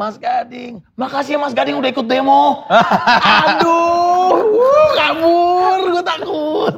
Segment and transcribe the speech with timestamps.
[0.00, 0.80] Mas Gading.
[0.96, 2.64] Makasih ya Mas Gading udah ikut demo.
[3.52, 6.74] Aduh, wuh, kabur, gue takut.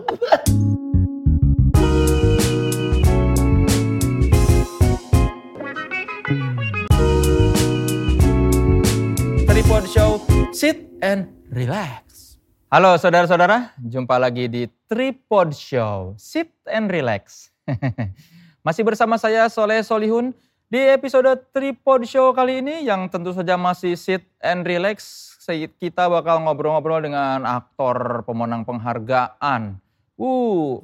[9.47, 10.19] Tripod Show,
[10.51, 12.35] sit and relax.
[12.75, 17.55] Halo saudara-saudara, jumpa lagi di Tripod Show, sit and relax.
[18.67, 20.35] masih bersama saya Soleh Solihun
[20.73, 25.29] di episode Tripod Show kali ini yang tentu saja masih sit and relax.
[25.77, 29.77] Kita bakal ngobrol-ngobrol dengan aktor pemenang penghargaan.
[30.17, 30.81] Uh,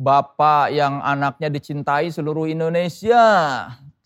[0.00, 3.20] bapak yang anaknya dicintai seluruh Indonesia.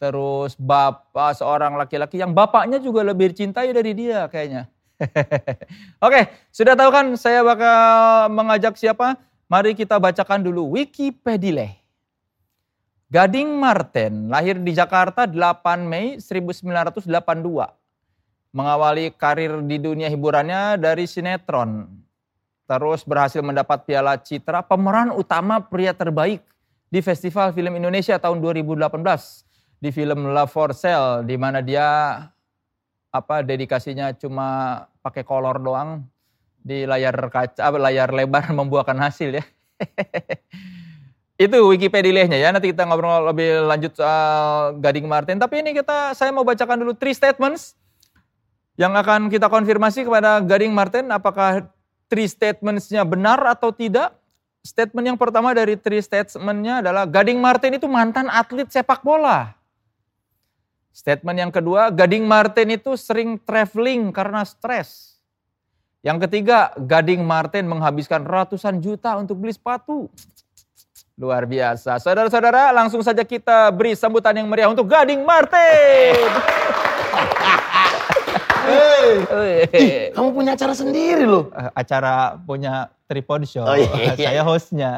[0.03, 4.67] Terus bapak seorang laki-laki yang bapaknya juga lebih dicintai dari dia kayaknya.
[6.07, 7.79] Oke, sudah tahu kan saya bakal
[8.35, 9.15] mengajak siapa?
[9.47, 11.82] Mari kita bacakan dulu Wikipedia.
[13.13, 17.13] Gading Marten lahir di Jakarta 8 Mei 1982.
[18.57, 21.93] Mengawali karir di dunia hiburannya dari sinetron.
[22.65, 26.41] Terus berhasil mendapat piala citra pemeran utama pria terbaik
[26.89, 28.81] di Festival Film Indonesia tahun 2018
[29.77, 32.17] di film Love for Sale di mana dia
[33.13, 36.01] apa dedikasinya cuma pakai kolor doang
[36.65, 39.45] di layar kaca layar lebar membuahkan hasil ya.
[41.41, 42.49] Itu Wikipedia-nya ya.
[42.53, 45.41] Nanti kita ngobrol lebih lanjut soal Gading Martin.
[45.41, 47.75] Tapi ini kita saya mau bacakan dulu three statements
[48.77, 51.69] yang akan kita konfirmasi kepada Gading Martin apakah
[52.13, 54.13] three statements-nya benar atau tidak.
[54.63, 59.59] Statement yang pertama dari three statement-nya adalah Gading Martin itu mantan atlet sepak bola.
[60.93, 65.17] Statement yang kedua, Gading Martin itu sering traveling karena stres.
[66.05, 70.07] Yang ketiga, Gading Martin menghabiskan ratusan juta untuk beli sepatu.
[71.21, 72.01] Luar biasa.
[72.01, 76.17] Saudara-saudara, langsung saja kita beri sambutan yang meriah untuk Gading Martin.
[78.63, 80.15] Hey.
[80.15, 81.51] kamu punya acara sendiri loh.
[81.53, 83.67] Eh, acara punya tripod show.
[83.67, 84.15] Oh, iya, iya.
[84.17, 84.91] Saya hostnya.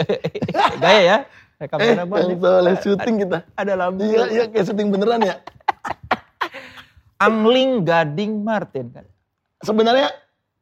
[0.82, 1.18] Gaya ya.
[1.56, 3.38] Eh, Kamera yang soalnya syuting kita.
[3.54, 4.02] Ada lampu.
[4.04, 5.38] Iya, iya kayak syuting beneran ya.
[7.16, 9.06] Angling Gading Martin kan.
[9.64, 10.12] Sebenarnya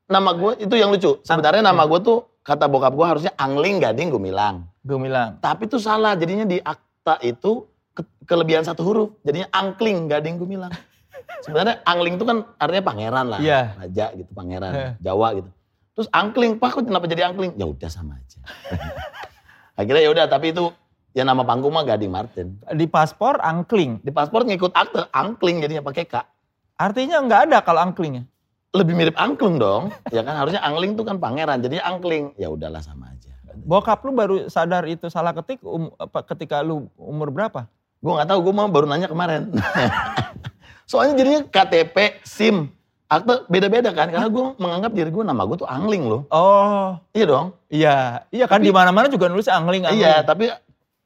[0.06, 1.18] nama gue itu yang lucu.
[1.26, 4.68] Sebenarnya nama gue tuh kata bokap gue harusnya Angling Gading Gumilang.
[4.84, 5.40] Gumilang.
[5.40, 6.12] Tapi itu salah.
[6.12, 7.64] Jadinya di akta itu
[7.96, 9.08] ke- kelebihan satu huruf.
[9.24, 10.70] Jadinya Angkling Gading Gumilang.
[11.40, 13.40] Sebenarnya Angling itu kan artinya pangeran lah.
[13.40, 13.72] Iya.
[13.80, 14.72] Raja gitu, pangeran.
[14.76, 14.92] Eh.
[15.00, 15.50] Jawa gitu.
[15.94, 17.56] Terus Angkling, Pak kok kenapa jadi Angkling?
[17.56, 18.38] Ya udah sama aja.
[19.80, 20.68] Akhirnya ya udah, tapi itu
[21.14, 22.60] ya nama panggung mah Gading Martin.
[22.76, 24.04] Di paspor Angkling.
[24.04, 26.14] Di paspor ngikut akte Angkling jadinya pakai K.
[26.74, 28.26] Artinya nggak ada kalau Angklingnya.
[28.74, 29.94] Lebih mirip angklung dong.
[30.10, 32.34] ya kan harusnya angling tuh kan pangeran, jadinya angkling.
[32.34, 33.30] Ya udahlah sama aja.
[33.54, 37.70] Bokap lu baru sadar itu salah ketik um, apa, ketika lu umur berapa?
[38.02, 39.54] Gue nggak tahu, gue mah baru nanya kemarin.
[40.90, 42.66] Soalnya jadinya KTP, SIM,
[43.06, 44.10] akte beda-beda kan.
[44.10, 46.26] Karena gue menganggap diri gue nama gue tuh angling loh.
[46.34, 47.46] Oh, Iya dong.
[47.70, 48.26] iya.
[48.34, 50.02] Iya kan di mana-mana juga nulis Angling, Angling.
[50.02, 50.50] Iya, tapi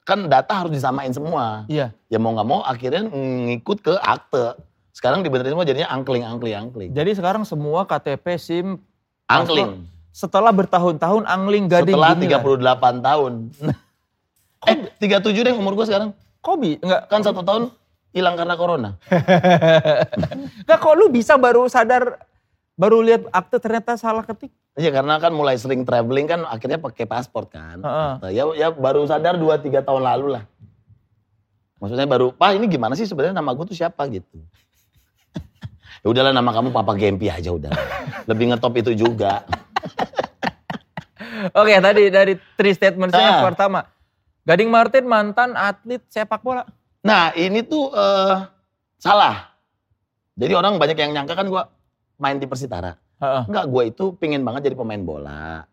[0.03, 1.69] kan data harus disamain semua.
[1.69, 1.93] Iya.
[2.09, 4.57] Ya mau nggak mau akhirnya ngikut ke akte.
[4.99, 6.91] Sekarang dibenerin semua jadinya angkling, angkling, angkling.
[6.91, 8.83] Jadi sekarang semua KTP, SIM,
[9.31, 9.87] Angkling.
[10.11, 12.99] setelah bertahun-tahun Angling Gading Setelah Gumilang.
[12.99, 13.33] 38 tahun.
[14.75, 16.11] eh, 37 deh umur gue sekarang.
[16.43, 17.71] Kobi, enggak, Kan satu tahun
[18.11, 18.91] hilang karena corona.
[20.67, 22.19] enggak kok lu bisa baru sadar,
[22.75, 24.51] baru lihat akte ternyata salah ketik.
[24.75, 27.79] Iya karena kan mulai sering traveling kan akhirnya pakai paspor kan.
[27.87, 28.13] Heeh.
[28.19, 30.45] Nah, ya, ya baru sadar 2-3 tahun lalu lah.
[31.79, 34.43] Maksudnya baru, Pak ini gimana sih sebenarnya nama gue tuh siapa gitu.
[36.01, 37.73] Ya udahlah nama kamu Papa Gempi aja udah.
[38.25, 39.43] Lebih ngetop itu juga.
[41.55, 43.47] Oke, tadi dari three statement saya yang Ah.
[43.47, 43.81] pertama.
[44.43, 46.65] Gading Martin mantan atlet sepak bola.
[47.05, 48.35] Nah ini tuh eh,
[48.99, 49.55] salah.
[50.35, 51.63] Jadi orang banyak yang nyangka kan gue
[52.17, 52.95] main di Persitara.
[53.19, 53.43] Heeh.
[53.51, 55.67] Enggak, gue itu pingin banget jadi pemain bola.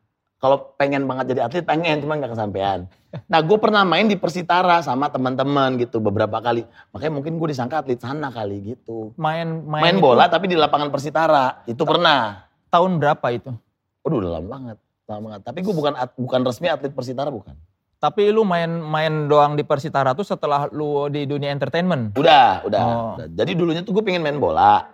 [0.45, 2.85] Kalau pengen banget jadi atlet, pengen, cuman gak kesampaian.
[3.25, 6.69] Nah, gue pernah main di Persitara sama teman-teman gitu beberapa kali.
[6.93, 9.09] Makanya mungkin gue disangka atlet sana kali gitu.
[9.17, 12.45] Main main, Main itu bola tapi di lapangan Persitara, itu pernah.
[12.69, 13.57] tahun berapa itu?
[14.05, 14.77] Waduh, udah lama banget.
[15.09, 15.41] Lama banget.
[15.49, 17.57] Tapi gue bukan bukan resmi atlet Persitara, bukan.
[17.97, 22.13] Tapi lu main main doang di Persitara tuh setelah lu di dunia entertainment.
[22.13, 22.81] Udah, udah.
[22.85, 23.17] Oh.
[23.17, 24.93] Jadi dulunya tuh gue pengen main bola.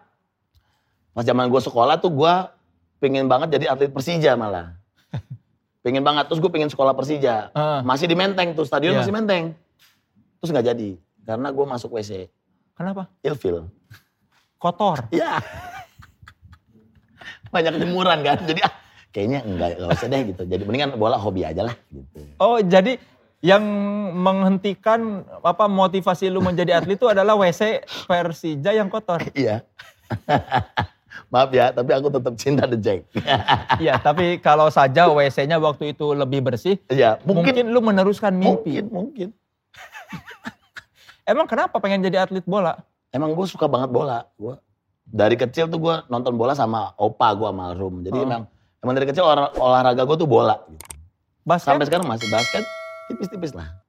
[1.11, 2.33] Pas zaman gue sekolah tuh gue
[3.03, 4.79] pengen banget jadi atlet Persija malah.
[5.81, 7.49] pengen banget, terus gue pengen sekolah Persija.
[7.51, 7.79] Heeh.
[7.81, 9.01] Masih di Menteng tuh, stadion Iya.
[9.01, 9.43] masih Menteng.
[10.41, 10.89] Terus nggak jadi,
[11.25, 12.29] karena gue masuk WC.
[12.73, 13.09] Kenapa?
[13.21, 13.69] Ilfil.
[14.57, 15.09] Kotor.
[15.09, 15.41] Ya.
[17.51, 18.73] Banyak jemuran kan, jadi ah
[19.11, 20.41] kayaknya enggak, enggak usah deh gitu.
[20.47, 22.19] Jadi mendingan bola hobi aja lah gitu.
[22.39, 22.95] Oh, jadi
[23.41, 23.65] Yang
[24.13, 29.17] menghentikan apa motivasi lu menjadi atlet itu adalah WC Persija yang kotor.
[29.33, 29.65] Iya.
[31.27, 32.99] Maaf ya, tapi aku tetap cinta The Jack.
[33.83, 38.79] Iya, tapi kalau saja WC-nya waktu itu lebih bersih, Iya, mungkin, mungkin lu meneruskan mimpi.
[38.79, 39.27] mungkin mungkin.
[41.23, 42.79] Emang kenapa pengen jadi atlet bola?
[43.09, 44.27] Emang gue suka banget bola.
[44.35, 44.59] Gua
[45.03, 47.99] dari kecil tuh gue nonton bola sama opa gue almarhum.
[48.01, 48.23] Jadi Oh.
[48.23, 48.41] emang
[48.79, 50.55] emang dari kecil olah- olahraga gue tuh bola.
[50.65, 50.85] Gitu.
[51.43, 51.67] Basket?
[51.67, 52.63] Sampai sekarang masih basket
[53.07, 53.80] tipis-tipis lah.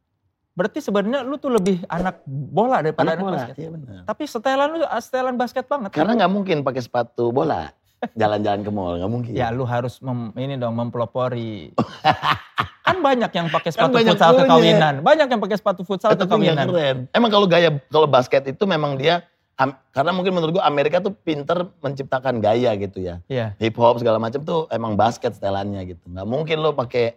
[0.53, 3.55] Berarti sebenarnya lu tuh lebih anak bola daripada Anak anak, bola, basket.
[3.57, 4.01] iya benar.
[4.05, 5.91] Tapi setelan lu setelan basket banget.
[5.91, 7.73] Karena nggak mungkin pakai sepatu bola
[8.13, 9.33] jalan-jalan ke mall nggak mungkin.
[9.33, 11.73] Ya lu harus mem- ini dong mempelopori.
[12.87, 14.43] kan banyak yang pakai Kan sepatu banyak futsal punya.
[14.45, 14.95] kekawinan.
[15.01, 16.67] Banyak yang pakai sepatu futsal nggak kekawinan.
[16.69, 16.97] keren.
[17.11, 19.25] Emang kalau gaya kalau basket itu memang dia
[19.95, 23.23] karena mungkin menurut gua Amerika tuh pinter menciptakan gaya gitu ya.
[23.25, 23.55] Iya.
[23.57, 26.05] Hip hop segala macam tuh emang basket setelannya gitu.
[26.11, 27.17] Nggak mungkin lo pakai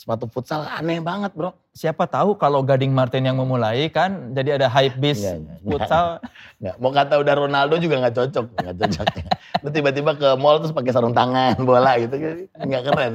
[0.00, 1.52] sepatu futsal aneh banget bro.
[1.76, 5.54] Siapa tahu kalau Gading Martin yang memulai kan jadi ada hype beast Iya, iya.
[5.60, 6.06] futsal.
[6.64, 9.06] Nggak, mau kata udah Ronaldo juga nggak cocok, nggak cocok.
[9.60, 12.16] Lu tiba-tiba ke mall terus pakai sarung tangan bola gitu,
[12.48, 13.12] nggak keren.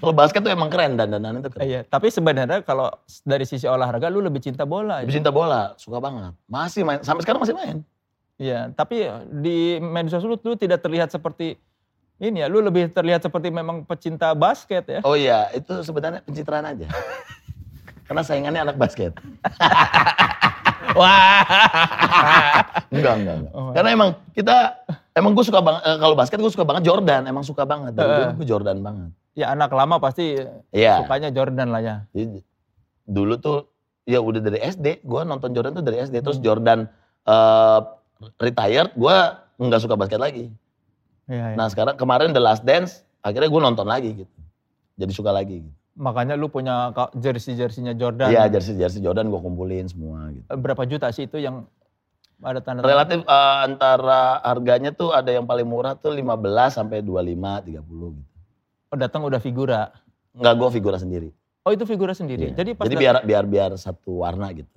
[0.00, 1.64] Kalau basket tuh emang keren dan dandan itu keren.
[1.68, 2.88] Iya, tapi sebenarnya kalau
[3.28, 5.04] dari sisi olahraga lu lebih cinta bola.
[5.04, 6.32] Lebih cinta bola, suka banget.
[6.48, 7.76] Masih main, sampai sekarang masih main.
[8.36, 11.56] Iya, tapi di medsos lu, lu tidak terlihat seperti
[12.18, 15.00] ini ya, lu lebih terlihat seperti memang pecinta basket ya.
[15.02, 16.88] Oh iya, itu sebenarnya pencitraan aja.
[18.04, 19.12] Karena saingannya anak basket.
[20.98, 21.44] Wah.
[22.88, 23.52] Enggak, enggak, enggak.
[23.52, 23.72] Oh.
[23.76, 24.56] Karena emang kita,
[25.12, 27.22] emang gue suka banget, eh, kalau basket gue suka banget Jordan.
[27.26, 27.92] Emang suka banget.
[27.92, 28.18] Dari Heeh.
[28.22, 29.10] dulu gue Jordan banget.
[29.36, 30.32] ya anak lama pasti
[30.72, 31.04] Iya.
[31.04, 31.96] sukanya Jordan lah ya.
[32.16, 32.40] Jadi,
[33.04, 33.68] dulu tuh,
[34.08, 35.04] ya udah dari SD.
[35.04, 36.24] Gue nonton Jordan tuh dari SD.
[36.24, 36.46] Terus Hmm.
[36.46, 36.78] Jordan
[37.26, 37.80] eh,
[38.38, 39.16] retired, gue
[39.58, 40.48] nggak suka basket lagi.
[41.26, 41.56] Iya, iya.
[41.58, 44.36] Nah sekarang kemarin The Last Dance, akhirnya gue nonton lagi gitu.
[44.96, 45.62] Jadi suka lagi.
[45.66, 45.74] Gitu.
[45.96, 48.30] Makanya lu punya jersey-jerseynya Jordan.
[48.30, 50.46] Iya jersey jersey Jordan gue kumpulin semua gitu.
[50.46, 51.66] Eh, Berapa juta sih itu yang
[52.44, 56.26] ada tanda Relatif eh, antara harganya tuh ada yang paling murah tuh 15
[56.68, 58.32] sampai 25, 30 gitu.
[58.92, 59.90] Oh, datang udah figura.
[60.36, 61.32] Enggak gue figura sendiri.
[61.66, 62.54] Oh itu figura sendiri.
[62.54, 62.62] Iya.
[62.62, 64.70] Jadi pas Jadi biar biar biar satu warna gitu.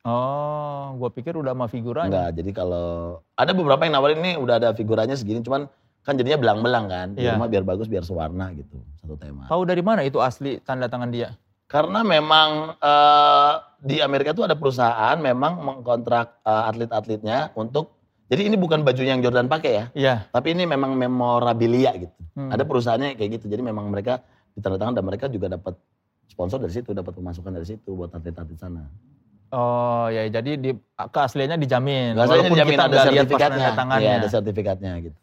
[0.00, 2.08] Oh, gua pikir udah sama figuranya.
[2.08, 5.68] Enggak, jadi kalau ada beberapa yang nawarin nih udah ada figuranya segini cuman
[6.00, 7.08] kan jadinya belang-belang kan.
[7.14, 7.36] Iya.
[7.36, 9.46] rumah biar bagus biar sewarna gitu, satu tema.
[9.46, 11.36] Tahu dari mana itu asli tanda tangan dia?
[11.70, 17.94] Karena memang eh, di Amerika tuh ada perusahaan memang mengkontrak eh, atlet-atletnya untuk
[18.30, 20.14] jadi ini bukan bajunya yang Jordan pakai ya, Iya.
[20.30, 22.14] tapi ini memang memorabilia gitu.
[22.38, 22.54] Hmm.
[22.54, 23.50] Ada perusahaannya kayak gitu.
[23.50, 24.22] Jadi memang mereka
[24.54, 25.74] ditandatangan dan mereka juga dapat
[26.30, 28.86] sponsor dari situ, dapat pemasukan dari situ buat atlet-atlet sana.
[29.50, 32.14] Oh ya, jadi di, keasliannya dijamin.
[32.14, 33.68] Walaupun dijamin kita ada sertifikatnya.
[33.74, 34.06] tangannya.
[34.06, 35.18] Iya, ada sertifikatnya gitu.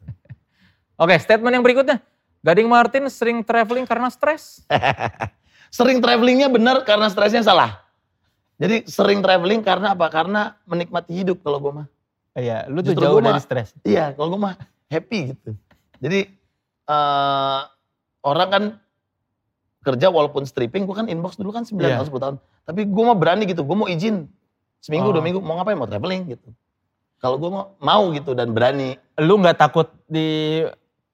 [0.98, 2.02] Oke, statement yang berikutnya.
[2.42, 4.62] Gading Martin sering traveling karena stres.
[5.68, 7.84] Sering travelingnya benar karena stresnya salah.
[8.56, 10.08] Jadi sering traveling karena apa?
[10.08, 11.88] Karena menikmati hidup kalau gue mah.
[12.32, 13.76] Iya, lu tuh Justru jauh dari mah- stres.
[13.84, 14.56] Iya, kalau gue mah
[14.88, 15.52] happy gitu.
[16.00, 16.32] Jadi
[16.88, 17.62] eh
[18.24, 18.64] orang kan
[19.84, 22.00] kerja walaupun stripping, gue kan inbox dulu kan 9 Iya.
[22.00, 22.36] tahun, 10 tahun.
[22.64, 24.24] Tapi gue mau berani gitu, gue mau izin.
[24.80, 25.14] Seminggu, Oh.
[25.14, 25.76] dua minggu, mau ngapain?
[25.76, 26.48] Mau traveling gitu.
[27.18, 28.96] Kalau gue mau, mau gitu dan berani.
[29.20, 29.92] Lu nggak takut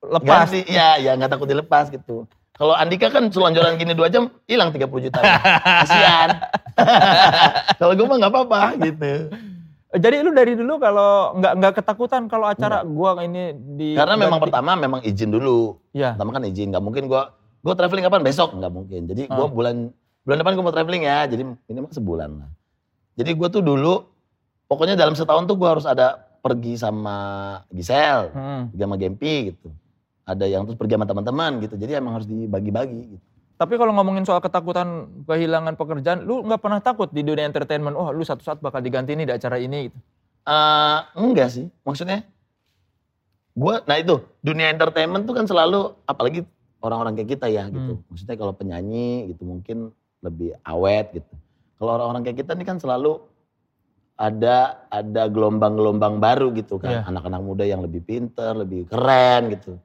[0.05, 0.45] dilepas.
[0.45, 2.27] Ganti, iya, ya nggak takut dilepas gitu.
[2.53, 5.19] Kalau Andika kan selonjoran gini dua jam, hilang 30 juta.
[5.81, 6.29] Kasian.
[7.79, 9.13] Kalau gue mah nggak apa-apa gitu.
[9.93, 14.37] Jadi lu dari dulu kalau nggak nggak ketakutan kalau acara gua ini di Karena memang
[14.37, 15.77] ganti- pertama memang izin dulu.
[15.91, 16.17] Iya.
[16.17, 17.21] Pertama kan izin, nggak mungkin gue
[17.61, 19.01] gue traveling kapan besok nggak mungkin.
[19.05, 19.49] Jadi gue Ah.
[19.49, 21.25] bulan bulan depan gue mau traveling ya.
[21.25, 22.49] Jadi minimal sebulan lah.
[23.13, 24.01] Jadi gue tuh dulu
[24.65, 27.17] pokoknya dalam setahun tuh gue harus ada pergi sama
[27.69, 28.73] Gisel, Hmm.
[28.73, 29.69] sama Gempi gitu.
[30.23, 31.75] Ada yang terus pergi sama teman-teman gitu.
[31.75, 33.25] Jadi emang harus dibagi-bagi gitu.
[33.53, 37.95] Tapi kalau ngomongin soal ketakutan kehilangan pekerjaan, lu nggak pernah takut di dunia entertainment?
[37.95, 39.97] Oh, lu satu saat bakal diganti nih di acara ini gitu.
[40.43, 42.27] Eh, enggak sih, maksudnya
[43.53, 46.43] gue, nah itu dunia entertainment tuh kan selalu, apalagi
[46.83, 48.01] orang-orang kayak kita ya gitu.
[48.01, 48.03] Hmm.
[48.11, 51.33] Maksudnya kalau penyanyi gitu mungkin lebih awet gitu.
[51.79, 53.21] Kalau orang-orang kayak kita nih kan selalu
[54.19, 57.01] ada ada gelombang-gelombang baru gitu kan, Iya.
[57.07, 59.79] anak-anak muda yang lebih pinter, lebih keren gitu.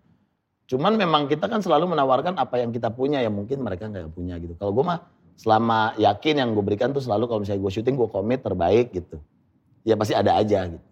[0.68, 4.36] Cuman memang kita kan selalu menawarkan apa yang kita punya yang mungkin mereka nggak punya
[4.36, 4.52] gitu.
[4.54, 5.00] Kalau gue mah
[5.32, 9.16] selama yakin yang gue berikan tuh selalu kalau misalnya gue syuting gue komit terbaik gitu.
[9.80, 10.84] Ya pasti ada aja gitu.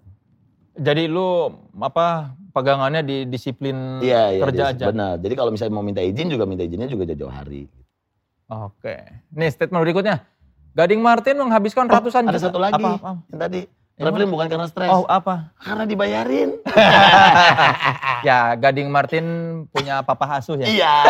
[0.76, 4.42] Jadi lu apa pegangannya di disiplin Iya, iya.
[4.42, 4.84] kerja dia- aja.
[4.88, 5.14] Benar.
[5.20, 7.68] Jadi kalau misalnya mau minta izin juga minta izinnya juga jauh-jauh hari.
[8.46, 8.96] Oke.
[9.30, 10.24] Nih statement berikutnya.
[10.72, 12.48] Gading Martin menghabiskan Oh, ratusan ada juta.
[12.48, 12.76] satu lagi.
[12.78, 13.10] Apa, apa?
[13.28, 13.60] Yang tadi
[13.96, 15.50] traveling bukan karena stres, Oh, apa?
[15.56, 16.60] karena dibayarin.
[18.28, 19.24] ya, Gading Martin
[19.68, 20.66] punya papa asuh ya.
[20.68, 20.94] iya.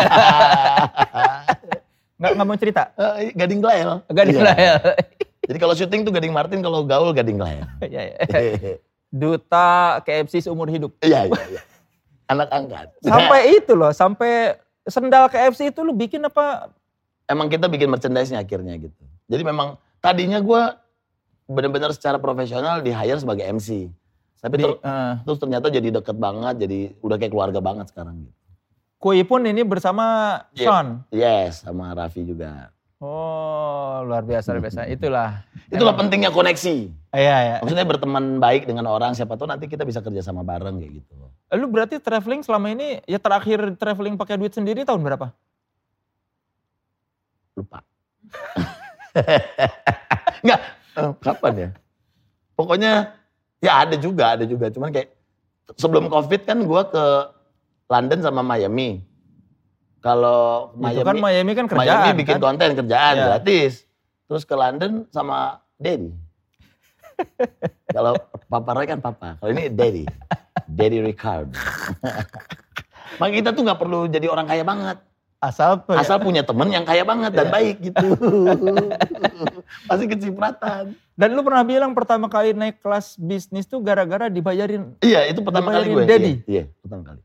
[2.17, 2.83] Nggak, nggak mau cerita?
[2.97, 4.01] Eh, Gading Glael.
[4.09, 4.53] Gading Iya.
[4.57, 4.75] ya.
[5.47, 7.63] Jadi kalau syuting tuh Gading Martin, kalau gaul Gading Glael.
[7.79, 8.81] Iya, iya.
[9.07, 10.97] Duta KFC seumur hidup.
[10.99, 11.61] Iya, iya, iya.
[12.27, 12.87] Anak angkat.
[12.99, 16.73] Sampai itu loh, sampai sendal KFC itu lu bikin apa?
[17.29, 18.97] Emang kita bikin merchandise-nya akhirnya gitu.
[19.29, 20.61] Jadi memang tadinya gue
[21.47, 23.87] benar-benar secara profesional di hire sebagai MC.
[24.37, 28.21] Tapi Di, ter- eh, terus ternyata jadi deket banget, jadi udah kayak keluarga banget sekarang
[28.21, 28.35] gitu.
[28.97, 30.05] Kui pun ini bersama
[30.53, 30.65] Iya.
[30.65, 30.87] Sean.
[31.09, 32.69] Yes, sama Raffi juga.
[32.97, 34.89] Oh, luar biasa, luar biasa.
[34.89, 35.45] Itulah.
[35.69, 36.75] Itulah Emang- pentingnya koneksi.
[37.13, 37.55] Iya, iya.
[37.61, 41.13] Maksudnya berteman baik dengan orang, siapa tahu nanti kita bisa kerja sama bareng kayak gitu.
[41.53, 45.29] Lu berarti traveling selama ini, ya terakhir traveling pakai duit sendiri tahun berapa?
[47.53, 47.85] Lupa.
[50.41, 50.59] Enggak,
[51.17, 51.69] kapan ya?
[52.53, 53.13] Pokoknya
[53.59, 54.67] ya ada juga, ada juga.
[54.67, 55.13] Cuman kayak
[55.75, 57.03] sebelum covid kan gua ke
[57.87, 59.01] London sama Miami.
[59.97, 62.41] Kalau kan Miami, Miami kan kerjaan Miami bikin kan?
[62.43, 63.25] konten kerjaan Iya.
[63.27, 63.83] gratis.
[64.25, 66.11] Terus ke London sama Daddy.
[67.95, 68.13] Kalau
[68.45, 70.05] Papa Roy kan Papa, kalau ini Daddy.
[70.69, 71.49] Daddy Ricard.
[73.17, 74.97] Makanya kita tuh nggak perlu jadi orang kaya banget.
[75.37, 77.53] Asal, Asal punya temen yang kaya banget dan Iya.
[77.53, 78.07] baik gitu.
[79.85, 80.95] Pasti kecipratan.
[81.17, 84.93] Dan lu pernah bilang pertama kali naik kelas bisnis tuh gara-gara dibayarin.
[85.01, 86.03] Iya itu pertama kali gue.
[86.05, 86.33] Daddy?
[86.45, 87.21] Iya, iya, pertama kali.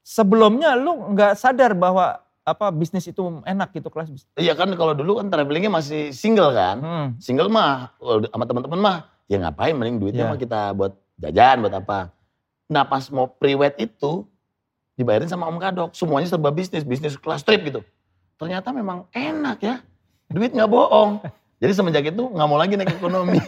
[0.00, 4.32] Sebelumnya lu nggak sadar bahwa apa bisnis itu enak gitu kelas bisnis.
[4.36, 6.76] Iya kan kalau dulu kan travelingnya masih single kan.
[6.80, 7.06] Hmm.
[7.16, 10.32] Single mah sama teman-teman mah ya ngapain mending duitnya Iya.
[10.32, 12.12] mah kita buat jajan buat apa.
[12.68, 14.24] Nah pas mau pre-wed itu
[14.96, 15.90] dibayarin sama Om Kadok.
[15.96, 17.80] Semuanya serba bisnis, bisnis kelas trip gitu.
[18.36, 19.76] Ternyata memang enak ya.
[20.28, 21.20] Duit nggak bohong.
[21.62, 23.38] Jadi semenjak itu nggak mau lagi naik ekonomi.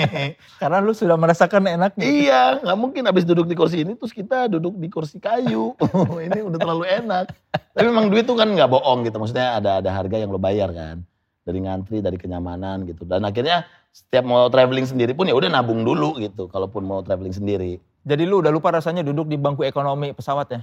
[0.60, 2.04] Karena lu sudah merasakan enaknya.
[2.04, 5.72] iya, nggak mungkin habis duduk di kursi ini terus kita duduk di kursi kayu.
[6.26, 7.32] ini udah terlalu enak.
[7.72, 9.16] Tapi memang duit tuh kan nggak bohong gitu.
[9.16, 11.00] Maksudnya ada ada harga yang lo bayar kan.
[11.46, 13.08] Dari ngantri, dari kenyamanan gitu.
[13.08, 16.52] Dan akhirnya setiap mau traveling sendiri pun ya udah nabung dulu gitu.
[16.52, 17.80] Kalaupun mau traveling sendiri.
[18.06, 20.60] Jadi lu udah lupa rasanya duduk di bangku ekonomi pesawat ya?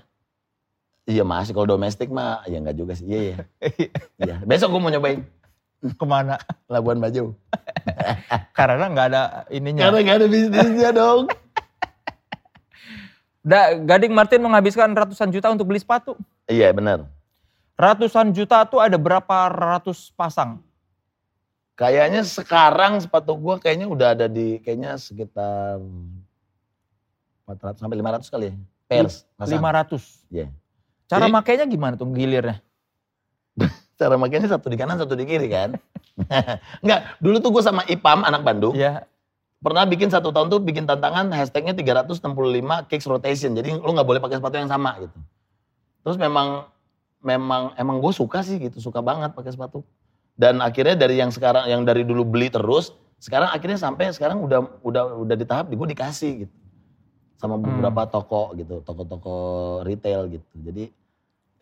[1.03, 3.09] Iya masih kalau domestik mah ya nggak juga sih.
[3.09, 3.37] Iya iya.
[4.23, 4.35] iya.
[4.47, 5.27] Besok gue mau nyobain
[5.83, 6.39] Ke mana?
[6.71, 7.35] Labuan Bajo.
[8.57, 9.21] Karena nggak ada
[9.51, 9.91] ininya.
[9.91, 11.27] Karena nggak ada bisnisnya dong.
[13.43, 16.15] Da, Gading Martin menghabiskan ratusan juta untuk beli sepatu.
[16.47, 17.11] iya benar.
[17.75, 20.63] Ratusan juta tuh ada berapa ratus pasang?
[21.75, 25.75] Kayaknya sekarang sepatu gua kayaknya udah ada di kayaknya sekitar
[27.43, 28.55] 400 sampai 500 kali ya.
[28.87, 29.27] Pairs.
[29.35, 29.59] pasang.
[29.59, 30.31] 500.
[30.31, 30.47] Iya.
[31.11, 32.63] Cara Jadi- makainya gimana tuh gilirnya?
[33.97, 35.77] Cara makanya satu di kanan satu di kiri kan.
[36.83, 38.73] Enggak, dulu tuh gue sama Ipam anak Bandung.
[38.73, 39.05] Iya.
[39.63, 42.19] Pernah bikin satu tahun tuh bikin tantangan hashtagnya 365
[42.91, 43.55] kicks rotation.
[43.55, 45.17] Jadi lu nggak boleh pakai sepatu yang sama gitu.
[46.03, 46.67] Terus memang
[47.23, 49.87] memang emang gue suka sih gitu, suka banget pakai sepatu.
[50.35, 52.91] Dan akhirnya dari yang sekarang yang dari dulu beli terus,
[53.23, 56.55] sekarang akhirnya sampai sekarang udah udah udah di tahap gue dikasih gitu.
[57.39, 59.35] Sama beberapa toko gitu, toko-toko
[59.87, 60.53] retail gitu.
[60.59, 60.91] Jadi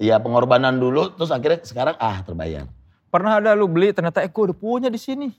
[0.02, 2.66] ya pengorbanan dulu terus akhirnya sekarang ah terbayar.
[3.14, 5.30] Pernah ada lu beli ternyata eh gue udah punya di sini.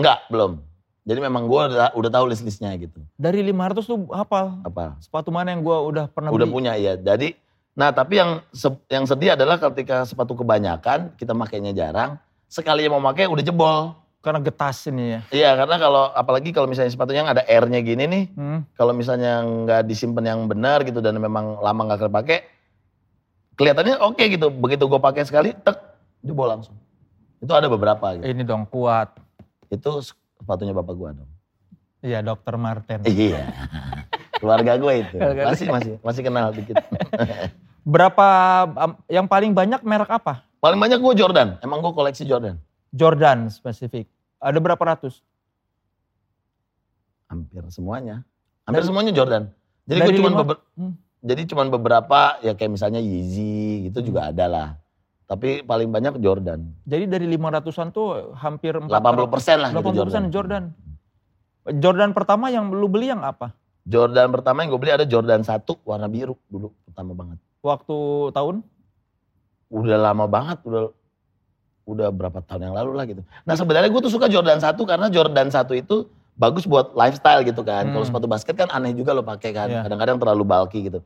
[0.00, 0.56] Enggak, belum.
[1.04, 3.02] Jadi memang gue udah, udah tahu list-listnya gitu.
[3.18, 4.62] Dari 500 tuh hafal.
[4.64, 4.96] Apa?
[5.02, 6.54] Sepatu mana yang gue udah pernah udah beli.
[6.54, 6.94] punya ya.
[6.96, 7.34] Jadi,
[7.76, 8.40] nah tapi yang
[8.86, 12.16] yang sedih adalah ketika sepatu kebanyakan, kita makainya jarang,
[12.46, 13.98] sekali yang mau pakai udah jebol.
[14.20, 15.20] Karena getas ini ya.
[15.32, 18.60] Iya, karena kalau apalagi kalau misalnya sepatunya yang ada airnya gini nih, Hmm.
[18.76, 22.44] kalau misalnya nggak disimpan yang benar gitu dan memang lama nggak kepake,
[23.54, 24.46] kelihatannya oke gitu.
[24.50, 25.78] Begitu gue pakai sekali, tek,
[26.20, 26.76] jebol langsung.
[27.40, 28.24] Itu ada beberapa gitu.
[28.24, 29.16] Ini dong kuat.
[29.66, 30.02] Itu
[30.36, 31.30] sepatunya bapak gue dong.
[32.00, 33.00] Iya dokter Martin.
[33.04, 33.48] Iya.
[34.40, 35.16] Keluarga gue itu.
[35.16, 36.76] Keluarga Masih masih masih kenal dikit.
[37.94, 38.26] Berapa
[39.06, 40.44] yang paling banyak merek apa?
[40.60, 41.56] Paling banyak gue Jordan.
[41.60, 42.60] Emang gue koleksi Jordan.
[42.92, 44.08] Jordan spesifik.
[44.40, 45.20] Ada berapa ratus?
[47.28, 48.24] Hampir semuanya.
[48.64, 49.42] Hampir Dari- semuanya Jordan.
[49.86, 50.44] Jadi gue
[50.76, 50.94] Hmm.
[51.20, 54.68] Jadi cuman beberapa ya kayak misalnya Yeezy gitu juga ada lah.
[55.30, 56.74] Tapi paling banyak Jordan.
[56.82, 58.90] Jadi dari 500-an tuh hampir 80
[59.30, 60.24] persen lah 80% gitu Jordan.
[60.32, 60.64] Jordan.
[61.78, 63.54] Jordan pertama yang lu beli yang apa?
[63.86, 67.38] Jordan pertama yang gue beli ada Jordan 1 warna biru dulu pertama banget.
[67.62, 67.96] Waktu
[68.34, 68.66] tahun?
[69.70, 70.90] Udah lama banget, udah
[71.86, 73.22] udah berapa tahun yang lalu lah gitu.
[73.46, 77.62] Nah sebenarnya gue tuh suka Jordan 1 karena Jordan 1 itu bagus buat lifestyle gitu
[77.62, 77.88] kan.
[77.88, 78.10] Kalau Hmm.
[78.10, 79.68] sepatu basket kan aneh juga lo pakai kan.
[79.68, 79.80] Iya.
[79.86, 81.00] Kadang-kadang terlalu bulky gitu.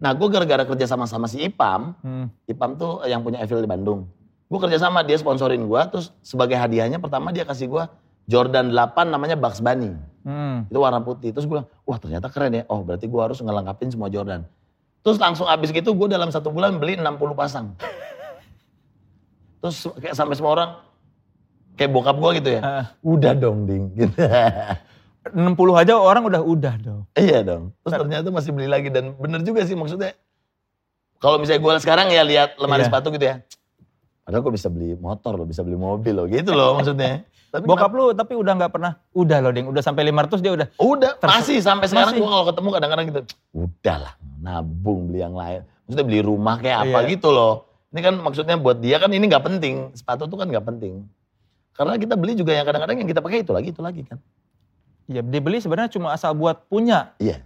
[0.00, 2.26] Nah gue gara-gara kerja sama sama si Ipam, Hmm.
[2.46, 4.08] Ipam tuh yang punya Evil di Bandung.
[4.50, 7.84] Gue kerja sama dia sponsorin gue, terus sebagai hadiahnya pertama dia kasih gue
[8.26, 9.94] Jordan 8 namanya Bugs Bunny.
[10.22, 10.66] Hmm.
[10.66, 11.30] Itu warna putih.
[11.30, 12.62] Terus gue bilang, wah ternyata keren ya.
[12.66, 14.42] Oh berarti gue harus ngelengkapin semua Jordan.
[15.00, 17.72] Terus langsung abis gitu gue dalam satu bulan beli 60 pasang.
[19.60, 20.70] Terus kayak sampai semua orang,
[21.80, 22.60] kayak bokap gue gitu ya.
[22.60, 22.84] Heeh.
[23.00, 23.88] Udah dong ding.
[23.98, 24.12] Gitu.
[25.32, 27.00] 60 aja orang udah udah dong.
[27.12, 27.72] iya dong.
[27.80, 28.88] Terus ternyata masih beli lagi.
[28.88, 30.12] Dan bener juga sih maksudnya.
[31.16, 32.88] Kalau misalnya gue sekarang ya lihat lemari Iya.
[32.88, 33.40] sepatu gitu ya.
[34.20, 36.24] Padahal gue bisa beli motor loh, bisa beli mobil loh.
[36.24, 37.24] Gitu loh maksudnya.
[37.52, 40.66] Tapi Bokap lu tapi udah nggak pernah, udah loh ding, udah sampai 500 dia udah.
[40.78, 43.20] Udah, Terus- masih sampai sekarang gue kalau ketemu kadang-kadang gitu,
[43.50, 45.66] udahlah nabung beli yang lain.
[45.82, 47.10] Maksudnya beli rumah kayak apa Iya.
[47.10, 47.66] gitu loh.
[47.90, 51.10] Ini kan maksudnya buat dia kan ini nggak penting, sepatu tuh kan nggak penting.
[51.74, 54.18] Karena kita beli juga yang kadang-kadang yang kita pakai itu lagi, itu lagi kan.
[55.10, 57.14] Ya dibeli sebenarnya cuma asal buat punya.
[57.18, 57.42] Iya.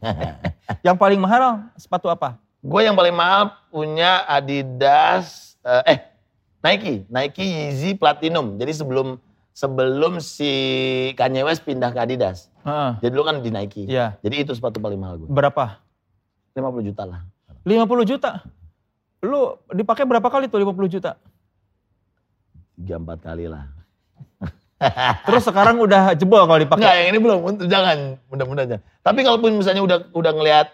[0.86, 2.38] Yang paling mahal sepatu apa?
[2.60, 5.98] gue yang paling mahal punya Adidas, eh, eh
[6.60, 8.60] Nike, Nike Yeezy Platinum.
[8.60, 9.16] Jadi sebelum
[9.56, 10.52] sebelum si
[11.16, 12.52] Kanye West pindah ke Adidas.
[12.68, 13.00] Heeh.
[13.00, 13.88] Jadi dulu kan di Nike.
[13.88, 14.20] Iya.
[14.20, 15.28] Jadi itu sepatu paling mahal gue.
[15.32, 15.80] Berapa?
[16.52, 17.20] 50 juta lah.
[17.64, 18.44] 50 juta.
[19.24, 21.16] Lu dipakai berapa kali tuh 50 juta?
[22.80, 23.68] Tiga empat kali lah.
[25.28, 26.80] Terus sekarang udah jebol kalau dipakai.
[26.80, 27.38] Enggak, yang ini belum.
[27.68, 27.98] Jangan,
[28.32, 28.80] mudah-mudahan.
[29.04, 30.66] Tapi kalaupun misalnya udah udah ngelihat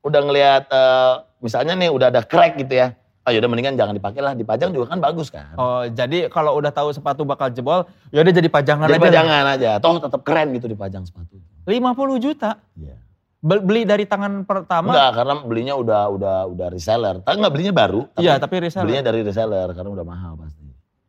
[0.00, 2.96] udah ngelihat eh, misalnya nih udah ada crack gitu ya.
[3.24, 5.56] Ah yaudah mendingan jangan dipakai lah, dipajang juga kan bagus kan.
[5.56, 9.04] Oh, jadi kalau udah tahu sepatu bakal jebol, ya udah jadi pajangan Jadi aja.
[9.08, 9.70] pajangan aja.
[9.80, 11.40] Toh tetap keren gitu dipajang sepatu.
[11.64, 11.72] 50
[12.20, 12.60] juta.
[12.76, 13.00] Iya.
[13.40, 14.92] Be- Beli dari tangan pertama.
[14.92, 17.24] Enggak, karena belinya udah udah udah reseller.
[17.24, 18.84] Tapi enggak belinya baru, tapi Iya, tapi reseller.
[18.84, 20.63] belinya dari reseller karena udah mahal pasti.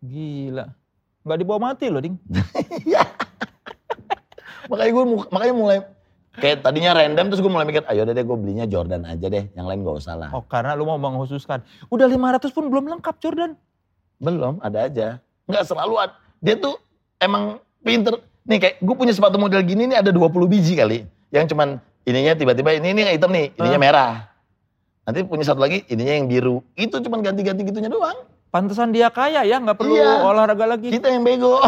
[0.05, 0.65] Gila.
[1.25, 2.21] Nggak dibawa mati loh, Ding.
[4.65, 5.77] makanya gue makanya mulai
[6.35, 9.45] kayak tadinya random terus gue mulai mikir, ayo deh deh gue belinya Jordan aja deh,
[9.55, 10.29] yang lain gak usah lah.
[10.35, 11.63] Oh, karena lu mau mengkhususkan.
[11.87, 13.55] Udah 500 pun belum lengkap Jordan.
[14.19, 15.07] Belum, ada aja.
[15.47, 16.13] Nggak selalu ada.
[16.43, 16.75] Dia tuh
[17.21, 18.19] emang pinter.
[18.45, 21.07] Nih kayak gue punya sepatu model gini nih ada 20 biji kali.
[21.33, 23.83] Yang cuman ininya tiba-tiba ini ini hitam nih, ininya Ah.
[23.83, 24.13] merah.
[25.05, 26.65] Nanti punya satu lagi ininya yang biru.
[26.75, 28.17] Itu cuman ganti-ganti gitunya doang.
[28.55, 30.23] Pantesan dia kaya ya, nggak perlu Iya.
[30.23, 30.87] olahraga lagi.
[30.87, 31.59] Kita yang bego.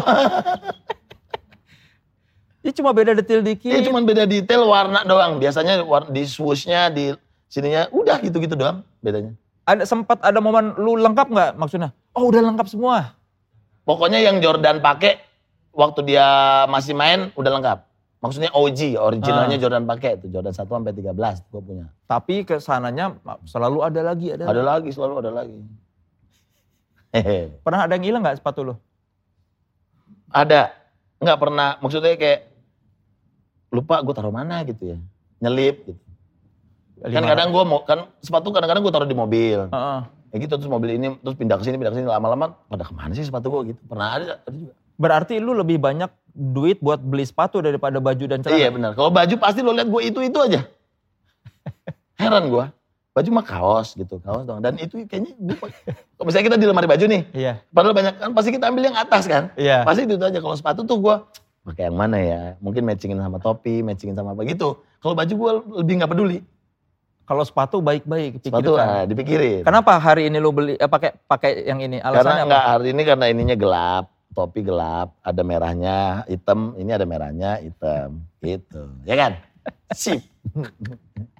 [2.63, 3.67] Ini cuma beda detail dikit.
[3.67, 5.35] Ini cuman beda detail warna doang.
[5.35, 7.11] Biasanya war- di swooshnya, di
[7.47, 9.35] sininya udah gitu-gitu doang bedanya.
[9.63, 11.91] Ada sempat ada momen lu lengkap nggak maksudnya?
[12.15, 13.15] Oh udah lengkap semua.
[13.83, 15.19] Pokoknya yang Jordan pakai
[15.75, 16.27] waktu dia
[16.67, 17.79] masih main udah lengkap.
[18.23, 19.59] Maksudnya OG, originalnya Ah.
[19.59, 21.85] Jordan pakai itu Jordan 1 sampai 13 gue punya.
[22.07, 23.11] Tapi ke sananya
[23.43, 24.47] selalu ada lagi, ada.
[24.47, 25.59] Ada lagi, selalu ada lagi.
[27.65, 28.73] Pernah ada yang hilang nggak sepatu lu?
[30.31, 30.75] Ada.
[31.17, 32.51] Nggak pernah, maksudnya kayak
[33.73, 34.97] lupa gue taruh mana gitu ya.
[35.41, 36.01] Nyelip gitu.
[36.97, 39.69] Kan kadang gue mau, kan sepatu kadang-kadang gue taruh di mobil.
[39.69, 39.99] Heeh.
[40.33, 42.07] Ya gitu, terus mobil ini, terus pindah ke sini, pindah ke sini.
[42.09, 43.81] Lama-lama, pada ke mana sih sepatu gue gitu.
[43.87, 44.73] Pernah ada, ada juga.
[44.97, 48.57] Berarti lu lebih banyak duit buat beli sepatu daripada baju dan celana.
[48.57, 48.91] Iya benar.
[48.97, 50.61] Kalau baju pasti lo lihat gue itu-itu aja.
[52.21, 52.65] Heran gue.
[53.17, 54.61] Baju mah kaos gitu, kaos dong.
[54.61, 57.53] Dan itu kayaknya gue Kalau misalnya kita di lemari baju nih, Iya.
[57.73, 59.49] padahal banyak kan pasti kita ambil yang atas kan.
[59.57, 59.81] Iya.
[59.81, 60.37] Pasti itu, aja.
[60.37, 61.15] Kalau sepatu tuh gue
[61.65, 62.41] pakai yang mana ya?
[62.61, 64.77] Mungkin matchingin sama topi, matchingin sama apa gitu.
[65.01, 65.51] Kalau baju gue
[65.81, 66.39] lebih nggak peduli.
[67.27, 69.65] Kalau sepatu baik-baik Sepatu ah, dipikirin.
[69.65, 71.99] Kenapa hari ini lu beli eh, pakai pakai yang ini?
[71.99, 72.71] Karena Alasannya enggak apa?
[72.71, 78.93] hari ini karena ininya gelap, topi gelap, ada merahnya, hitam, ini ada merahnya, hitam, gitu.
[79.03, 79.31] Ya kan?
[79.91, 80.21] Sip.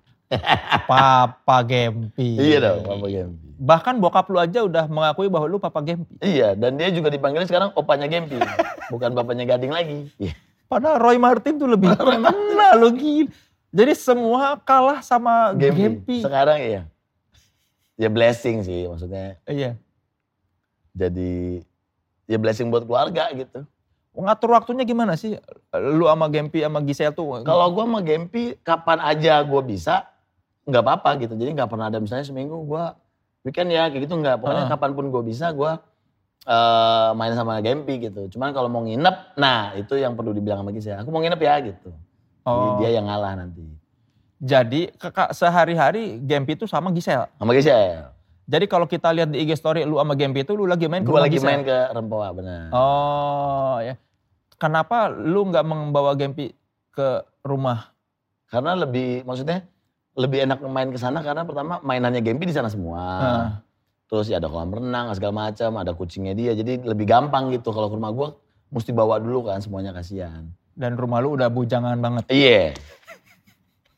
[0.89, 2.35] Papa Gempi.
[2.35, 3.47] iya dong, Papa Gempi.
[3.57, 6.19] Bahkan bokap lu aja udah mengakui bahwa lu Papa Gempi.
[6.19, 8.35] Iya, dan dia juga dipanggilnya sekarang opanya Gempi,
[8.91, 10.11] bukan bapaknya Gading lagi.
[10.19, 10.35] Iya.
[10.67, 13.31] Padahal Roy Martin tuh lebih kena lu gila.
[13.71, 15.79] Jadi semua kalah sama Gempi.
[15.79, 16.17] Gempi.
[16.23, 16.81] Sekarang iya.
[17.95, 19.39] Ya blessing sih maksudnya.
[19.47, 19.79] Iya.
[20.91, 21.63] Jadi
[22.27, 23.63] ya blessing buat keluarga gitu.
[24.17, 25.39] Ngatur waktunya gimana sih?
[25.71, 27.45] Lu sama Gempi sama Gisel tuh.
[27.45, 30.09] Kalau gua sama Gempi kapan aja gua bisa
[30.67, 31.33] nggak apa-apa gitu.
[31.33, 32.99] Jadi nggak pernah ada misalnya seminggu gua
[33.41, 34.37] weekend ya kayak gitu nggak.
[34.37, 34.69] Pokoknya Ah.
[34.69, 35.79] kapan pun gua bisa gua
[36.43, 38.27] eh, main sama Gempi gitu.
[38.29, 40.95] Cuman kalau mau nginep, nah itu yang perlu dibilang sama Gisel.
[40.97, 41.91] Aku mau nginep ya gitu.
[42.47, 42.79] Jadi Oh.
[42.79, 43.67] dia yang ngalah nanti.
[44.37, 47.27] Jadi kakak sehari-hari Gempi itu sama Gisel.
[47.35, 48.15] Sama Gisel.
[48.47, 51.05] Jadi kalau kita lihat di IG story lu sama Gempi itu lu lagi main ke
[51.05, 51.47] Gue rumah lagi Gisel.
[51.51, 52.63] main ke Rempoa benar.
[52.71, 53.99] Oh ya.
[54.55, 56.55] Kenapa lu nggak membawa Gempi
[56.89, 57.07] ke
[57.43, 57.91] rumah?
[58.47, 59.67] Karena lebih maksudnya
[60.17, 63.01] lebih enak main ke sana karena pertama mainannya Gempi di sana semua.
[63.21, 63.47] Heeh.
[64.07, 66.57] Terus ya ada kolam renang segala macam, ada kucingnya dia.
[66.57, 68.29] Jadi lebih gampang gitu kalau ke rumah gua
[68.73, 70.49] mesti bawa dulu kan semuanya kasihan.
[70.73, 72.25] Dan rumah lu udah bujangan banget.
[72.33, 72.73] Iya.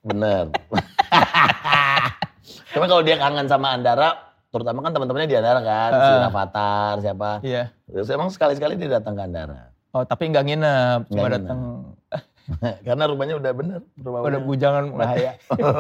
[0.04, 0.52] Bener.
[2.76, 6.30] Cuma kalau dia kangen sama Andara, terutama kan teman-temannya di Andara kan, si Heeh.
[6.30, 7.30] Avatar siapa.
[7.42, 7.64] Iya.
[7.88, 9.72] Terus emang sekali-sekali dia datang ke Andara.
[9.90, 11.60] Oh tapi nggak nginep, cuma datang.
[12.88, 13.80] Karena rumahnya udah bener.
[13.96, 14.84] Rumah Udah bujangan.
[14.94, 15.38] bahaya.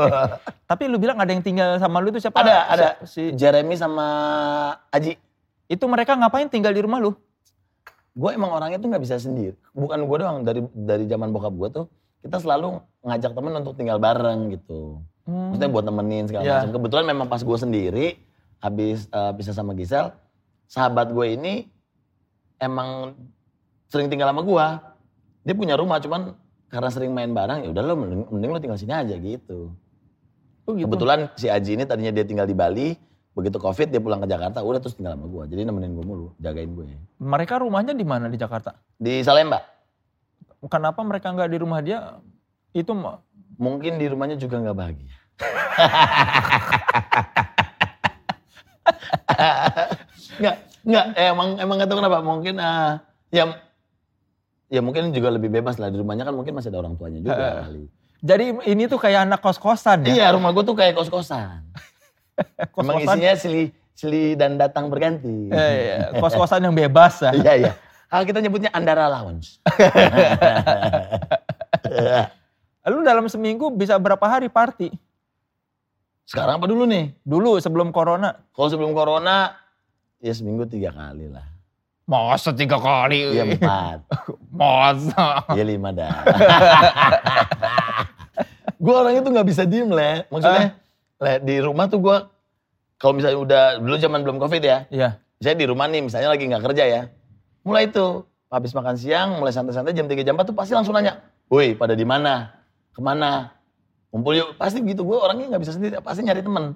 [0.69, 2.39] Tapi lu bilang ada yang tinggal sama lu itu siapa?
[2.39, 2.87] Ada, ada.
[3.03, 4.07] Si Jeremy sama
[4.89, 5.17] Aji.
[5.65, 7.13] Itu mereka ngapain tinggal di rumah lu?
[8.13, 9.55] Gue emang orangnya tuh nggak bisa sendiri.
[9.71, 11.85] Bukan gue doang, dari dari zaman bokap gue tuh,
[12.19, 14.99] kita selalu ngajak temen untuk tinggal bareng gitu.
[15.29, 15.53] Hmm.
[15.53, 16.55] Maksudnya buat nemenin segala Iya.
[16.65, 16.73] macam.
[16.81, 18.07] Kebetulan memang pas gue sendiri,
[18.59, 20.09] habis eh, pisah sama Gisel,
[20.65, 21.53] sahabat gue ini
[22.59, 23.13] emang
[23.87, 24.65] sering tinggal sama gue.
[25.45, 26.33] Dia punya rumah, cuman
[26.69, 29.73] karena sering main bareng, ya udah lo mending, mending lo tinggal sini aja gitu.
[30.69, 30.85] Oh, gitu.
[30.85, 32.93] Kebetulan si Aji ini tadinya dia tinggal di Bali,
[33.33, 35.43] begitu covid dia pulang ke Jakarta, udah terus tinggal sama gue.
[35.49, 36.93] Jadi nemenin gue mulu, jagain gue.
[37.17, 38.77] Mereka rumahnya di mana di Jakarta?
[38.95, 39.59] Di Salemba,
[40.67, 42.19] Kenapa mereka nggak di rumah dia?
[42.75, 42.91] Itu
[43.55, 45.15] mungkin di rumahnya juga nggak bahagia.
[50.39, 52.19] Nggak, nggak, emang emang nggak tahu kenapa.
[52.19, 52.99] Mungkin ah
[53.31, 53.55] ya
[54.69, 57.65] ya mungkin juga lebih bebas lah di rumahnya kan mungkin masih ada orang tuanya juga
[57.65, 57.89] kali.
[58.21, 60.13] jadi ini tuh kayak anak kos-kosan ya?
[60.13, 61.65] Iya, rumah gue tuh kayak kos-kosan.
[62.79, 65.51] Emang Kos-kosan, isinya silih silih dan datang berganti.
[65.51, 67.31] eh, iya, kos-kosan yang bebas ya.
[67.41, 67.71] Iya, iya.
[68.09, 69.61] Ah, kita nyebutnya Andara Lounge.
[72.89, 74.89] Lu dalam seminggu bisa berapa hari party?
[76.25, 77.13] Sekarang apa dulu nih?
[77.21, 78.33] Dulu sebelum corona.
[78.49, 79.53] Kalau sebelum corona,
[80.17, 81.45] ya seminggu tiga kali lah.
[82.09, 83.21] Masa tiga kali?
[83.29, 84.01] Iya empat,
[84.57, 85.45] Masa?
[85.53, 86.09] iya lima dah.
[88.79, 90.25] gue orangnya tuh nggak bisa diem le.
[90.27, 90.73] Maksudnya,
[91.19, 92.17] le, di rumah tuh gue,
[92.97, 94.77] kalau misalnya udah, dulu zaman belum covid ya.
[94.89, 95.09] Iya.
[95.37, 97.01] Saya di rumah nih, misalnya lagi nggak kerja ya.
[97.61, 101.21] Mulai tuh, habis makan siang, mulai santai-santai jam 3 jam 4 tuh pasti langsung nanya.
[101.45, 102.49] Woi, pada di mana?
[102.89, 103.53] Ke mana?
[104.09, 104.49] Kumpul yuk.
[104.57, 106.73] Pasti gitu, gue orangnya nggak bisa sendiri, pasti nyari temen.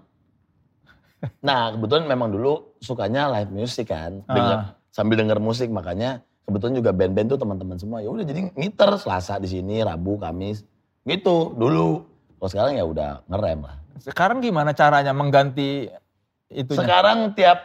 [1.42, 4.22] Nah, kebetulan memang dulu sukanya live music kan.
[4.28, 4.66] Denger- Ah.
[4.94, 8.00] Sambil denger musik, makanya kebetulan juga band-band tuh teman-teman semua.
[8.06, 10.62] Ya udah jadi ngiter Selasa di sini, Rabu, Kamis.
[11.04, 12.06] Gitu dulu.
[12.38, 13.76] Kalau sekarang ya udah ngerem lah.
[13.98, 15.90] Sekarang gimana caranya mengganti
[16.54, 16.80] itunya?
[16.86, 17.60] Sekarang tiap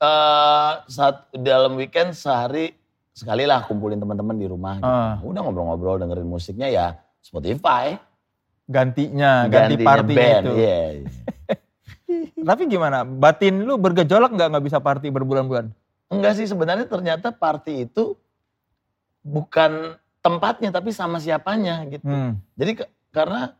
[0.00, 2.72] eh, saat dalam weekend sehari
[3.12, 4.80] sekali lah kumpulin teman-teman di rumah.
[4.80, 4.88] Gitu.
[4.88, 5.14] Ah.
[5.20, 6.86] Udah ngobrol-ngobrol dengerin musiknya ya
[7.20, 7.98] Spotify.
[8.70, 10.44] Gantinya, ganti partinya band.
[10.46, 10.52] itu.
[10.62, 10.78] Iya.
[12.54, 13.02] Tapi gimana?
[13.02, 15.74] Batin lu bergejolak nggak nggak bisa party berbulan-bulan?
[16.10, 18.18] Enggak sih sebenarnya ternyata party itu
[19.22, 22.04] bukan tempatnya tapi sama siapanya gitu.
[22.04, 22.42] Hmm.
[22.58, 23.54] Jadi ke- karena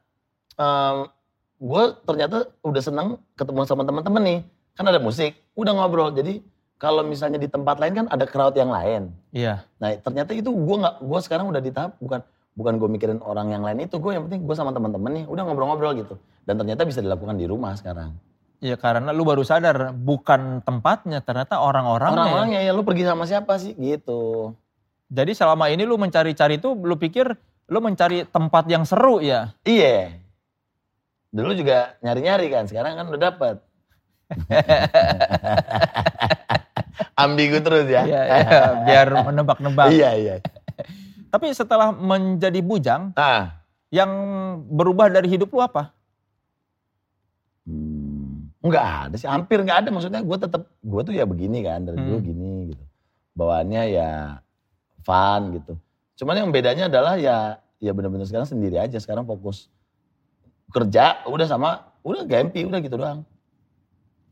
[1.57, 3.09] gue ternyata udah seneng
[3.39, 4.41] ketemu sama teman-teman nih.
[4.75, 6.11] Kan ada musik, udah ngobrol.
[6.13, 6.43] Jadi
[6.81, 9.13] kalau misalnya di tempat lain kan ada crowd yang lain.
[9.31, 9.65] Iya.
[9.79, 12.21] Nah ternyata itu gue nggak, gue sekarang udah di tahap bukan
[12.57, 13.97] bukan gue mikirin orang yang lain itu.
[14.01, 16.15] Gue yang penting gue sama teman-teman nih, udah ngobrol-ngobrol gitu.
[16.45, 18.17] Dan ternyata bisa dilakukan di rumah sekarang.
[18.61, 22.13] Ya karena lu baru sadar bukan tempatnya, ternyata orang-orangnya.
[22.13, 22.21] ya.
[22.29, 24.53] Orang-orangnya ya lu pergi sama siapa sih gitu.
[25.09, 27.33] Jadi selama ini lu mencari-cari itu, lu pikir
[27.67, 29.57] lu mencari tempat yang seru ya?
[29.65, 30.13] Iya.
[31.33, 33.57] Dulu juga nyari-nyari kan, sekarang kan udah dapet.
[37.17, 38.03] Ambigu terus ya.
[38.05, 39.87] Iya, iya, biar menebak-nebak.
[39.93, 40.35] Iya, iya.
[41.31, 43.61] Tapi setelah menjadi bujang, Ah.
[43.89, 44.11] yang
[44.67, 45.95] berubah dari hidup lu apa?
[48.61, 49.89] Hmm, nggak ada sih, hampir nggak ada.
[49.89, 52.29] Maksudnya gue tetap, gue tuh ya begini kan, dari dulu Hmm.
[52.29, 52.85] gini gitu.
[53.33, 54.11] Bawaannya ya
[55.01, 55.73] fun gitu.
[56.21, 59.01] Cuman yang bedanya adalah ya, ya bener-bener sekarang sendiri aja.
[59.01, 59.73] Sekarang fokus
[60.71, 63.25] kerja, udah sama, udah gempi, udah gitu doang.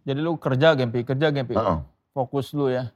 [0.04, 1.56] Jadi lu kerja gempi, kerja gempi.
[1.56, 1.78] Heeh.
[2.12, 2.92] Fokus lu ya.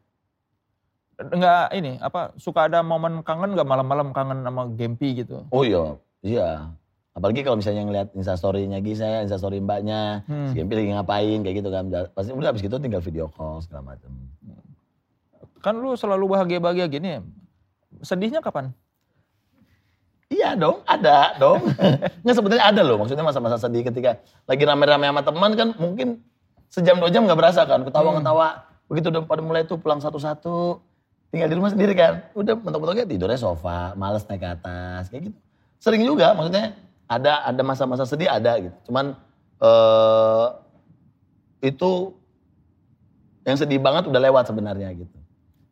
[1.16, 5.44] Enggak ini, apa suka ada momen kangen nggak malam-malam kangen sama gempi gitu?
[5.48, 6.72] Oh iya, iya.
[7.12, 10.48] Apalagi kalau misalnya ngeliat instastory-nya Gisa, instastory mbaknya, Hmm.
[10.48, 11.84] si Gempi lagi ngapain kayak gitu kan.
[12.16, 14.08] Pasti udah habis gitu tinggal video call segala macam.
[15.60, 17.20] Kan lu selalu bahagia-bahagia gini.
[18.00, 18.72] Sedihnya kapan?
[20.32, 21.60] Iya dong, ada dong.
[22.24, 24.16] Nggak sebenarnya ada loh, maksudnya masa-masa sedih ketika
[24.48, 26.24] lagi rame-rame sama teman kan mungkin
[26.72, 28.64] sejam dua jam nggak berasa kan, ketawa-ketawa.
[28.88, 30.80] Begitu udah pada mulai tuh pulang satu-satu,
[31.28, 32.24] tinggal di rumah sendiri kan.
[32.32, 35.38] Udah mentok-mentoknya tidurnya sofa, males naik ke atas, kayak gitu.
[35.76, 36.72] Sering juga, maksudnya
[37.18, 38.76] ada ada masa-masa sedih ada gitu.
[38.88, 39.16] Cuman
[39.62, 40.46] eh
[41.62, 42.16] itu
[43.46, 45.18] yang sedih banget udah lewat sebenarnya gitu.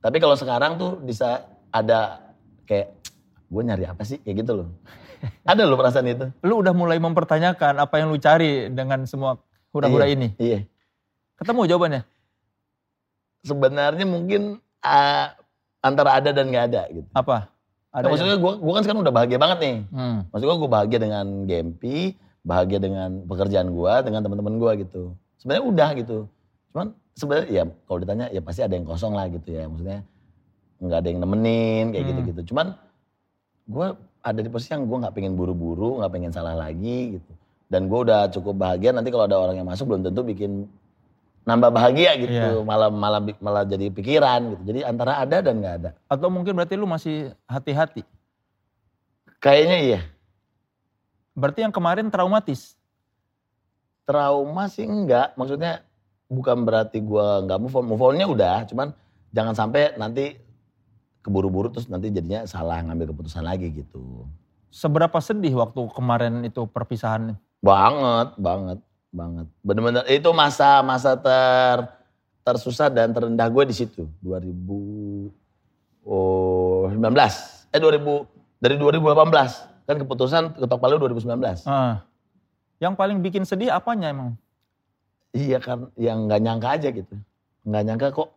[0.01, 2.33] Tapi kalau sekarang tuh bisa ada
[2.67, 2.95] kayak
[3.51, 4.69] gue nyari apa sih kayak gitu loh.
[5.45, 6.33] Ada loh perasaan itu.
[6.41, 9.37] Lu udah mulai mempertanyakan apa yang lu cari dengan semua
[9.69, 10.29] hura-hura Iya, ini.
[10.41, 10.65] Iya.
[11.37, 12.03] Ketemu jawabannya?
[13.45, 15.37] Sebenarnya mungkin ah,
[15.85, 17.09] antara ada dan nggak ada gitu.
[17.13, 17.53] Apa?
[17.91, 19.77] Nah, maksudnya gue gua kan sekarang udah bahagia banget nih.
[19.91, 20.19] Hmm.
[20.31, 21.99] Maksud gue gue bahagia dengan Gempi,
[22.47, 25.03] bahagia dengan pekerjaan gue, dengan teman-teman gue gitu.
[25.43, 26.19] Sebenarnya udah gitu.
[26.71, 26.87] Cuman
[27.19, 29.67] sebenarnya ya kalau ditanya ya pasti ada yang kosong lah gitu ya.
[29.67, 30.01] Maksudnya
[30.81, 32.11] nggak ada yang nemenin kayak Hmm.
[32.15, 32.41] gitu-gitu.
[32.55, 32.67] Cuman
[33.67, 33.87] gue
[34.23, 37.33] ada di posisi yang gue nggak pengen buru-buru, nggak pengen salah lagi gitu.
[37.67, 40.71] Dan gue udah cukup bahagia nanti kalau ada orang yang masuk belum tentu bikin
[41.51, 42.63] nambah bahagia gitu, Iya.
[42.63, 44.63] malah malah malah jadi pikiran gitu.
[44.71, 45.91] Jadi antara ada dan nggak ada.
[46.07, 48.07] Atau mungkin berarti lu masih hati-hati.
[49.43, 50.01] Kayaknya iya.
[51.35, 52.79] Berarti yang kemarin traumatis.
[54.07, 55.83] Trauma sih enggak, maksudnya
[56.27, 57.85] bukan berarti gua nggak move on.
[57.91, 58.95] Move onnya udah, cuman
[59.35, 60.39] jangan sampai nanti
[61.21, 64.27] keburu-buru terus nanti jadinya salah ngambil keputusan lagi gitu.
[64.71, 67.35] Seberapa sedih waktu kemarin itu perpisahan?
[67.61, 68.79] Banget, banget,
[69.11, 69.47] banget.
[69.61, 71.79] Bener-bener itu masa-masa ter
[72.41, 74.07] tersusah dan terendah gue di situ.
[74.23, 75.31] 2019.
[77.71, 78.27] Eh 2000
[78.59, 81.67] dari 2018 kan keputusan ketok palu 2019.
[81.67, 82.07] Ah.
[82.81, 84.41] yang paling bikin sedih apanya emang?
[85.37, 87.13] Iya kan yang nggak nyangka aja gitu.
[87.69, 88.29] Nggak nyangka kok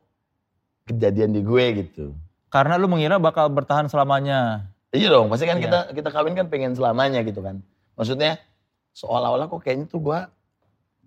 [0.83, 2.11] kejadian di gue gitu.
[2.51, 4.67] Karena lu mengira bakal bertahan selamanya.
[4.91, 5.63] Iya dong, pasti kan Iya.
[5.63, 7.63] kita kita kawin kan pengen selamanya gitu kan.
[7.95, 8.35] Maksudnya
[8.91, 10.19] seolah-olah kok kayaknya tuh gue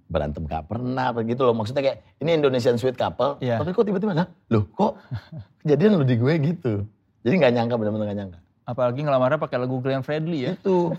[0.06, 1.54] berantem gak pernah begitu loh.
[1.54, 3.58] Maksudnya kayak ini Indonesian sweet couple, Iya.
[3.58, 4.98] tapi kok tiba-tiba nah, loh kok
[5.62, 6.72] kejadian lo di gue gitu.
[7.26, 8.38] Jadi nggak nyangka benar-benar nggak nyangka.
[8.66, 10.52] Apalagi ngelamarnya pakai lagu Glenn Fredly ya.
[10.54, 10.94] Itu.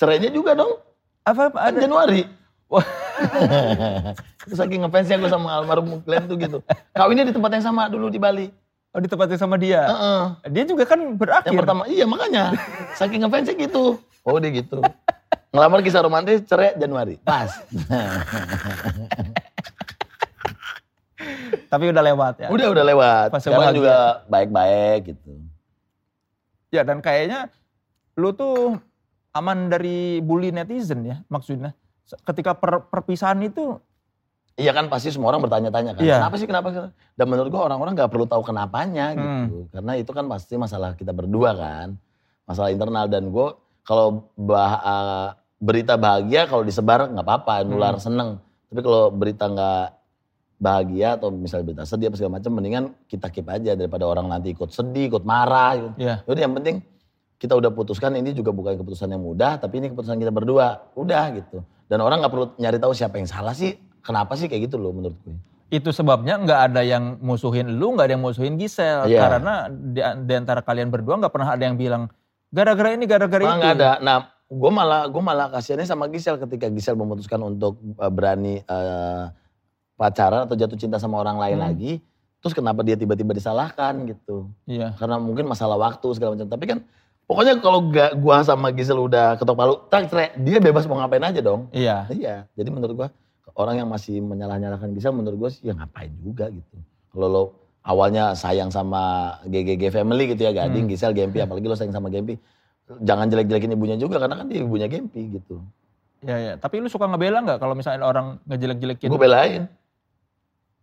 [0.00, 0.80] Cerainya juga dong,
[1.28, 1.78] Apa kan ada?
[1.78, 2.24] Januari.
[2.72, 2.86] Wah.
[4.46, 6.58] Terus saking ngefansnya gue sama almarhum Glenn tuh gitu.
[6.96, 8.48] Kawinnya di tempat yang sama dulu di Bali.
[8.90, 9.86] Oh ditempatin sama dia.
[9.86, 10.22] Heeh.
[10.50, 11.54] Dia juga kan berakhir.
[11.54, 12.58] Yang pertama, iya makanya.
[12.98, 14.02] Saking ngefansnya gitu.
[14.26, 14.82] Oh dia gitu.
[15.50, 17.18] Ngelamar kisah romantis, cerai Januari.
[17.18, 17.50] Pas.
[21.70, 22.48] Tapi udah lewat ya.
[22.48, 23.28] udah, udah lewat.
[23.30, 25.30] Fase Sekarang juga baik-baik gitu.
[26.70, 27.50] Ya dan kayaknya
[28.14, 28.78] lu tuh
[29.30, 31.74] aman dari bully netizen ya maksudnya.
[32.26, 33.78] Ketika per- perpisahan itu
[34.58, 36.02] Iya kan pasti semua orang bertanya-tanya kan.
[36.04, 36.20] Iya.
[36.20, 36.68] Kenapa sih, kenapa?
[37.16, 39.48] Dan menurut gua orang-orang gak perlu tahu kenapanya Hmm.
[39.48, 39.58] gitu.
[39.72, 41.96] Karena itu kan pasti masalah kita berdua kan.
[42.44, 43.08] Masalah internal.
[43.08, 48.02] Dan gua kalau bah- uh, berita bahagia kalau disebar nggak apa-apa, nular Hmm.
[48.02, 48.30] seneng.
[48.66, 49.84] Tapi kalau berita nggak
[50.56, 54.52] bahagia atau misalnya berita sedih apa segala macam, mendingan kita keep aja daripada orang nanti
[54.52, 55.74] ikut sedih, ikut marah.
[55.74, 55.88] Gitu.
[55.98, 56.76] ya Jadi yang penting
[57.36, 60.84] kita udah putuskan ini juga bukan keputusan yang mudah, tapi ini keputusan kita berdua.
[60.92, 61.64] Udah gitu.
[61.86, 63.74] Dan orang nggak perlu nyari tahu siapa yang salah sih.
[64.00, 65.36] Kenapa sih kayak gitu loh menurut gue.
[65.70, 69.22] itu sebabnya nggak ada yang musuhin lu, nggak ada yang musuhin Gisel Iya.
[69.22, 72.10] karena di, di antara kalian berdua nggak pernah ada yang bilang
[72.50, 73.54] gara-gara ini gara-gara itu.
[73.56, 73.90] nggak ada.
[73.98, 79.30] Nah, gue malah gue malah kasihannya sama Gisel ketika Gisel memutuskan untuk uh, berani uh,
[79.94, 81.66] pacaran atau jatuh cinta sama orang lain Hmm.
[81.70, 81.92] lagi.
[82.40, 84.48] Terus kenapa dia tiba-tiba disalahkan gitu?
[84.64, 84.96] Iya.
[84.96, 86.48] Karena mungkin masalah waktu segala macam.
[86.48, 86.78] Tapi kan
[87.28, 91.20] pokoknya kalau gak gua sama Gisel udah ketok palu, tak cerai, dia bebas mau ngapain
[91.20, 91.68] aja dong.
[91.70, 92.08] Iya.
[92.08, 93.08] Iya, jadi menurut gua
[93.60, 96.80] orang yang masih menyalah-nyalahkan Gisel menurut gua sih ya ngapain juga gitu.
[97.12, 97.42] Kalau lo
[97.84, 100.92] awalnya sayang sama GGG family gitu ya, Gading, Hmm.
[100.92, 102.36] Gisel, Gempi, apalagi lo sayang sama Gempi,
[103.00, 105.64] jangan jelek-jelekin ibunya juga karena kan dia ibunya Gempi gitu.
[106.20, 106.52] Iya, iya.
[106.60, 109.08] Tapi lu suka ngebela nggak kalau misalnya orang ngejelek-jelekin?
[109.08, 109.64] Gue belain.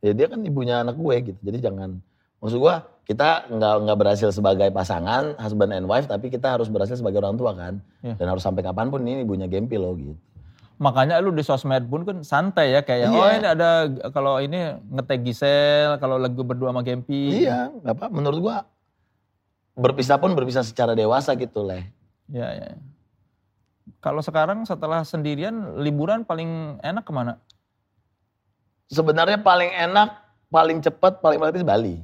[0.01, 2.01] Ya dia kan ibunya anak gue gitu, jadi jangan.
[2.37, 6.99] Maksud gua kita nggak nggak berhasil sebagai pasangan husband and wife, tapi kita harus berhasil
[6.99, 7.81] sebagai orang tua kan.
[8.05, 8.13] Iya.
[8.19, 10.13] Dan harus sampai kapan pun ini ibunya Gempi lo gitu.
[10.77, 13.17] Makanya lu di sosmed pun kan santai ya kayak Iya.
[13.17, 13.69] oh ini ada
[14.13, 17.41] kalau ini ngetag Gisel, kalau lagi berdua sama Gempi.
[17.45, 18.05] Iya, nggak apa.
[18.13, 18.55] Menurut gua
[19.73, 21.81] berpisah pun berpisah secara dewasa gitu leh.
[22.29, 22.69] Iya, iya.
[23.97, 27.41] Kalau sekarang setelah sendirian liburan paling enak ke mana?
[28.87, 30.09] Sebenarnya paling enak,
[30.53, 31.97] paling cepat, paling praktis Bali.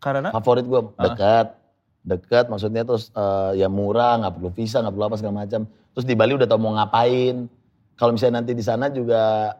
[0.00, 1.52] Karena Favorit gua dekat,
[2.00, 5.68] dekat maksudnya terus eh, ya murah, nggak perlu visa, nggak perlu apa segala macam.
[5.92, 7.52] Terus di Bali udah tau mau ngapain.
[7.96, 9.52] Kalau misalnya nanti di sana juga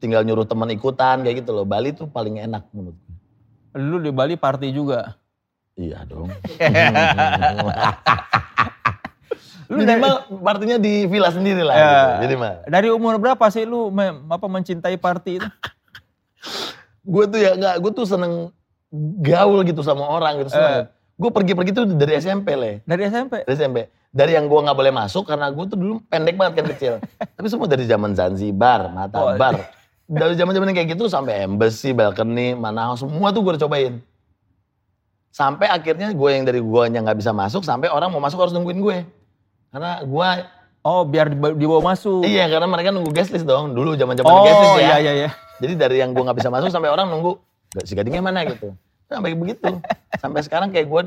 [0.00, 1.64] tinggal nyuruh teman ikutan kayak gitu loh.
[1.68, 3.14] Bali tuh paling enak menurut gue.
[3.76, 5.20] lu di Bali party juga.
[5.76, 6.32] Iya dong.
[9.66, 10.14] Lu dari, Minimal
[10.46, 11.74] partinya di villa sendiri lah.
[11.74, 11.82] Ya.
[11.90, 12.08] Gitu.
[12.22, 12.54] Jadi mah.
[12.70, 15.48] dari umur berapa sih lu me- apa mencintai party itu?
[17.12, 18.54] gue tuh ya nggak, gue tuh seneng
[19.20, 20.54] gaul gitu sama orang gitu.
[20.54, 20.86] seneng.
[21.18, 22.74] Gue pergi-pergi tuh dari SMP leh.
[22.86, 23.42] Dari SMP.
[23.42, 23.78] Dari SMP.
[24.10, 26.92] Dari yang gue nggak boleh masuk karena gue tuh dulu pendek banget kan kecil.
[27.36, 29.60] Tapi semua dari zaman Zanzibar, Mata Oh, Bar.
[30.06, 33.98] Dari zaman-zaman kayak gitu sampai embassy, balcony, Manaus, semua tuh gue udah cobain.
[35.34, 38.54] Sampai akhirnya gue yang dari gue yang nggak bisa masuk, sampai orang mau masuk harus
[38.56, 38.98] nungguin gue.
[39.68, 40.28] Karena gue,
[40.86, 42.22] Oh biar dibawa, masuk.
[42.22, 43.74] iya karena mereka nunggu guest list dong.
[43.74, 44.86] Dulu zaman-zaman oh guest list ya.
[44.86, 45.30] iya iya iya.
[45.58, 47.42] Jadi dari yang gue nggak bisa masuk sampai orang nunggu,
[47.74, 48.70] "Gak, si gadingnya mana gitu.
[49.10, 49.82] Sampai begitu.
[50.22, 51.02] Sampai sekarang kayak gue,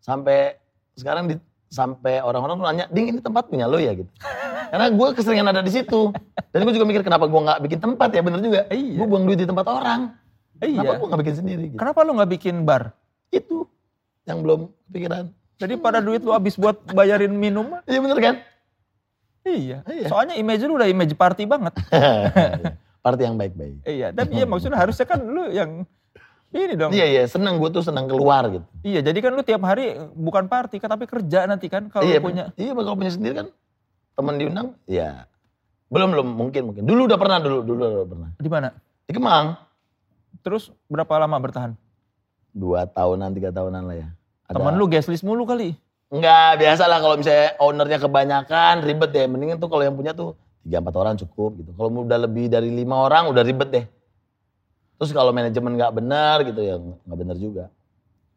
[0.00, 0.56] sampai
[0.96, 1.36] sekarang di,
[1.72, 4.10] sampai orang-orang tuh nanya, ding ini tempat punya lo ya gitu.
[4.68, 6.12] Karena gue keseringan ada di situ.
[6.52, 8.60] Dan gue juga mikir kenapa gue nggak bikin tempat ya bener juga.
[8.68, 8.96] Iya.
[9.00, 10.12] Gue buang duit di tempat orang.
[10.60, 11.00] Kenapa Iya.
[11.00, 11.80] gue nggak bikin sendiri gitu.
[11.80, 12.92] Kenapa lu nggak bikin bar?
[13.32, 13.64] Itu
[14.28, 15.24] yang belum kepikiran.
[15.56, 17.80] Jadi pada duit lu habis buat bayarin minum.
[17.88, 18.34] Iya bener kan?
[19.42, 19.78] Iya.
[19.88, 20.06] Iya.
[20.12, 21.72] Soalnya image lu udah image party banget.
[23.02, 23.82] Party yang baik-baik.
[23.82, 25.82] iya, tapi ya maksudnya harusnya kan lu yang
[26.52, 26.90] ini dong.
[26.92, 28.66] Iya iya seneng gue tuh seneng keluar gitu.
[28.84, 32.20] Iya, jadi kan lu tiap hari bukan party kan tapi kerja nanti kan kalau iya
[32.20, 32.52] punya.
[32.54, 33.48] Iya kalau punya sendiri kan
[34.12, 35.24] teman diundang ya
[35.88, 38.68] belum belum mungkin mungkin dulu udah pernah dulu dulu udah pernah Di mana?
[39.04, 39.56] di Kemang
[40.40, 41.72] Terus berapa lama bertahan?
[42.52, 44.08] dua tahunan tiga tahunan lah ya.
[44.44, 45.72] Ada- Temen lu guest list mulu kali.
[46.12, 49.24] Enggak, biasa lah kalau misalnya ownernya kebanyakan ribet deh.
[49.24, 51.70] Mendingan tuh kalau yang punya tuh tiga empat orang cukup gitu.
[51.72, 53.84] Kalau udah lebih dari lima orang udah ribet deh.
[55.02, 57.64] Terus kalau manajemen nggak benar gitu ya nggak benar juga.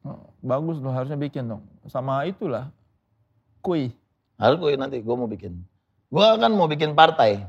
[0.01, 1.61] Oh, Bagus loh harusnya bikin dong.
[1.85, 2.73] Sama itulah.
[3.61, 3.93] Kui.
[4.41, 5.61] Harus gue nanti gue mau bikin.
[6.09, 7.45] Gue kan mau bikin partai,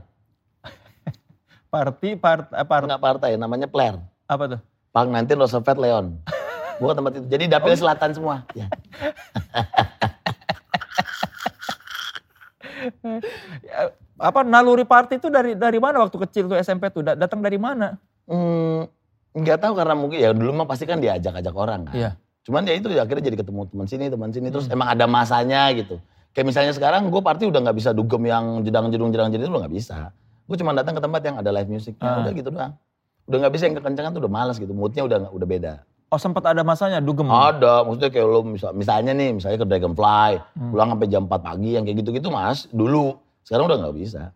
[1.72, 3.96] Party, part, eh, part, nggak partai, namanya Player.
[4.28, 4.60] apa tuh?
[4.92, 6.06] Pang 19 Roosevelt Leon.
[6.76, 7.24] Gue tempat itu.
[7.32, 8.44] Jadi dapilnya selatan semua.
[8.52, 8.68] Ya.
[13.64, 17.02] Ya, apa naluri party itu dari dari mana waktu kecil tuh SMP tuh?
[17.02, 17.96] Da- Datang dari mana?
[18.28, 18.86] Hmm,
[19.36, 21.94] nggak tahu karena mungkin ya dulu mah pasti kan diajak-ajak orang kan.
[21.94, 22.10] Iya.
[22.42, 25.68] Cuman ya itu ya akhirnya jadi ketemu teman sini, teman sini terus emang ada masanya
[25.76, 26.00] gitu.
[26.32, 29.52] Kayak misalnya sekarang gue party udah nggak bisa dugem yang jedang jedung jedang jedung itu
[29.52, 30.14] udah nggak bisa.
[30.46, 32.22] Gue cuma datang ke tempat yang ada live music, Ah.
[32.22, 32.72] udah gitu doang.
[33.26, 35.74] Udah nggak bisa yang kekencangan tuh udah malas gitu, moodnya udah udah beda.
[36.06, 37.26] Oh sempat ada masanya dugem.
[37.26, 40.70] Ada, maksudnya kayak lo misal, misalnya nih, misalnya ke Dragonfly, Hmm.
[40.70, 43.18] pulang sampai jam 4 pagi yang kayak gitu-gitu mas, dulu.
[43.42, 44.30] Sekarang udah nggak bisa.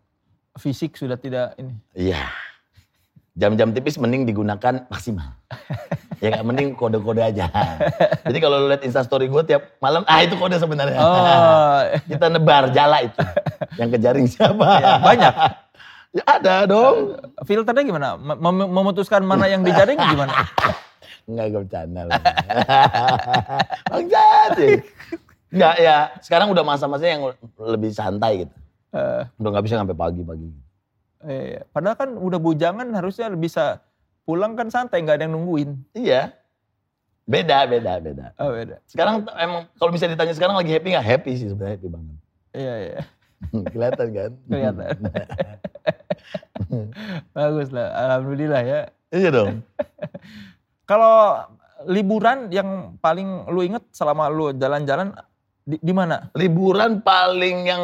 [0.59, 1.71] Fisik sudah tidak ini.
[1.95, 2.19] Iya.
[3.31, 5.39] Jam-jam tipis mending digunakan maksimal.
[6.19, 7.47] ya nggak mending kode-kode aja.
[8.27, 10.99] Jadi kalau lo liat instastory gue tiap malam, ah itu kode sebenarnya.
[10.99, 13.17] Oh, Kita nebar jala itu.
[13.79, 14.67] Yang kejaring siapa?
[14.77, 15.33] Iya, banyak.
[16.11, 17.15] ya ada dong.
[17.41, 18.07] filternya gimana?
[18.15, 20.35] Mem- mem- memutuskan mana yang dijaring gimana?
[21.23, 22.19] Enggak gue bercanda lah.
[23.87, 24.51] Bangsat.
[24.59, 24.69] ya.
[25.51, 28.55] Enggak ya, sekarang udah masa-masa yang lebih santai gitu.
[28.91, 30.47] Eh, Udah nggak bisa sampai pagi-pagi.
[31.25, 33.81] Eh, padahal kan udah bujangan harusnya bisa
[34.25, 35.75] pulang kan santai nggak ada yang nungguin.
[35.93, 36.33] Iya.
[37.25, 38.25] Beda, beda, beda.
[38.41, 38.81] Oh beda.
[38.89, 41.07] Sekarang emang kalau bisa ditanya sekarang lagi happy nggak?
[41.07, 42.17] Happy sih sebenarnya happy banget.
[42.51, 42.99] Iya iya.
[43.73, 44.31] Kelihatan kan?
[44.49, 44.97] Kelihatan.
[47.35, 47.87] Bagus lah.
[47.95, 48.79] Alhamdulillah ya.
[49.11, 49.61] iya dong.
[50.89, 51.45] Kalau
[51.87, 55.15] liburan yang paling lu inget selama lu jalan-jalan
[55.63, 56.29] di, di mana?
[56.35, 57.83] Liburan paling yang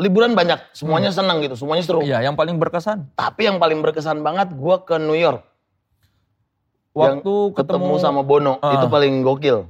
[0.00, 2.00] liburan banyak, semuanya senang gitu, semuanya seru.
[2.00, 3.12] Iya, yang paling berkesan.
[3.12, 5.44] Tapi yang paling berkesan banget gua ke New York
[6.90, 8.74] Yang Waktu ketemu, ketemu, sama Bono, Ah.
[8.74, 9.62] itu paling gokil.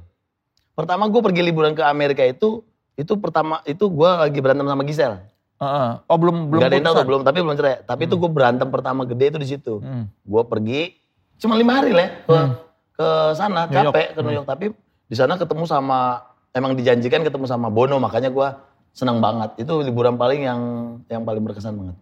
[0.73, 2.65] Pertama gue pergi liburan ke Amerika itu,
[2.97, 5.21] itu pertama itu gua lagi berantem sama Gisel.
[5.61, 5.89] Heeh.
[6.09, 7.85] Oh belum belum Gak ada yang tahu belum, tapi belum cerai.
[7.85, 9.73] Tapi itu gue berantem pertama gede itu di situ.
[9.77, 10.09] Hmm.
[10.25, 10.97] Gue pergi
[11.37, 12.51] cuma lima hari lah ya, ke Hmm.
[12.97, 14.65] ke sana capek ke New York tapi
[15.09, 16.21] di sana ketemu sama
[16.53, 18.61] emang dijanjikan ketemu sama Bono makanya gua
[18.91, 20.61] senang banget itu liburan paling yang
[21.07, 21.97] yang paling berkesan banget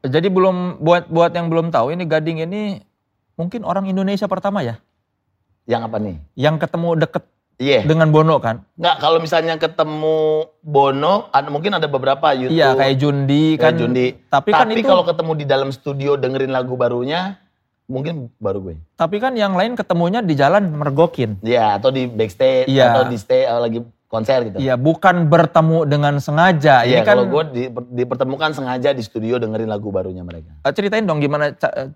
[0.00, 2.80] Jadi belum buat buat yang belum tahu ini Gading ini
[3.36, 4.80] mungkin orang Indonesia pertama ya
[5.68, 7.24] yang apa nih yang ketemu deket
[7.60, 8.64] iya dengan Bono kan?
[8.80, 13.72] nggak kalau misalnya ketemu Bono ada mungkin ada beberapa YouTube Iya kayak Jundi kayak kan.
[13.76, 17.36] Jundi Tapi, tapi, kan itu kalau ketemu di dalam studio dengerin lagu barunya
[17.84, 21.36] mungkin baru gue tapi kan yang lain ketemunya di jalan mergokin.
[21.44, 22.94] Iya atau di backstage Iya.
[22.96, 26.82] atau di stay eh, lagi konser gitu Iya, bukan bertemu dengan sengaja.
[26.82, 27.62] Iya, Ini kan kalau gue di,
[27.94, 30.50] dipertemukan sengaja di studio dengerin lagu barunya mereka.
[30.60, 31.88] eh, ceritain dong gimana eh,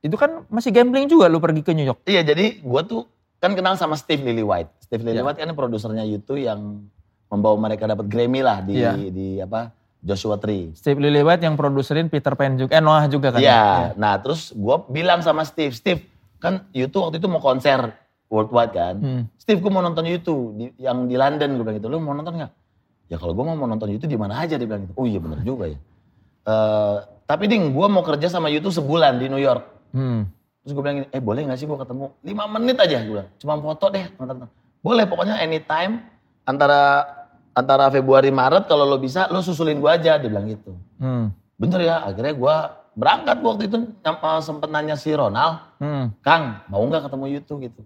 [0.00, 2.00] itu kan masih gambling juga lu pergi ke New York.
[2.02, 3.04] Iya, jadi gue tuh
[3.36, 4.72] kan kenal sama Steve Lillywhite.
[4.80, 5.20] Steve Iya.
[5.20, 6.88] Lillywhite kan produsernya YouTube yang
[7.28, 8.96] membawa mereka dapat Grammy lah di Iya.
[8.96, 10.72] di apa Joshua Tree.
[10.72, 13.38] Steve Lillywhite yang produserin Peter Pan juga, eh Noah juga kan.
[13.38, 16.00] Iya, nah terus gue bilang sama Steve, Steve
[16.38, 17.92] kan YouTube waktu itu mau konser
[18.28, 18.94] worldwide kan.
[19.00, 19.22] Hmm.
[19.40, 21.88] Steve gue mau nonton YouTube di, yang di London gue bilang gitu.
[21.88, 22.52] Lu mau nonton nggak?
[23.08, 24.94] Ya kalau gue mau nonton YouTube di mana aja dia bilang gitu.
[24.96, 25.78] Oh iya bener juga ya.
[26.48, 26.96] Eh
[27.28, 29.64] tapi ding gue mau kerja sama YouTube sebulan di New York.
[29.92, 30.28] Hmm.
[30.64, 32.12] Terus gue bilang gini, eh boleh gak sih gue ketemu?
[32.24, 34.04] 5 menit aja gue bilang, cuma foto deh.
[34.16, 34.48] nonton.
[34.84, 36.04] Boleh pokoknya anytime
[36.44, 37.04] antara
[37.56, 40.76] antara Februari Maret kalau lo bisa lo susulin gue aja, dia bilang gitu.
[41.00, 41.32] Hmm.
[41.56, 42.56] Bener ya, akhirnya gue
[42.98, 46.10] berangkat waktu itu eh, sempet nanya si Ronald, Hmm.
[46.26, 47.80] Kang mau gak ketemu YouTube gitu.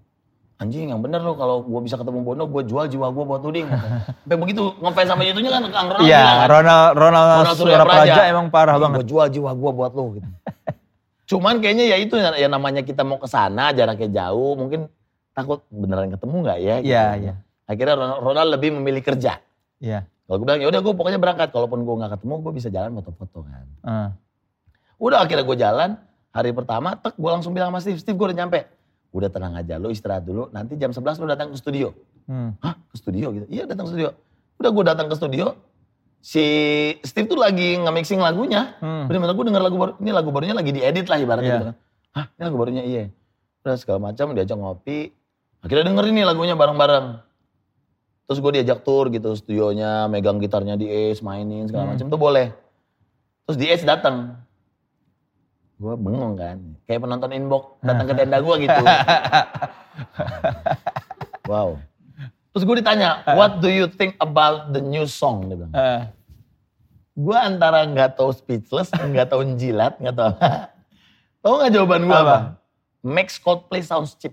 [0.62, 3.66] Anjing yang bener lo kalau gue bisa ketemu Bono gue jual jiwa gue buat tuding.
[3.66, 8.22] Sampai begitu ngefans sama YouTube-nya kan Kang Ronald Iya, kan, Ronald Ronald, Ronald Surya Praja.
[8.30, 9.02] emang parah banget.
[9.02, 10.28] Gue jual jiwa gue buat lo gitu.
[11.34, 14.86] Cuman kayaknya ya itu ya namanya kita mau ke sana jaraknya jauh mungkin
[15.34, 16.76] takut beneran ketemu nggak ya?
[16.78, 16.92] gitu.
[16.94, 17.34] Iya, iya.
[17.66, 19.42] Akhirnya Ronald, Ronald lebih memilih kerja.
[19.82, 20.06] Iya.
[20.06, 21.48] Kalau gue bilang ya udah gue pokoknya berangkat.
[21.50, 23.66] Kalaupun gue nggak ketemu gue bisa jalan foto-foto kan.
[23.82, 24.08] Ah.
[25.02, 25.90] Udah akhirnya gue jalan
[26.32, 28.64] hari pertama, tek gue langsung bilang sama Steve, Steve gue udah nyampe.
[29.12, 30.48] Udah tenang aja, lo istirahat dulu.
[30.50, 31.92] Nanti jam 11 lo datang ke studio.
[32.24, 32.56] Hmm.
[32.58, 33.46] Hah ke studio gitu?
[33.46, 34.10] Iya datang ke studio.
[34.56, 35.52] Udah gue datang ke studio,
[36.18, 36.44] si
[37.02, 38.72] Steve tuh lagi nge-mixing lagunya.
[38.78, 39.04] Hmm.
[39.06, 41.54] Bener-bener gue denger lagu baru, ini lagu barunya lagi diedit lah ibaratnya Iya.
[41.54, 41.76] gitu kan.
[42.12, 43.04] Hah ini lagu barunya iya.
[43.60, 45.12] Terus segala macam diajak ngopi.
[45.60, 47.06] Akhirnya dengerin nih lagunya bareng-bareng.
[48.24, 51.92] Terus gue diajak tour gitu studionya, megang gitarnya di Ace, mainin segala Hmm.
[51.94, 52.48] macam tuh boleh.
[53.44, 54.40] Terus di Ace datang.
[55.82, 56.56] Gue bengong kan,
[56.86, 58.82] kayak penonton inbox datang ke tenda gue gitu.
[61.50, 61.74] wow.
[62.52, 65.50] Terus gue ditanya, what do you think about the new song?
[65.50, 65.72] Dia bilang.
[65.74, 66.00] Eh,
[67.12, 70.32] Gue antara nggak tahu speechless, nggak tahu jilat, nggak tahu.
[71.44, 72.36] tahu nggak jawaban gue apa?
[73.04, 74.32] Makes Coldplay sounds cheap.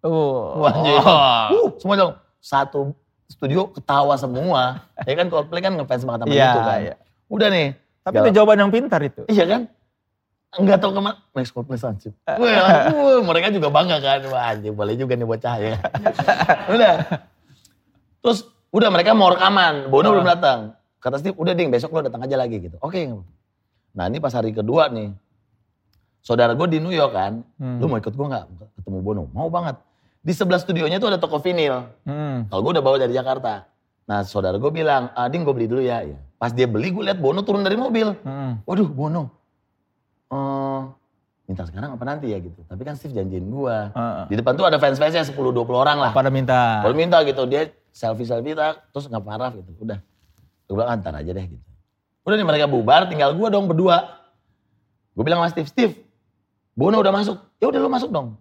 [0.00, 0.62] oh.
[0.62, 2.94] Wah, jadi, uh, semua dong satu
[3.26, 4.86] studio ketawa semua.
[5.02, 6.78] ya kan Coldplay kan ngefans banget sama Iya, itu kan.
[6.78, 6.94] iya.
[7.26, 7.68] Udah nih.
[8.00, 8.24] Tapi Galau.
[8.24, 9.22] itu jawaban yang pintar itu.
[9.26, 9.60] Iya kan?
[10.56, 11.16] Enggak tahu ke mana.
[11.52, 12.14] Coldplay sounds cheap.
[12.24, 14.20] Wah, mereka juga bangga kan.
[14.32, 15.76] Wah anjing boleh juga nih bocah ya.
[16.74, 16.94] udah.
[18.24, 18.38] Terus
[18.72, 19.92] udah mereka mau rekaman.
[19.92, 20.12] Bono Oh.
[20.16, 20.72] belum datang.
[20.98, 22.80] Kata Steve, udah ding besok lo datang aja lagi gitu.
[22.80, 23.06] Oke.
[23.94, 25.12] Nah ini pas hari kedua nih.
[26.18, 27.44] Saudara gue di New York kan.
[27.60, 27.78] Hmm.
[27.78, 28.44] Lu mau ikut gue gak
[28.80, 29.24] ketemu Bono?
[29.30, 29.78] Mau banget.
[30.26, 31.86] Di sebelah studionya tuh ada toko vinil.
[32.02, 32.50] Hmm.
[32.50, 33.62] Kalau gue udah bawa dari Jakarta.
[34.10, 36.02] Nah saudara gue bilang, ah, Ding gue beli dulu ya.
[36.02, 36.18] ya.
[36.34, 38.10] Pas dia beli gue lihat Bono turun dari mobil.
[38.26, 38.58] Hmm.
[38.66, 39.35] Waduh Bono.
[40.26, 40.80] Eh,
[41.46, 42.60] minta sekarang apa nanti ya gitu.
[42.66, 43.76] Tapi kan Steve janjiin gue.
[43.94, 44.24] Heeh.
[44.30, 46.10] Di depan tuh ada fans-fansnya 10-20 orang lah.
[46.10, 46.82] Pada minta.
[46.82, 49.70] Kalau minta gitu dia selfie-selfie tak, terus nggak parah gitu.
[49.78, 50.02] Udah.
[50.66, 51.62] Gue bilang antar aja deh gitu.
[52.26, 54.18] Udah nih mereka bubar, tinggal gue dong berdua.
[55.14, 55.94] Gue bilang sama Steve, Steve,
[56.74, 57.38] Bono udah masuk.
[57.62, 58.36] Ya udah lu masuk dong.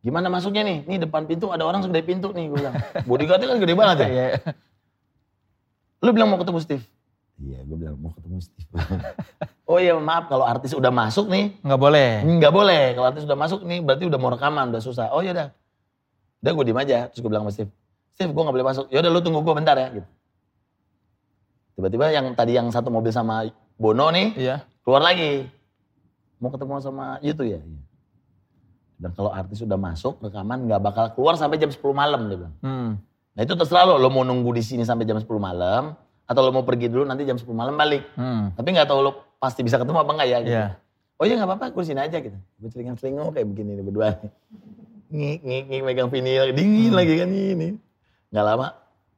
[0.00, 0.78] Gimana masuknya nih?
[0.88, 2.74] Nih depan pintu ada orang segede pintu nih gue bilang.
[3.08, 4.08] Bodyguardnya kan gede banget ya.
[4.08, 4.26] Iya.
[6.00, 6.84] Lu bilang mau ketemu Steve?
[7.36, 8.70] Iya, gue bilang mau ketemu Steve.
[9.66, 12.10] oh iya maaf kalau artis udah masuk nih, Nggak boleh.
[12.22, 12.82] nggak boleh.
[12.94, 15.10] Kalau artis udah masuk nih berarti udah mau rekaman, udah susah.
[15.10, 15.48] Oh iya udah.
[16.38, 17.72] Udah gue diem aja, terus gue bilang sama Steve,
[18.12, 18.86] Steve gue gak boleh masuk.
[18.88, 20.06] Ya udah lu tunggu gue bentar ya gitu.
[21.74, 23.44] Tiba-tiba yang tadi yang satu mobil sama
[23.76, 24.56] Bono nih Iya.
[24.80, 25.44] keluar lagi.
[26.38, 27.60] Mau ketemu sama itu ya.
[27.60, 27.80] Iya.
[28.96, 32.54] Dan kalau artis udah masuk rekaman nggak bakal keluar sampai jam 10 malam dia bilang.
[32.62, 32.90] Hmm.
[33.36, 35.92] Nah itu terserah lo, lo mau nunggu di sini sampai jam 10 malam
[36.24, 38.08] atau lo mau pergi dulu nanti jam 10 malam balik.
[38.16, 38.56] Hmm.
[38.56, 40.52] Tapi nggak tahu lo pasti bisa ketemu apa enggak ya gitu.
[40.52, 40.66] Iya.
[41.16, 42.36] Oh iya nggak apa-apa, sini aja gitu.
[42.60, 44.30] Gue celingak-celinguk kayak begini nih berdua nih.
[45.06, 46.98] Ngik, ngik, ngik, megang vinil, dingin Hmm.
[46.98, 47.68] lagi kan ini.
[48.28, 48.66] Nggak lama,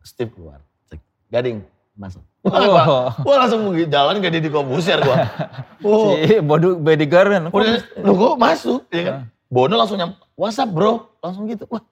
[0.04, 0.60] Steve keluar.
[0.86, 1.58] Cek, Gading,
[1.96, 2.22] masuk.
[2.46, 2.70] Wah, Oh.
[2.70, 2.82] gua,
[3.18, 5.16] gua langsung jalan gak di kompuser gua.
[5.82, 7.42] Oh, Si bodoh bodyguard kan.
[7.50, 9.16] udah, lu kok masuk, ya kan?
[9.48, 11.66] Bono langsung nyam, WhatsApp bro, langsung gitu.
[11.66, 11.82] Wah,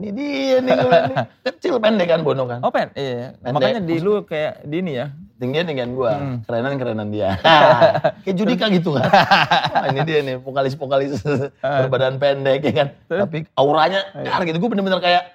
[0.00, 1.16] ini dia nih, bilang, nih.
[1.52, 2.64] kecil pendek kan Bono kan.
[2.64, 3.36] Oh pen, iya.
[3.36, 3.52] Pendek.
[3.52, 5.06] Makanya di lu kayak di ini ya.
[5.36, 6.36] Tinggian tinggian gua, Hmm.
[6.44, 7.40] kerenan kerenan dia.
[8.28, 9.08] Kayak Judika gitu kan.
[9.08, 11.24] Wah, ini dia nih vokalis vokalis
[11.80, 12.88] berbadan pendek ya kan.
[13.08, 14.60] Tapi auranya dar gitu.
[14.60, 15.32] Gue bener-bener kayak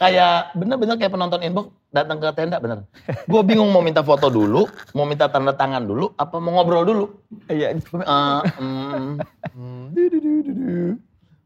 [0.00, 2.88] kayak bener-bener kayak penonton inbox datang ke tenda bener.
[3.28, 4.64] Gue bingung mau minta foto dulu,
[4.96, 7.04] mau minta tanda tangan dulu, apa mau ngobrol dulu.
[7.52, 7.76] Iya.
[7.76, 9.20] Eh, mm,
[9.52, 10.92] mm.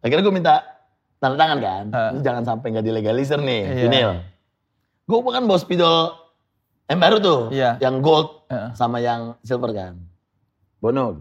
[0.07, 0.55] Akhirnya gue minta
[1.19, 1.85] tanda tangan kan.
[2.15, 4.11] Ini jangan sampai nggak dilegalisir nih, vinil.
[5.05, 6.15] Gue kan bawa spidol
[6.89, 7.77] yang baru tuh, Iya.
[7.85, 8.73] yang gold Heeh.
[8.73, 10.01] sama yang silver kan.
[10.81, 11.21] Bono.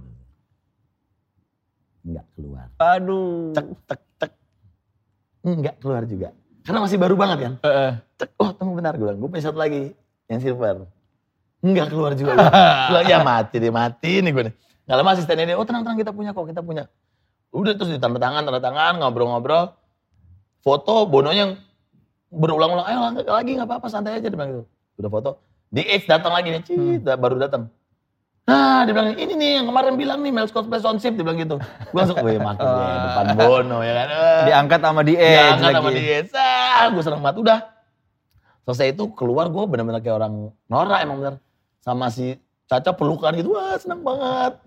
[2.08, 2.68] Enggak keluar.
[2.80, 3.52] Aduh.
[3.52, 4.32] Cek, tek, tek.
[5.44, 6.32] Enggak keluar juga.
[6.64, 7.54] Karena masih baru banget kan.
[7.68, 7.92] Heeh.
[8.16, 9.20] Cek, oh tunggu bentar gue bilang.
[9.20, 9.92] Gue punya satu lagi,
[10.32, 10.88] yang silver.
[11.60, 12.38] Enggak keluar juga.
[12.94, 14.54] Gue ya mati deh, mati nih gue nih.
[14.88, 16.86] Gak lama asistennya dia, oh tenang-tenang kita punya kok, kita punya.
[17.52, 19.74] Udah terus ditanda tangan, tanda tangan, ngobrol-ngobrol.
[20.68, 21.54] Foto, bononya yang
[22.28, 24.28] berulang-ulang, ayo lagi, lagi gak apa-apa, santai aja.
[24.28, 24.64] Dia bilang gitu.
[25.00, 25.32] Udah foto.
[25.72, 27.72] Di X datang lagi nih, cit, baru datang.
[28.48, 31.24] Nah, dia bilang, ini nih yang kemarin bilang nih, Mel Scott Space on Ship, dia
[31.24, 31.56] bilang gitu.
[31.64, 34.08] Gue langsung, wih makin deh, depan Bono ya kan.
[34.12, 34.44] Eh.
[34.52, 36.00] Diangkat sama di Iya, Edge angkat sama lagi.
[36.04, 36.20] dia.
[36.28, 37.38] Sah, gue seneng banget.
[37.40, 37.60] Udah.
[38.68, 40.34] Selesai itu keluar gue bener-bener kayak orang
[40.68, 41.36] norak emang bener.
[41.80, 42.36] Sama si
[42.68, 44.60] Caca pelukan gitu, wah seneng banget.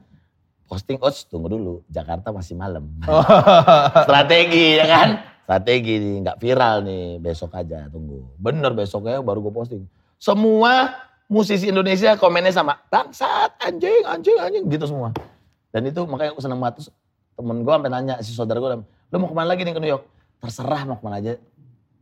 [0.65, 2.89] Posting, oh tunggu dulu, Jakarta masih malam.
[3.05, 3.21] Oh.
[4.09, 5.09] Strategi ya kan?
[5.51, 8.23] Strategi nih, nggak viral nih, besok aja tunggu.
[8.39, 9.83] Bener besoknya baru gue posting.
[10.15, 10.95] Semua
[11.27, 15.11] musisi Indonesia komennya sama, bangsat, anjing, anjing, anjing, gitu semua.
[15.75, 16.79] Dan itu makanya aku seneng banget.
[16.79, 16.95] Terus
[17.35, 19.91] temen gue sampai nanya, si saudara gue, lo mau ke mana lagi nih ke New
[19.91, 20.07] York?
[20.39, 21.35] Terserah mau ke mana aja.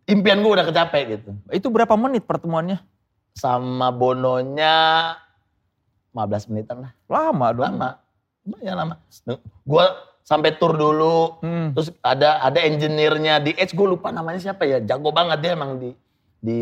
[0.04, 1.32] Impian gue udah kecapek gitu.
[1.48, 2.84] Itu berapa menit pertemuannya?
[3.32, 5.16] Sama Bononya
[6.12, 6.92] 15 menitan lah.
[7.08, 7.64] Lama dong.
[7.64, 7.96] Lama.
[8.44, 8.94] Lumayan lama.
[9.64, 9.84] Gue
[10.28, 11.40] sampai tour dulu.
[11.40, 11.72] Hmm.
[11.72, 14.84] Terus ada ada engineer-nya di Edge, gue lupa namanya siapa ya.
[14.84, 15.96] Jago banget dia emang di
[16.36, 16.60] di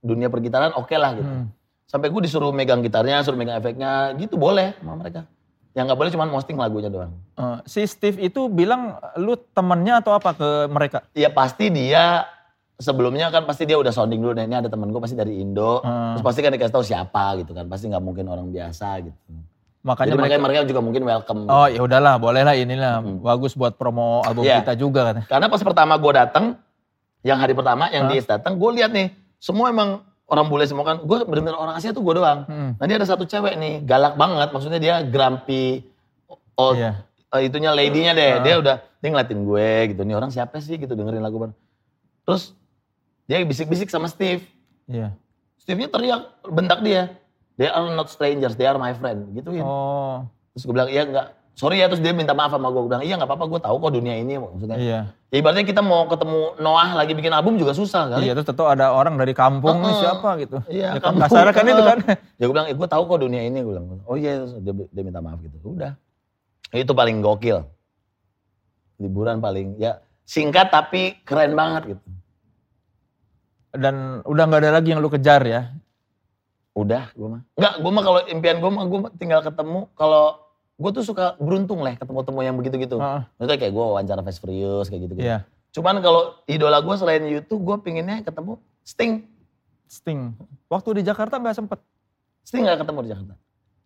[0.00, 1.28] dunia pergitaran oke lah gitu.
[1.28, 1.52] Hmm.
[1.84, 5.28] Sampai gue disuruh megang gitarnya, suruh megang efeknya, gitu boleh sama mereka.
[5.76, 7.12] Yang nggak boleh cuma posting lagunya doang.
[7.36, 11.04] Eh, si Steve itu bilang lu temennya atau apa ke mereka?
[11.12, 12.24] Ya pasti dia
[12.80, 15.78] sebelumnya kan pasti dia udah sounding dulu, nah ini ada temen gue pasti dari Indo,
[15.82, 16.18] Hmm.
[16.18, 19.18] terus pasti kan dikasih tahu siapa gitu kan, pasti nggak mungkin orang biasa gitu.
[19.84, 21.40] Makanya Jadi mereka, makanya mereka juga mungkin welcome.
[21.44, 23.20] oh ya udahlah, bolehlah inilah Mm-mm.
[23.20, 24.64] bagus buat promo album Iya.
[24.64, 25.16] kita juga kan.
[25.28, 26.56] Karena pas pertama gue datang,
[27.20, 28.16] yang hari pertama yang Hah?
[28.16, 31.92] dia datang, gue lihat nih, semua emang orang bule semua kan, gue bener-bener orang Asia
[31.92, 32.48] tuh gue doang.
[32.48, 32.80] Hmm.
[32.80, 35.84] Nah ada satu cewek nih, galak banget, maksudnya dia grumpy,
[36.56, 37.04] oh Iya.
[37.36, 38.40] eh, itunya lady-nya deh, Ah.
[38.40, 41.52] dia udah, dia ngeliatin gue gitu, nih orang siapa sih gitu dengerin lagu baru.
[42.24, 42.56] Terus
[43.28, 44.48] dia bisik-bisik sama Steve,
[44.88, 45.12] Iya.
[45.60, 47.12] Steve-nya teriak, bentak dia,
[47.56, 49.64] they are not strangers, they are my friend, gitu ya.
[49.64, 52.90] Oh, Terus gue bilang, iya enggak, sorry ya, terus dia minta maaf sama gue, gue
[52.90, 54.78] bilang, iya nggak apa-apa, gue tahu kok dunia ini, maksudnya.
[54.78, 55.00] iya.
[55.34, 58.30] Ya ibaratnya kita mau ketemu Noah lagi bikin album juga susah kali.
[58.30, 59.98] Iya, terus tentu ada orang dari kampung Heeh.
[59.98, 60.62] siapa gitu.
[60.70, 61.22] Iya, ya kan kampung.
[61.26, 61.98] kasarnya kan itu kan.
[62.38, 63.58] Ya gue bilang, eh, gue tahu kok dunia ini.
[63.66, 65.58] Gue bilang, oh iya, terus dia, dia minta maaf gitu.
[65.66, 65.98] Udah.
[66.70, 67.66] Itu paling gokil.
[69.02, 72.06] Liburan paling, ya singkat tapi keren banget gitu.
[73.74, 75.74] Dan udah nggak ada lagi yang lu kejar ya.
[76.74, 77.42] Udah, gue mah.
[77.54, 79.86] Enggak, gue mah kalau impian gue mah, gue tinggal ketemu.
[79.94, 80.42] Kalau
[80.74, 82.98] gue tuh suka beruntung lah ketemu-temu yang begitu-gitu.
[82.98, 85.22] Maksudnya kayak gue wawancara Fast Furious kayak gitu-gitu.
[85.22, 85.46] Iya.
[85.70, 89.22] Cuman kalau idola gue selain YouTube, gue pinginnya ketemu Sting.
[89.86, 90.34] Sting.
[90.66, 91.78] Waktu di Jakarta nggak sempet.
[92.44, 93.34] Sting gak ketemu di Jakarta.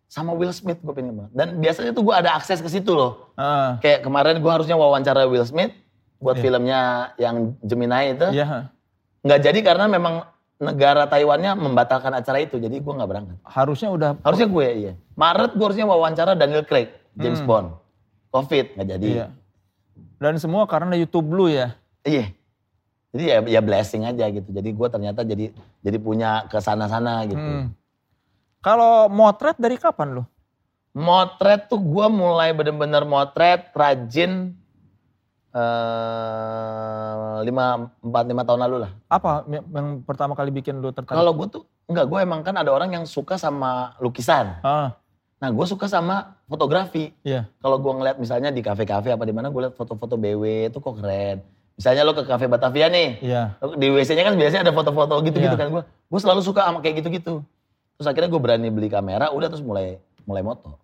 [0.09, 1.31] Sama Will Smith gue pengen banget.
[1.37, 3.29] Dan biasanya tuh gue ada akses ke situ loh.
[3.37, 3.69] Heeh.
[3.85, 5.71] Kayak kemarin gue harusnya wawancara Will Smith
[6.17, 6.43] buat Iya.
[6.43, 6.79] filmnya
[7.21, 8.27] yang Gemini itu.
[8.33, 8.73] Iya.
[9.21, 10.25] Nggak jadi karena memang
[10.59, 12.59] negara Taiwannya membatalkan acara itu.
[12.59, 13.37] Jadi gue nggak berangkat.
[13.47, 14.09] Harusnya udah.
[14.21, 14.93] Harusnya gue iya.
[15.15, 17.47] Maret gue harusnya wawancara Daniel Craig, James Hmm.
[17.47, 17.67] Bond.
[18.29, 19.07] Covid nggak jadi.
[19.07, 19.27] Iya.
[20.19, 21.73] Dan semua karena YouTube lu ya.
[22.03, 22.35] Iya.
[23.09, 24.51] Jadi ya, ya blessing aja gitu.
[24.51, 25.49] Jadi gue ternyata jadi
[25.81, 27.39] jadi punya ke sana-sana gitu.
[27.41, 27.73] Hmm.
[28.59, 30.23] Kalau motret dari kapan lu?
[30.91, 34.53] Motret tuh gue mulai bener-bener motret rajin
[37.41, 37.65] lima
[37.99, 38.91] empat lima tahun lalu lah.
[39.07, 41.15] Apa yang pertama kali bikin lu tertarik?
[41.15, 44.59] Kalau gue tuh enggak gue emang kan ada orang yang suka sama lukisan.
[44.61, 44.93] Ah,
[45.39, 47.15] Nah gue suka sama fotografi.
[47.23, 47.47] iya.
[47.57, 50.99] Kalau gue ngeliat misalnya di kafe-kafe apa di mana gue liat foto-foto BW itu kok
[50.99, 51.39] keren.
[51.79, 53.55] Misalnya lo ke kafe Batavia nih, Iya.
[53.63, 55.55] lo di WC-nya kan biasanya ada foto-foto gitu-gitu Iya.
[55.55, 55.83] kan gue.
[56.11, 57.39] Gue selalu suka sama kayak gitu-gitu.
[57.95, 59.95] Terus akhirnya gue berani beli kamera, udah terus mulai
[60.27, 60.75] mulai moto.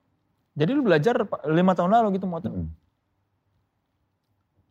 [0.55, 2.55] Jadi lu belajar lima tahun lalu gitu motret.
[2.55, 2.72] Mm.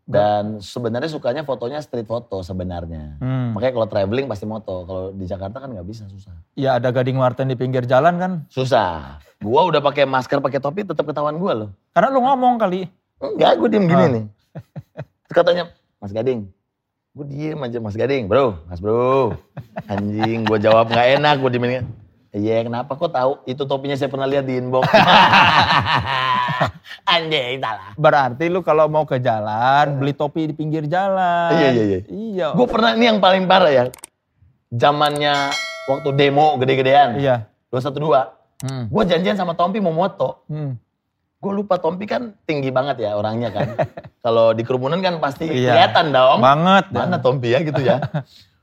[0.04, 3.16] Dan sebenarnya sukanya fotonya street foto sebenarnya.
[3.18, 3.56] Hmm.
[3.56, 4.84] Makanya kalau traveling pasti moto.
[4.84, 6.36] Kalau di Jakarta kan nggak bisa susah.
[6.52, 8.32] Ya ada gading Martin di pinggir jalan kan.
[8.52, 9.16] Susah.
[9.40, 11.70] Gua udah pakai masker, pakai topi tetap ketahuan gua loh.
[11.90, 12.84] Karena lu ngomong kali.
[13.16, 14.10] Enggak, gue diem gini Ah.
[14.10, 14.24] nih.
[15.24, 15.64] Terus katanya,
[15.96, 16.44] Mas Gading.
[17.14, 18.28] Gue diem aja Mas Gading.
[18.28, 19.32] Bro, Mas bro.
[19.90, 21.36] Anjing, gue jawab nggak enak.
[21.40, 21.88] Gue diemin.
[22.34, 23.38] Iya kenapa kok tahu?
[23.46, 24.82] Itu topinya saya pernah lihat di inbox.
[27.14, 27.94] Anjing, salah.
[27.94, 31.54] Berarti lu kalau mau ke jalan beli topi di pinggir jalan.
[31.54, 32.00] Iya, iya, iya.
[32.10, 32.46] Iya.
[32.58, 33.84] Gue pernah, ini yang paling parah ya.
[34.74, 35.54] Zamannya
[35.86, 37.22] waktu demo gede-gedean.
[37.22, 37.46] Iya.
[37.70, 38.02] 212.
[38.66, 38.84] Hmm.
[38.90, 40.42] Gue janjian sama Tompi mau moto.
[40.50, 40.74] Hmm.
[41.38, 43.78] Gue lupa Tompi kan tinggi banget ya orangnya kan.
[44.26, 45.70] Kalau di kerumunan kan pasti Iya.
[45.70, 46.42] kelihatan dong.
[46.42, 46.90] Banget.
[46.90, 48.02] Mana Tompi ya gitu ya.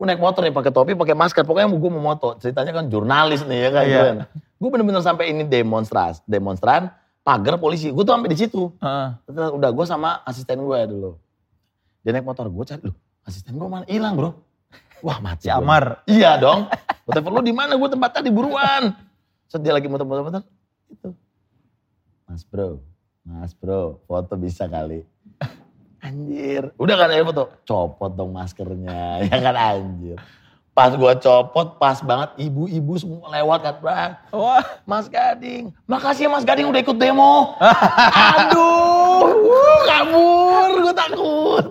[0.00, 1.44] Gue naik motor nih pakai topi, pakai masker.
[1.44, 2.32] Pokoknya gue mau moto.
[2.40, 3.84] Ceritanya kan jurnalis nih ya kan.
[3.84, 4.02] Iya.
[4.56, 6.88] Gue bener-bener sampai ini demonstras, demonstran,
[7.20, 7.92] pagar polisi.
[7.92, 8.72] Gue tuh sampai di situ.
[8.80, 9.08] Heeh.
[9.28, 11.20] Terus Udah gue sama asisten gue dulu.
[12.00, 12.96] Dia naik motor, gue cari, loh
[13.28, 13.84] asisten gue mana?
[13.84, 14.30] Hilang bro.
[15.00, 15.48] Wah mati.
[15.48, 15.52] Si.
[15.52, 16.04] Amar.
[16.08, 16.68] Iya dong.
[17.04, 17.76] Gue telepon lu di mana?
[17.76, 18.92] Gue tempat tadi buruan.
[19.48, 20.44] Terus dia lagi muter-muter-muter.
[20.88, 21.12] Itu.
[22.24, 22.78] Mas bro,
[23.26, 25.02] mas bro, foto bisa kali.
[26.00, 26.72] Anjir.
[26.80, 27.44] Udah kan ya foto?
[27.68, 29.20] Copot dong maskernya.
[29.28, 30.16] Ya kan anjir.
[30.72, 33.76] Pas gue copot, pas banget ibu-ibu semua lewat kan.
[33.84, 34.12] Bang.
[34.32, 34.64] Wah.
[34.88, 35.74] Mas Gading.
[35.84, 37.58] Makasih ya Mas Gading udah ikut demo.
[38.40, 41.64] Aduh, wuh, kabur, gue takut.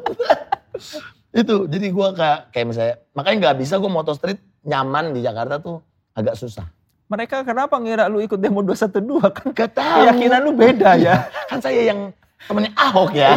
[1.42, 5.58] itu, jadi gue kayak, kayak misalnya, makanya nggak bisa gue moto street nyaman di Jakarta
[5.58, 5.82] tuh
[6.14, 6.68] agak susah.
[7.10, 9.48] Mereka kenapa ngira lu ikut demo 212 kan?
[9.58, 10.06] Gak tahu.
[10.06, 11.26] Keyakinan lu beda ya.
[11.50, 12.14] Kan saya yang
[12.48, 13.32] temennya Ahok ya.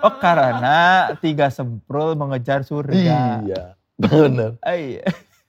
[0.00, 3.40] Oh karena tiga semprul mengejar surga.
[3.44, 3.62] iya,
[3.96, 4.56] bener.
[4.60, 5.04] Ah, Iya.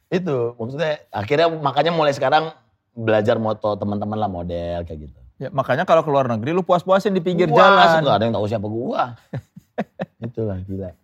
[0.07, 2.55] Itu maksudnya akhirnya makanya mulai sekarang
[2.95, 5.19] belajar moto teman-teman lah model kayak gitu.
[5.35, 8.07] Ya, makanya kalau ke luar negeri lu puas-puasin di pinggir Wah, jalan.
[8.07, 9.19] Gak ada yang tahu siapa gua.
[10.23, 10.95] Itulah gila.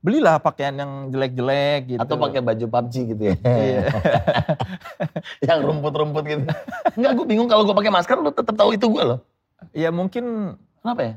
[0.00, 2.00] Belilah pakaian yang jelek-jelek gitu.
[2.00, 3.36] Atau pakai baju PUBG gitu ya.
[3.66, 3.80] Iya.
[5.52, 6.42] yang rumput-rumput gitu.
[6.96, 9.20] Enggak, gue bingung kalau gue pakai masker lu tetap tahu itu gue loh.
[9.72, 11.14] Ya mungkin Kenapa ya?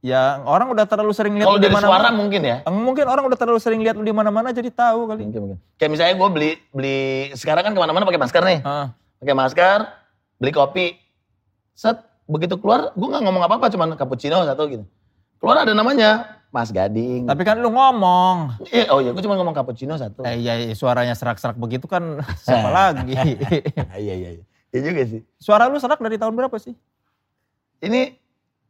[0.00, 1.92] ya orang udah terlalu sering lihat Kalau di dari mana-mana.
[1.92, 2.56] suara mungkin ya.
[2.64, 5.28] Mungkin orang udah terlalu sering lihat lu di mana-mana jadi tahu kali.
[5.28, 5.58] Mungkin, mungkin.
[5.76, 7.00] Kayak misalnya gue beli beli
[7.36, 8.58] sekarang kan ke mana-mana pakai masker nih.
[8.64, 9.78] Ah, Pakai masker,
[10.36, 10.86] beli kopi.
[11.76, 14.84] Set, begitu keluar gue nggak ngomong apa-apa cuman cappuccino satu gitu.
[15.36, 17.28] Keluar ada namanya Mas Gading.
[17.28, 18.64] Tapi kan lu ngomong.
[18.72, 20.24] Eh, oh iya, gue cuma ngomong cappuccino satu.
[20.24, 23.12] Eh, iya, iya, suaranya serak-serak begitu kan siapa lagi.
[24.00, 24.44] iya, iya, iya.
[24.70, 25.20] Iya juga sih.
[25.36, 26.72] Suara lu serak dari tahun berapa sih?
[27.80, 28.12] Ini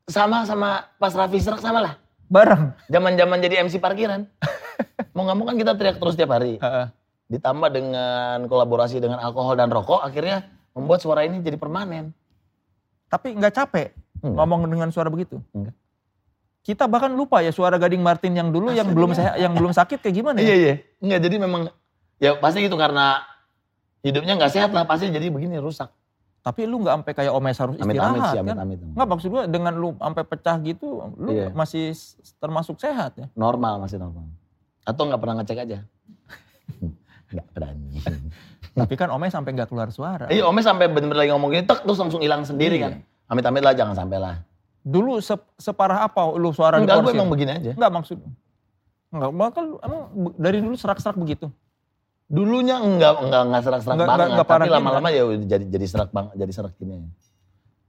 [0.07, 1.95] sama sama pas Raffi serak sama lah.
[2.31, 2.71] Bareng.
[2.87, 4.27] Zaman-zaman jadi MC parkiran.
[5.15, 6.57] Mau nggak mau kan kita teriak terus tiap hari.
[6.63, 6.87] Heeh.
[7.27, 12.15] Ditambah dengan kolaborasi dengan alkohol dan rokok, akhirnya membuat suara ini jadi permanen.
[13.11, 13.91] Tapi nggak capek
[14.23, 14.39] Enggak.
[14.39, 15.43] ngomong dengan suara begitu.
[15.51, 15.75] Enggak.
[16.63, 19.17] Kita bahkan lupa ya suara Gading Martin yang dulu yang belum ya.
[19.19, 20.55] sehat, yang belum sakit kayak gimana Iya ya?
[20.57, 20.75] iya.
[21.03, 21.63] Enggak jadi memang
[22.23, 23.27] ya pasti gitu karena
[24.07, 25.91] hidupnya nggak sehat lah pasti jadi begini rusak.
[26.41, 28.57] Tapi lu nggak sampai kayak Omes harus Amit istirahat amit amit kan?
[28.59, 28.79] amit.
[28.91, 31.53] Nggak maksud gua dengan lu sampai pecah gitu, lu Iya.
[31.53, 31.93] masih
[32.37, 33.27] termasuk sehat ya?
[33.35, 34.25] Normal masih normal.
[34.83, 35.79] Atau nggak pernah ngecek aja.
[37.31, 37.95] Nggak berani.
[38.81, 40.27] Tapi kan Omes sampai nggak keluar suara.
[40.27, 42.85] Iya Ome sampai bener-bener lagi ngomong gini, tek terus langsung hilang sendiri Iya.
[42.89, 42.93] kan.
[43.29, 44.37] Amit amit lah jangan sampai lah.
[44.81, 47.19] Dulu se- separah apa lu suara Enggak gue diporsir?
[47.19, 47.71] emang begini aja.
[47.73, 48.19] Enggak maksud.
[49.11, 50.03] Enggak, bakal emang
[50.35, 51.53] dari dulu serak-serak begitu.
[52.31, 56.11] Dulunya enggak enggak enggak serak-serak Enggak- banget, enggak- enggak tapi lama-lama ya jadi jadi serak
[56.11, 57.11] banget, jadi serak gini.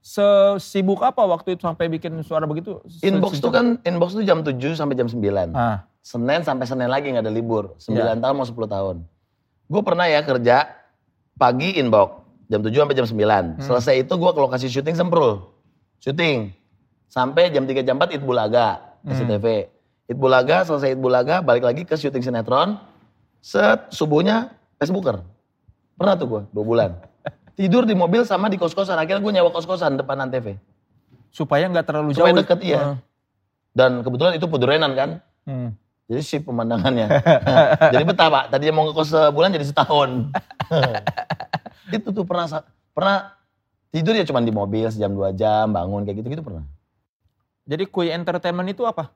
[0.01, 2.81] Sesibuk apa waktu itu sampai bikin suara begitu?
[2.99, 5.53] Inbox tuh kan inbox tuh jam 7 sampai jam 9.
[5.53, 7.77] Ah, Senin sampai Senin lagi nggak ada libur.
[7.77, 8.17] 9 Iya.
[8.17, 9.05] tahun mau 10 tahun.
[9.69, 10.73] Gue pernah ya kerja
[11.37, 12.17] pagi inbox
[12.49, 13.45] jam 7 sampai jam 9.
[13.53, 13.61] Hmm.
[13.61, 15.53] Selesai itu gue ke lokasi syuting Semprul.
[15.99, 16.49] Syuting.
[17.05, 19.13] Sampai jam 3 jam 4 Itbulaga, Hmm.
[19.13, 19.69] SCTV.
[20.07, 22.81] Itbulaga, selesai Itbulaga, balik lagi ke syuting sinetron.
[23.41, 25.25] Set, subuhnya Facebooker.
[25.97, 26.93] Pernah tuh gue, 2 bulan.
[27.57, 28.95] Tidur di mobil sama di kos-kosan.
[28.95, 30.55] Akhirnya gue nyewa kos-kosan depan Antv.
[31.31, 32.39] supaya nggak terlalu Supaya jauh.
[32.43, 32.79] deket, iya.
[32.79, 32.95] Ah,
[33.71, 35.09] Dan kebetulan itu Pedurenan kan.
[35.47, 35.69] hmm.
[36.11, 37.07] Jadi sip pemandangannya.
[37.95, 38.43] jadi betah pak.
[38.51, 40.27] Tadinya mau ngekos sebulan jadi setahun.
[41.95, 43.17] itu tuh pernah pernah
[43.95, 46.67] tidur ya cuma di mobil sejam dua jam bangun kayak gitu gitu pernah.
[47.63, 49.07] Jadi Kui Entertainment itu apa?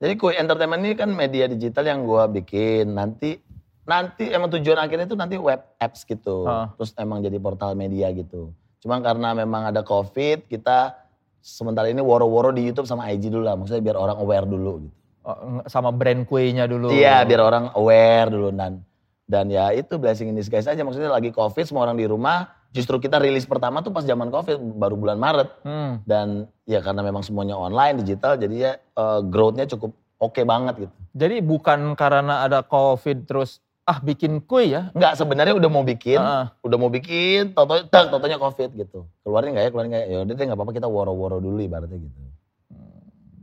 [0.00, 3.44] Jadi Koi Entertainment ini kan media digital yang gua bikin nanti
[3.88, 6.44] nanti emang tujuan akhirnya itu nanti web apps gitu.
[6.44, 6.68] Ah.
[6.76, 8.52] Terus emang jadi portal media gitu.
[8.84, 10.92] Cuma karena memang ada covid kita
[11.40, 13.56] sementara ini woro-woro di YouTube sama IG dulu lah.
[13.56, 14.94] Maksudnya biar orang aware dulu gitu.
[15.24, 16.92] Oh, sama brand kuenya dulu.
[16.92, 18.84] Iya, biar orang aware dulu dan
[19.28, 20.84] dan ya itu blessing in disguise aja.
[20.84, 22.52] Maksudnya lagi covid semua orang di rumah.
[22.68, 26.04] Justru kita rilis pertama tuh pas zaman covid baru bulan Maret Hmm.
[26.04, 30.94] dan ya karena memang semuanya online digital jadi ya eh, growth-nya cukup oke banget gitu.
[31.16, 34.92] Jadi bukan karena ada COVID terus ah bikin kue ya?
[34.92, 39.08] Enggak sebenarnya udah mau bikin, Ah, udah mau bikin, toto tak totonya covid gitu.
[39.24, 40.12] Keluarin nggak ya, keluarin nggak ya?
[40.12, 42.18] Ya udah deh nggak apa-apa kita woro-woro dulu ibaratnya gitu.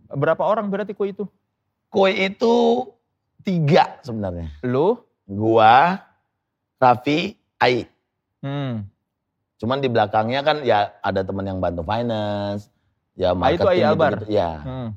[0.08, 1.26] berapa orang berarti kue itu?
[1.90, 2.54] Kue itu
[3.42, 4.48] tiga sebenarnya.
[4.62, 5.02] Lu?
[5.26, 5.98] Gua,
[6.78, 7.90] Raffi, Ai.
[8.40, 8.86] Hmm.
[9.58, 12.70] Cuman di belakangnya kan ya ada teman yang bantu finance,
[13.18, 14.12] ya Ah, itu marketing Ai Albar?
[14.14, 14.30] gitu-gitu.
[14.32, 14.90] Ya, hmm.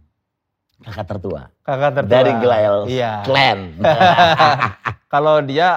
[0.85, 1.43] kakak tertua.
[1.65, 2.13] Kakak tertua.
[2.13, 3.13] Dari Glael Iya.
[3.25, 3.59] Clan.
[5.09, 5.69] Kalau dia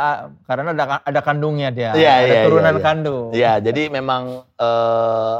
[0.43, 1.95] karena ada ada kandungnya dia.
[1.95, 2.83] Iya, ada iya, turunan iya, iya.
[2.83, 3.25] kandung.
[3.31, 5.39] ya, jadi memang eh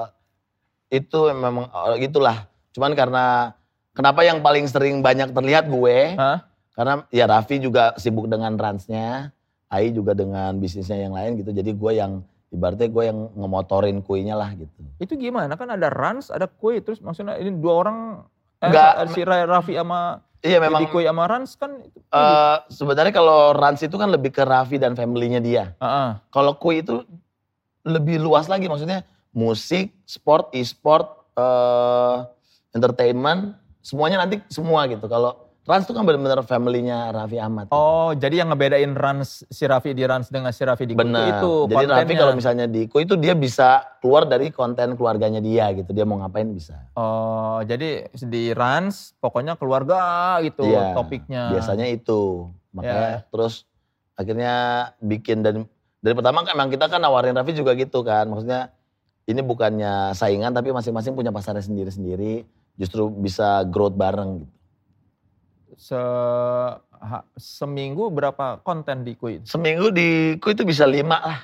[0.92, 2.48] itu memang eh, gitulah.
[2.72, 3.52] Cuman karena
[3.92, 6.40] kenapa yang paling sering banyak terlihat gue, Hah?
[6.72, 9.36] karena ya Raffi juga sibuk dengan ransnya,
[9.68, 11.52] Ai juga dengan bisnisnya yang lain gitu.
[11.52, 14.84] Jadi gue yang ibaratnya gue yang ngemotorin kuenya lah gitu.
[15.00, 15.56] Itu gimana?
[15.60, 17.98] Kan ada Rans, ada kue terus maksudnya ini dua orang
[18.64, 22.02] eh, si Ra- Raffi sama Iya memang Kue sama Rans kan itu.
[22.02, 25.78] eh, sebenarnya kalau Rans itu kan lebih ke Raffi dan family-nya dia.
[25.78, 26.10] Heeh.
[26.34, 27.06] Kalau Kue itu
[27.86, 31.06] lebih luas lagi maksudnya musik, sport, e-sport,
[31.38, 32.18] eh,
[32.74, 33.54] entertainment,
[33.86, 35.06] semuanya nanti semua gitu.
[35.06, 37.72] Kalau Rans itu kan benar-benar family-nya Raffi Ahmad.
[37.72, 37.80] gitu.
[37.80, 41.40] Oh, jadi yang ngebedain Rans si Raffi di Rans dengan si Raffi di Kue Benar.
[41.40, 45.72] itu Jadi Raffi kalau misalnya di Kue itu dia bisa keluar dari konten keluarganya dia
[45.72, 45.96] gitu.
[45.96, 46.76] Dia mau ngapain bisa.
[47.00, 51.56] Oh, jadi di Rans pokoknya keluarga gitu Iya, topiknya.
[51.56, 52.52] Biasanya itu.
[52.76, 53.28] Makanya Ya.
[53.32, 53.64] terus
[54.20, 54.54] akhirnya
[55.00, 55.64] bikin dan
[56.04, 58.28] dari pertama kan emang kita kan nawarin Raffi juga gitu kan.
[58.28, 58.76] Maksudnya
[59.24, 62.44] ini bukannya saingan tapi masing-masing punya pasarnya sendiri-sendiri.
[62.76, 64.54] Justru bisa growth bareng gitu.
[65.82, 65.98] Se
[67.02, 69.42] ha- seminggu berapa konten di Kue?
[69.42, 71.40] Seminggu di Ku itu bisa lima lah.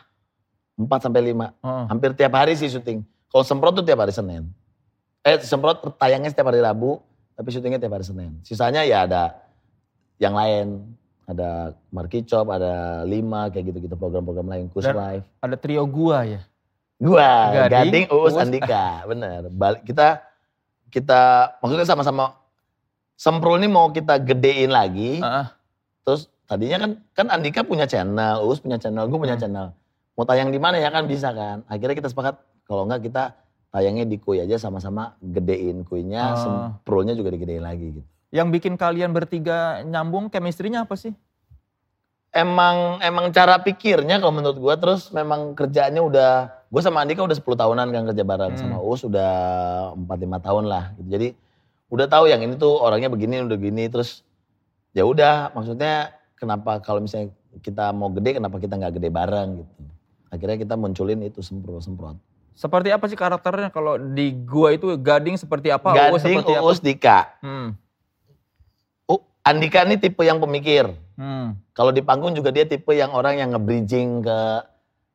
[0.78, 1.58] Empat sampai lima.
[1.66, 1.86] Heeh.
[1.90, 3.02] Hampir tiap hari sih syuting.
[3.34, 4.46] Kalau semprot tuh tiap hari Senin.
[5.26, 7.02] Eh semprot tayangnya setiap hari Rabu.
[7.34, 8.38] Tapi syutingnya tiap hari Senin.
[8.46, 9.42] Sisanya ya ada
[10.22, 10.86] yang lain.
[11.28, 14.66] Ada Markicop, ada Lima, kayak gitu-gitu program-program lain.
[14.72, 15.26] Kus Dan- Live.
[15.44, 16.40] Ada trio gua ya.
[16.98, 18.40] Gua, Gading, Gading, Uus, Uus.
[18.40, 19.04] Andika.
[19.04, 19.52] Bener.
[19.52, 20.24] Balik, kita,
[20.88, 21.20] kita
[21.60, 22.32] maksudnya sama-sama.
[23.18, 25.18] Semprul ini mau kita gedein lagi.
[25.18, 25.46] Heeh.
[26.06, 29.42] Terus tadinya kan kan Andika punya channel, Uus punya channel, gue punya Hmm.
[29.42, 29.68] channel.
[30.14, 31.66] Mau tayang di mana ya kan bisa kan.
[31.66, 33.24] Akhirnya kita sepakat kalau enggak kita
[33.68, 36.38] tayangnya di Kui aja sama-sama gedein kuinya, Ah.
[36.38, 38.06] semprulnya juga digedein lagi gitu.
[38.30, 41.12] Yang bikin kalian bertiga nyambung chemistry-nya apa sih?
[42.30, 46.32] Emang emang cara pikirnya kalau menurut gua terus memang kerjaannya udah
[46.68, 48.62] gue sama Andika udah 10 tahunan kan kerja bareng Hmm.
[48.62, 49.32] sama Us udah
[49.96, 51.08] 4 5 tahun lah gitu.
[51.10, 51.28] Jadi
[51.88, 54.28] udah tahu yang ini tuh orangnya begini udah gini terus
[54.92, 57.32] ya udah maksudnya kenapa kalau misalnya
[57.64, 59.74] kita mau gede kenapa kita nggak gede bareng gitu.
[60.28, 62.18] Akhirnya kita munculin itu semprot semprot.
[62.58, 65.94] Seperti apa sih karakternya kalau di gua itu Gading seperti apa?
[66.10, 66.66] Uus Gading, seperti apa?
[66.66, 67.20] Uus, Dika.
[67.46, 67.68] Hmm.
[69.06, 70.90] Uh, Andika ini tipe yang pemikir.
[71.14, 71.54] Hmm.
[71.78, 74.40] Kalau di panggung juga dia tipe yang orang yang nge-bridging ke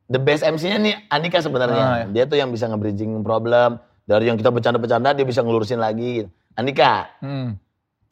[0.06, 1.82] the best MC-nya nih Andika sebenarnya.
[1.82, 2.06] Ah, ya.
[2.14, 6.30] Dia tuh yang bisa nge-bridging problem dari yang kita bercanda-bercanda dia bisa ngelurusin lagi.
[6.52, 7.56] Andika Hmm.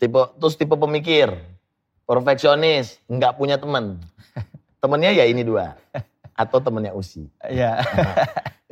[0.00, 1.28] tipe terus tipe pemikir,
[2.04, 4.00] perfeksionis, nggak punya temen.
[4.80, 5.76] Temennya ya ini dua
[6.32, 7.28] atau temennya Usi.
[7.52, 7.84] Ya.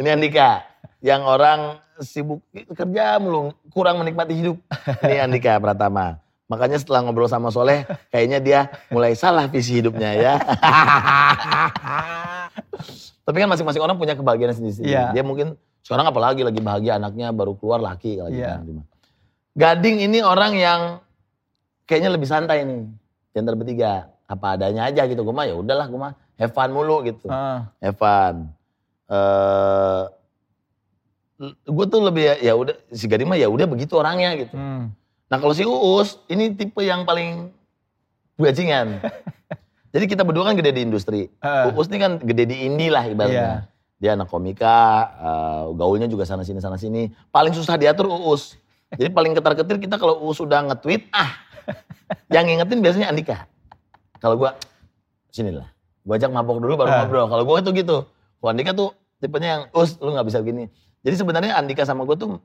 [0.00, 0.64] Ini Andika
[1.04, 2.40] yang orang sibuk
[2.72, 4.56] kerja mulu, kurang menikmati hidup.
[5.04, 6.16] Ini Andika Pratama.
[6.48, 10.34] Makanya setelah ngobrol sama Soleh, kayaknya dia mulai salah visi hidupnya ya.
[13.28, 14.96] Tapi kan masing-masing orang punya kebahagiaan sendiri-sendiri.
[14.96, 15.12] Iya.
[15.12, 18.40] Dia mungkin sekarang apalagi lagi bahagia anaknya baru keluar laki lagi.
[18.40, 18.64] Iya.
[18.64, 18.80] kan,
[19.58, 20.80] Gading ini orang yang
[21.90, 22.86] kayaknya lebih santai nih.
[23.34, 24.14] Antara bertiga.
[24.30, 25.26] Apa adanya aja gitu.
[25.26, 27.26] Gue mah ya udahlah gue mah have fun mulu gitu.
[27.26, 27.66] Ah.
[27.82, 28.54] Evan.
[29.10, 30.04] Eh
[31.46, 34.54] gue tuh lebih ya, udah si Gading mah ya udah begitu orangnya gitu.
[34.58, 34.90] Hmm.
[35.30, 37.50] Nah kalau si Uus ini tipe yang paling
[38.38, 39.02] bajingan.
[39.94, 41.30] Jadi kita berdua kan gede di industri.
[41.38, 41.70] Ah.
[41.70, 43.70] Uus ini kan gede di indie lah ibaratnya.
[43.98, 47.10] Dia anak komika, eh, gaulnya juga sana sini sana sini.
[47.34, 48.54] Paling susah diatur Uus.
[48.94, 51.36] Jadi paling ketar-ketir kita kalau Uus udah nge-tweet, ah
[52.32, 53.44] yang ngingetin biasanya Andika.
[54.16, 54.56] Kalau gua
[55.28, 55.68] sinilah,
[56.00, 56.96] gua ajak mabok dulu baru Ah.
[57.04, 57.26] ngobrol.
[57.28, 57.96] Kalau gua itu gitu.
[58.08, 60.72] Kalau Andika tuh tipenya yang Uus lu nggak bisa begini.
[61.04, 62.40] Jadi sebenarnya Andika sama gua tuh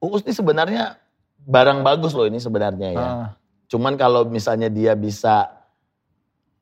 [0.00, 0.96] Uus ini sebenarnya
[1.40, 3.02] barang bagus loh ini sebenarnya ya.
[3.02, 3.28] Ah.
[3.66, 5.50] Cuman kalau misalnya dia bisa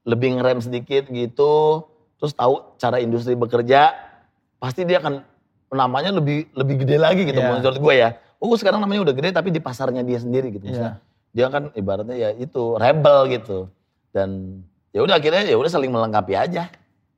[0.03, 1.85] lebih ngerem sedikit gitu,
[2.17, 3.93] terus tahu cara industri bekerja,
[4.57, 5.21] pasti dia akan
[5.69, 7.61] namanya lebih lebih gede lagi gitu Iya.
[7.61, 8.11] menurut gue ya.
[8.39, 10.67] Oh sekarang namanya udah gede tapi di pasarnya dia sendiri gitu.
[10.67, 10.71] Iya.
[10.71, 10.95] Maksudnya,
[11.29, 13.69] Dia kan ibaratnya ya itu rebel gitu.
[14.15, 14.63] Dan
[14.95, 16.71] ya udah akhirnya ya udah saling melengkapi aja.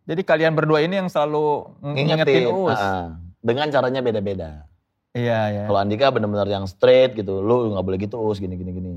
[0.09, 2.57] Jadi kalian berdua ini yang selalu ng- ngingetin Ngingetin.
[2.57, 2.75] Uus.
[2.75, 4.67] ah, dengan caranya beda-beda.
[5.11, 5.63] Iya, iya.
[5.67, 8.93] Kalau Andika benar-benar yang straight gitu, lu nggak boleh gitu us gini gini gini.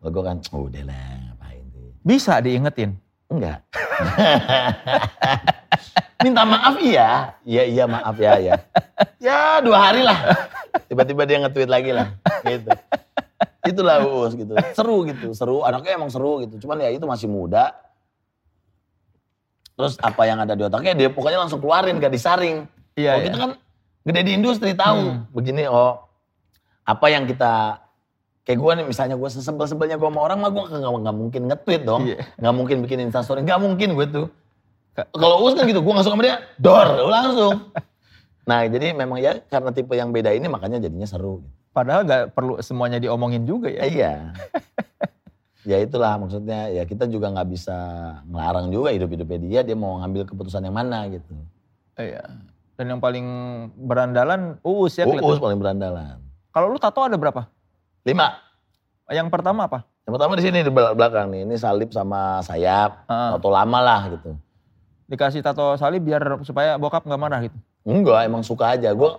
[0.00, 1.92] Kalau gue kan, oh udah lah ngapain tuh.
[2.00, 2.96] Bisa diingetin.
[3.28, 3.60] Enggak.
[6.20, 7.32] Minta maaf iya.
[7.44, 8.54] Iya iya maaf ya ya.
[9.16, 10.18] Ya dua hari lah.
[10.88, 12.14] Tiba-tiba dia nge-tweet lagi lah.
[12.42, 12.70] Gitu.
[13.66, 14.52] Itulah Uus gitu.
[14.72, 15.32] Seru gitu.
[15.32, 15.62] Seru.
[15.62, 16.66] Anaknya emang seru gitu.
[16.66, 17.74] Cuman ya itu masih muda.
[19.76, 22.68] Terus apa yang ada di otaknya dia pokoknya langsung keluarin gak disaring.
[22.94, 23.26] Iya, Kalau iya.
[23.26, 23.50] kita kan
[24.04, 25.02] gede di industri tahu.
[25.08, 25.24] Hmm.
[25.32, 26.04] Begini oh
[26.84, 27.78] apa yang kita
[28.42, 31.82] kayak gue nih misalnya gue sesebel-sebelnya gue sama orang mah gue nggak nggak mungkin nge-tweet
[31.86, 32.18] dong Iya.
[32.34, 34.26] nggak mungkin bikin instastory nggak mungkin gue tuh
[34.90, 37.70] Ka- kalau Uus kan gitu gue nggak suka sama dia dor langsung
[38.42, 42.58] nah jadi memang ya karena tipe yang beda ini makanya jadinya seru Padahal nggak perlu
[42.58, 43.82] semuanya diomongin juga ya.
[43.84, 44.12] Iya
[45.70, 47.76] ya itulah maksudnya ya kita juga nggak bisa
[48.24, 51.30] ngelarang juga hidup-hidupnya dia dia mau ngambil keputusan yang mana gitu
[51.94, 52.24] Iya.
[52.74, 53.26] Dan yang paling
[53.76, 55.36] berandalan Uus ya Uus kelihatan.
[55.38, 56.16] paling berandalan
[56.48, 57.44] Kalau lu tato ada berapa?
[58.02, 58.40] lima
[59.06, 59.84] Yang pertama apa?
[60.00, 63.36] yang pertama di sini di bel- belakang nih ini salib sama sayap Ah.
[63.36, 64.32] foto lama lah gitu
[65.06, 67.54] Dikasih tato salib biar supaya bokap nggak marah gitu.
[67.84, 68.92] Enggak, emang suka aja.
[68.92, 69.12] Gue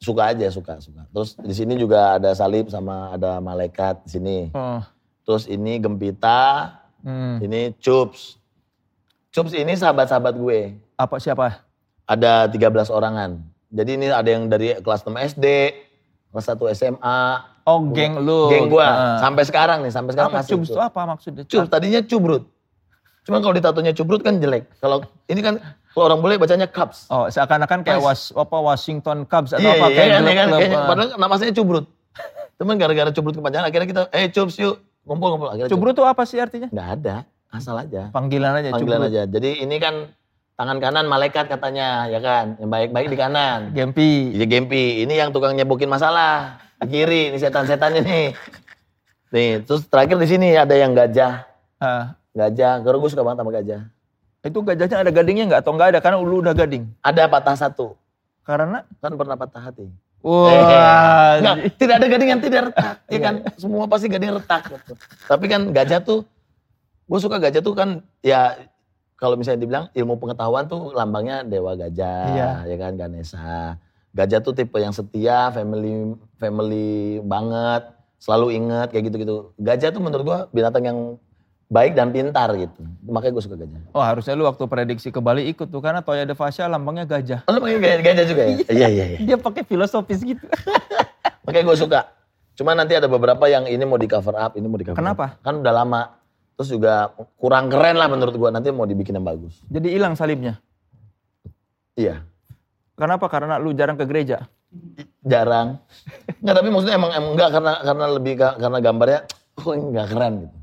[0.00, 1.04] suka aja, suka, suka.
[1.08, 4.38] Terus di sini juga ada salib sama ada malaikat di sini.
[4.52, 4.80] Oh.
[5.24, 6.72] Terus ini gempita,
[7.04, 7.36] Hmm.
[7.40, 8.40] ini cups.
[9.28, 10.80] Cups ini sahabat-sahabat gue.
[10.96, 11.60] Apa siapa?
[12.08, 13.44] Ada 13 orangan.
[13.68, 15.46] Jadi ini ada yang dari kelas 6 SD,
[16.32, 17.20] kelas 1 SMA,
[17.64, 18.52] Oh, geng lu.
[18.52, 18.84] geng gue.
[18.84, 19.16] Ah.
[19.20, 21.44] Sampai sekarang nih, sampai sekarang apa masih cubs itu apa maksudnya?
[21.48, 22.44] Cups, tadinya cubrut.
[23.24, 24.68] Cuman kalau ditatonya cubrut kan jelek.
[24.84, 25.00] Kalau
[25.32, 25.56] ini kan,
[25.96, 27.08] kalau orang boleh bacanya cups.
[27.08, 30.46] Oh, seakan-akan kayak was, apa Washington Cubs atau Iya, apa iya, kayak kan, iya kan,
[30.48, 30.88] klub-klub, kayaknya, ah.
[30.88, 31.86] padahal nama saya Cubrut.
[32.60, 34.76] Cuman gara-gara Cubrut kepanjangan akhirnya kita, eh Cups yuk,
[35.08, 35.48] ngumpul-ngumpul.
[35.56, 36.68] Akhirnya Cubrut tuh apa sih artinya?
[36.68, 37.16] Nggak ada,
[37.48, 38.12] asal aja.
[38.12, 39.12] Panggilan aja Panggilan Cubrut.
[39.16, 39.22] aja.
[39.24, 39.94] Jadi ini kan
[40.60, 42.60] tangan kanan malaikat katanya, ya kan?
[42.60, 43.58] Yang baik-baik di kanan.
[43.72, 44.36] Gempi.
[44.36, 46.60] Iya Gempi, ini yang tukang nyebokin masalah.
[46.76, 48.26] Di kiri, ini setan-setannya nih.
[49.34, 51.42] Nih, terus terakhir di sini ada yang gajah.
[51.82, 53.82] Ah, Gajah, karena gue suka banget sama gajah.
[54.44, 56.84] itu gajahnya ada gadingnya nggak atau nggak ada karena lu udah gading.
[57.00, 57.96] Ada patah satu,
[58.44, 59.88] Karena kan pernah patah hati.
[60.20, 61.40] wah.
[61.40, 63.34] Nggak, tidak ada gading yang tidak retak, ya kan?
[63.56, 64.92] Semua pasti gading retak gitu.
[65.24, 66.28] Tapi kan gajah tuh,
[67.08, 68.52] gue suka gajah tuh kan ya
[69.16, 72.50] kalau misalnya dibilang ilmu pengetahuan tuh lambangnya dewa gajah, Iya.
[72.68, 73.80] ya kan Ganesha.
[74.12, 77.88] Gajah tuh tipe yang setia, family family banget,
[78.20, 79.56] selalu inget kayak gitu-gitu.
[79.56, 80.98] Gajah tuh menurut gua binatang yang
[81.74, 82.86] baik dan pintar gitu.
[83.02, 83.82] Makanya gue suka gajah.
[83.90, 87.42] Oh harusnya lu waktu prediksi ke Bali ikut tuh karena Toya de Fascia lambangnya gajah.
[87.44, 88.54] Oh, lu pakai gajah, gajah juga ya?
[88.70, 89.18] Iya iya iya.
[89.18, 90.46] Dia pakai filosofis gitu.
[91.44, 92.00] Makanya gue suka.
[92.54, 95.34] Cuma nanti ada beberapa yang ini mau di cover up, ini mau di cover Kenapa?
[95.34, 95.42] up.
[95.42, 96.02] Kan udah lama.
[96.54, 98.54] Terus juga kurang keren lah menurut gua.
[98.54, 99.58] Nanti mau dibikin yang bagus.
[99.66, 100.62] Jadi hilang salibnya.
[101.98, 102.22] Iya.
[102.94, 103.26] Kenapa?
[103.26, 104.46] Karena lu jarang ke gereja.
[105.26, 105.82] Jarang.
[106.38, 109.20] Enggak tapi maksudnya emang, emang enggak karena karena lebih ka- karena gambarnya
[109.58, 110.56] kok ini enggak keren gitu.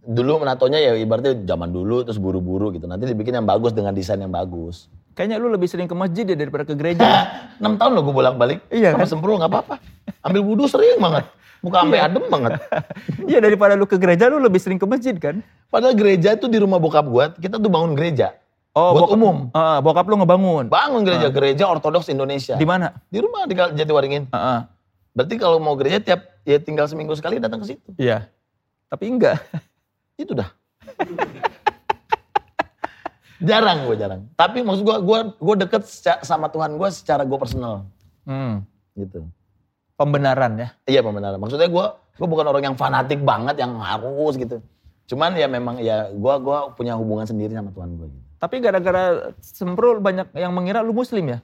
[0.00, 2.88] Dulu menatonya ya ibaratnya zaman dulu terus buru-buru gitu.
[2.88, 4.88] Nanti dibikin yang bagus dengan desain yang bagus.
[5.12, 7.04] Kayaknya lu lebih sering ke masjid ya daripada ke gereja.
[7.60, 8.64] 6 tahun loh gue bolak-balik.
[8.72, 9.04] Iya kan?
[9.04, 9.76] semprul nggak apa-apa.
[10.24, 11.28] Ambil wudhu sering banget.
[11.60, 12.52] Muka sampai adem banget.
[13.30, 15.44] Iya daripada lu ke gereja lu lebih sering ke masjid kan?
[15.68, 18.32] Padahal gereja itu di rumah bokap gua, kita tuh bangun gereja.
[18.72, 19.36] Oh, buat bokap- umum.
[19.52, 20.72] Ah, bokap lu ngebangun.
[20.72, 22.56] Bangun gereja, gereja ortodoks Indonesia.
[22.56, 22.96] Di mana?
[23.12, 24.32] Di rumah di Jatiwaringin.
[24.32, 24.60] Ah, ah.
[25.12, 27.90] Berarti kalau mau gereja tiap ya tinggal seminggu sekali datang ke situ.
[28.00, 28.30] Iya.
[28.88, 29.36] Tapi enggak.
[30.20, 30.52] Itu dah.
[33.40, 34.28] jarang gue jarang.
[34.36, 35.82] Tapi maksud gue, gue gue deket
[36.20, 37.88] sama Tuhan gue secara gue personal
[38.28, 38.62] Hmm.
[38.92, 39.24] gitu.
[39.96, 40.68] Pembenaran ya.
[40.84, 41.40] Iya pembenaran.
[41.40, 41.86] Maksudnya gue
[42.20, 44.60] gue bukan orang yang fanatik banget yang harus gitu.
[45.08, 48.06] Cuman ya memang ya gue gua punya hubungan sendiri sama Tuhan gue.
[48.12, 48.20] Gitu.
[48.40, 51.38] Tapi gara-gara semprul banyak yang mengira lu muslim ya?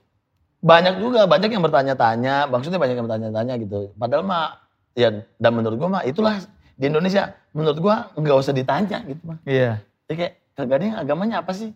[0.64, 2.48] Banyak juga, banyak yang bertanya-tanya.
[2.48, 3.92] Maksudnya banyak yang bertanya-tanya gitu.
[3.96, 4.60] Padahal mah
[4.96, 6.40] ya dan menurut gue mah itulah
[6.76, 9.38] di Indonesia menurut gue nggak usah ditanya gitu mah.
[9.42, 9.80] Iya.
[10.06, 11.72] Ya kayak kagak ada yang agamanya apa sih?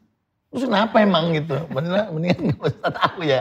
[0.50, 1.56] Terus kenapa emang gitu?
[1.68, 3.40] Mendingan, mendingan gak usah tahu ya.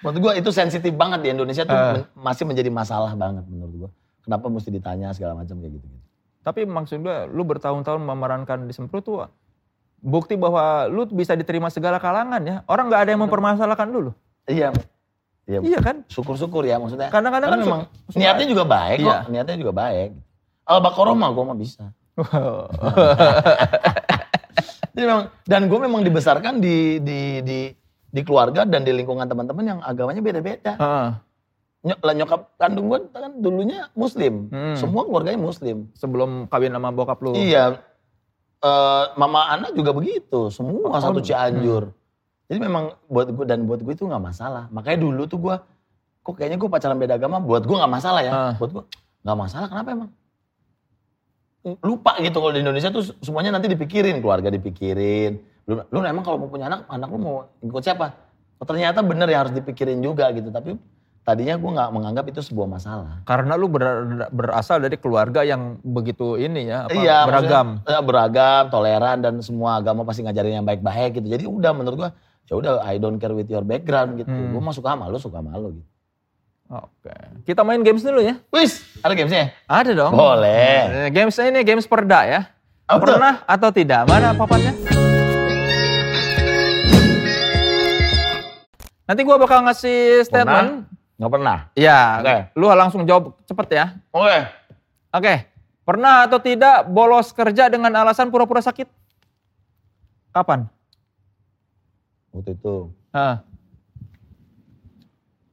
[0.00, 1.92] Menurut gua itu sensitif banget di Indonesia tuh Eh.
[1.96, 3.90] men- masih menjadi masalah banget menurut gua.
[4.20, 5.86] Kenapa mesti ditanya segala macam kayak gitu.
[5.86, 5.98] -gitu.
[6.40, 9.24] Tapi maksud gue lu bertahun-tahun memerankan di semprul tuh
[9.98, 12.60] bukti bahwa lu bisa diterima segala kalangan ya.
[12.64, 14.14] Orang nggak ada yang mempermasalahkan lu loh.
[14.44, 14.68] Iya.
[15.44, 15.60] Iya.
[15.60, 15.96] Iya kan?
[16.06, 17.08] Syukur-syukur ya maksudnya.
[17.08, 19.08] Kadang-kadang Karena kan memang su- niatnya juga baik kok.
[19.08, 19.18] Iya.
[19.28, 20.10] Niatnya juga baik.
[20.64, 21.92] Al-Baqarah mah gua mah bisa.
[24.94, 27.58] Jadi memang, dan gue memang dibesarkan di, di, di,
[28.14, 30.72] di keluarga dan di lingkungan teman-teman yang agamanya beda-beda.
[30.78, 31.08] Heeh.
[31.84, 34.48] Ny- lah nyokap kandung gue kan dulunya muslim.
[34.54, 34.78] Hmm.
[34.78, 35.90] Semua keluarganya muslim.
[35.98, 37.34] Sebelum kawin sama bokap lu.
[37.34, 37.82] Iya.
[38.64, 40.48] Eh, mama anak juga begitu.
[40.48, 41.26] Semua Oh, satu hmm.
[41.26, 41.90] Cianjur.
[42.48, 44.70] Jadi memang buat gue dan buat gue itu nggak masalah.
[44.70, 45.56] Makanya dulu tuh gue
[46.24, 48.32] kok kayaknya gue pacaran beda agama buat gue nggak masalah ya.
[48.32, 48.52] Ah.
[48.56, 48.84] Buat gue
[49.26, 50.10] nggak masalah kenapa emang?
[51.64, 55.40] Lupa gitu kalau di Indonesia tuh semuanya nanti dipikirin, keluarga dipikirin.
[55.64, 58.12] Lu, lu emang kalau mau punya anak, anak lu mau ikut siapa?
[58.60, 60.52] Oh, ternyata bener ya harus dipikirin juga gitu.
[60.52, 60.76] Tapi
[61.24, 63.24] tadinya gue nggak menganggap itu sebuah masalah.
[63.24, 67.80] Karena lu ber- berasal dari keluarga yang begitu ini ya, apa, iya, beragam.
[67.80, 71.32] eh, beragam, toleran dan semua agama pasti ngajarin yang baik-baik gitu.
[71.32, 72.10] Jadi udah menurut gua
[72.44, 74.28] ya udah I don't care with your background gitu.
[74.28, 74.52] Hmm.
[74.52, 75.88] Gua mah suka sama lu, suka sama lu gitu.
[76.72, 77.12] Oke.
[77.44, 78.40] Kita main games dulu ya.
[78.48, 79.52] Wis, ada gamesnya?
[79.68, 80.16] Ada dong.
[80.16, 81.06] Boleh.
[81.06, 82.40] Eh, Games ini games perda ya.
[82.88, 83.00] Apa?
[83.04, 84.08] Pernah atau tidak?
[84.08, 84.72] Mana papannya?
[89.04, 90.88] Nanti gua bakal ngasih statement.
[91.20, 91.58] Nggak pernah.
[91.76, 92.00] Iya.
[92.24, 92.36] Oke.
[92.56, 93.84] Lu langsung jawab cepet ya.
[94.08, 94.38] Oke.
[95.12, 95.34] Oke.
[95.84, 98.88] Pernah atau tidak bolos kerja dengan alasan pura-pura sakit?
[100.32, 100.64] Kapan?
[102.34, 103.46] Waktu itu Hah,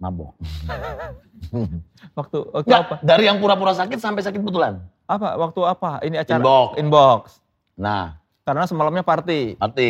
[0.02, 0.34] mabok.
[2.18, 2.96] waktu waktu Nggak, apa?
[3.06, 4.82] dari yang pura-pura sakit sampai sakit betulan.
[5.06, 5.38] Apa?
[5.38, 6.02] Waktu apa?
[6.02, 6.70] Ini acara Inbox.
[6.82, 7.22] Inbox.
[7.78, 9.62] Nah, Karena semalamnya party.
[9.62, 9.90] party.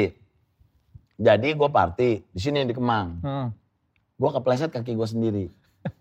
[1.21, 3.23] Jadi gue party di sini di Kemang.
[3.23, 3.47] Hmm.
[4.19, 5.45] Gue kepleset kaki gue sendiri.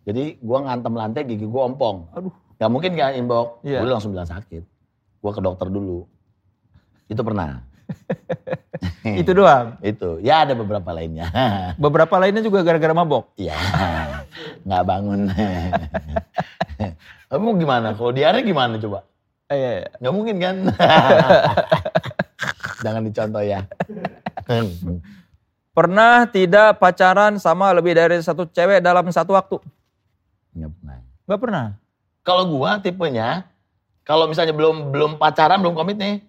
[0.05, 2.11] Jadi gue ngantem lantai gigi gue ompong.
[2.13, 2.35] Aduh.
[2.61, 3.65] Gak mungkin kan inbox.
[3.65, 3.81] Iya.
[3.81, 4.61] Gue langsung bilang sakit.
[5.21, 6.05] Gue ke dokter dulu.
[7.09, 7.65] Itu pernah.
[9.21, 9.77] Itu doang.
[9.85, 10.21] Itu.
[10.23, 11.29] Ya ada beberapa lainnya.
[11.85, 13.33] Beberapa lainnya juga gara-gara mabok.
[13.37, 13.57] Iya.
[14.65, 15.21] Nggak bangun.
[17.31, 17.95] Kamu gimana?
[17.95, 19.07] Kalau diare gimana coba?
[19.51, 19.89] Eh, iya, iya.
[19.99, 20.57] Nggak mungkin kan?
[22.85, 23.61] Jangan dicontoh ya.
[25.71, 29.57] Pernah tidak pacaran sama lebih dari satu cewek dalam satu waktu?
[30.57, 30.99] Nggak pernah.
[31.31, 31.67] Gak pernah.
[32.27, 33.47] Kalau gua tipenya,
[34.03, 36.27] kalau misalnya belum belum pacaran, belum komit nih,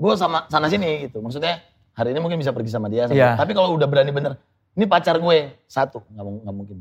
[0.00, 1.20] gua sama sana sini gitu.
[1.20, 1.60] Maksudnya
[1.92, 3.04] hari ini mungkin bisa pergi sama dia.
[3.04, 3.36] sama- Iya.
[3.36, 4.40] Tapi kalau udah berani bener,
[4.72, 5.36] ini pacar gue
[5.66, 6.76] satu, nggak mung- nggak mungkin.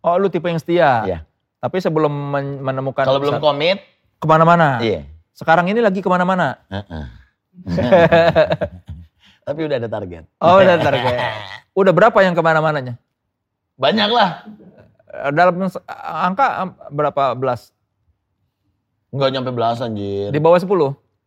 [0.00, 1.04] Oh lu tipe yang setia.
[1.04, 1.18] Iya.
[1.58, 3.84] Tapi sebelum men- menemukan Kalau belum komit,
[4.16, 4.80] ke mana-mana.
[4.80, 5.04] iya.
[5.30, 6.56] Sekarang ini lagi ke mana-mana.
[6.66, 7.04] Heeh.
[9.46, 10.24] Tapi udah ada target.
[10.38, 11.14] Oh udah target.
[11.72, 12.96] Udah berapa yang ke mana-mananya?
[13.76, 14.30] Banyak lah.
[15.30, 15.54] Dalam
[16.00, 16.46] angka
[16.88, 17.70] berapa belas?
[19.12, 20.28] Nggak nyampe belasan anjir.
[20.28, 20.66] Di bawah 10?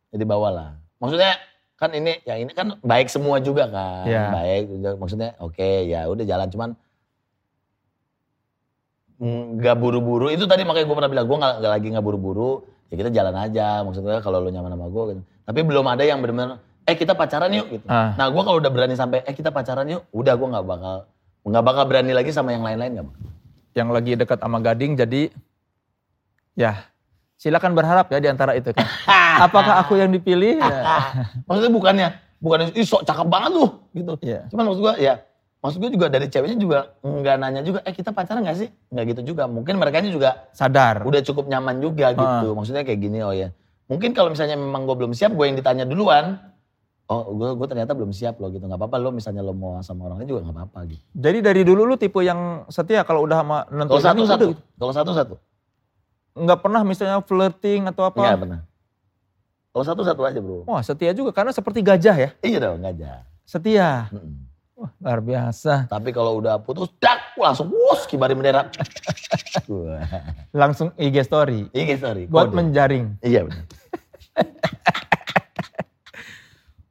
[0.09, 0.69] Jadi bawa lah.
[1.00, 1.39] Maksudnya
[1.80, 4.04] kan ini ya ini kan baik semua juga kan.
[4.04, 4.24] Iya.
[4.36, 4.64] Baik
[5.00, 6.70] maksudnya oke ya udah jalan cuman
[9.20, 13.12] nggak buru-buru itu tadi makanya gue pernah bilang gue nggak lagi nggak buru-buru ya kita
[13.12, 15.22] jalan aja maksudnya kalau lo nyaman sama gue gitu.
[15.43, 18.16] tapi belum ada yang benar-benar eh kita pacaran yuk gitu Ah.
[18.16, 20.97] nah gue kalau udah berani sampai eh kita pacaran yuk udah gue nggak bakal
[21.43, 23.28] nggak bakal berani lagi sama yang lain-lain nggak bakal
[23.76, 25.22] Yang lagi dekat sama Gading jadi
[26.56, 26.72] ya
[27.40, 28.84] silakan berharap ya di antara itu kan.
[29.48, 30.60] Apakah aku yang dipilih?
[30.60, 31.16] Ya.
[31.48, 34.48] maksudnya bukannya bukannya ih sok cakep banget lu gitu Iya.
[34.48, 35.14] cuman maksud gue ya
[35.60, 39.06] maksud gue juga dari ceweknya juga nggak nanya juga eh kita pacaran nggak sih nggak
[39.12, 41.04] gitu juga mungkin mereka juga Sadar.
[41.04, 42.56] udah cukup nyaman juga gitu.
[42.56, 43.52] Maksudnya kayak gini oh ya.
[43.88, 46.38] Mungkin kalau misalnya memang gue belum siap, gue yang ditanya duluan.
[47.10, 48.62] Oh, gue gue ternyata belum siap loh gitu.
[48.62, 51.02] nggak apa-apa lo misalnya lo mau sama orang lain juga nggak apa-apa gitu.
[51.12, 54.62] Jadi dari dulu lu tipe yang setia kalau udah sama nentuin Kalau satu satu, gitu.
[54.78, 55.34] kalau satu satu,
[56.40, 58.18] Nggak pernah misalnya flirting atau apa.
[58.18, 58.62] nggak pernah.
[59.70, 60.66] Kalau satu satu aja bro.
[60.66, 62.30] Wah setia juga karena seperti gajah ya.
[62.42, 63.28] Iya dong, aja.
[63.44, 64.08] Setia.
[64.10, 64.48] Mm-mm.
[64.74, 65.86] Wah luar biasa.
[65.86, 68.72] Tapi kalau udah putus, dak langsung wus kibarin bendera.
[70.56, 71.68] Langsung IG story.
[71.70, 72.24] Iya sorry.
[72.26, 72.56] Buat kode.
[72.56, 73.06] menjaring.
[73.20, 73.66] Iya benar.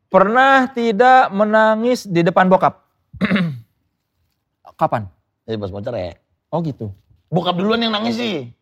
[0.09, 2.81] Pernah tidak menangis di depan bokap?
[4.81, 5.05] Kapan?
[5.45, 6.17] Jadi pas mau cerai,
[6.49, 6.93] Oh gitu.
[7.29, 8.53] bokap duluan yang nangis sih.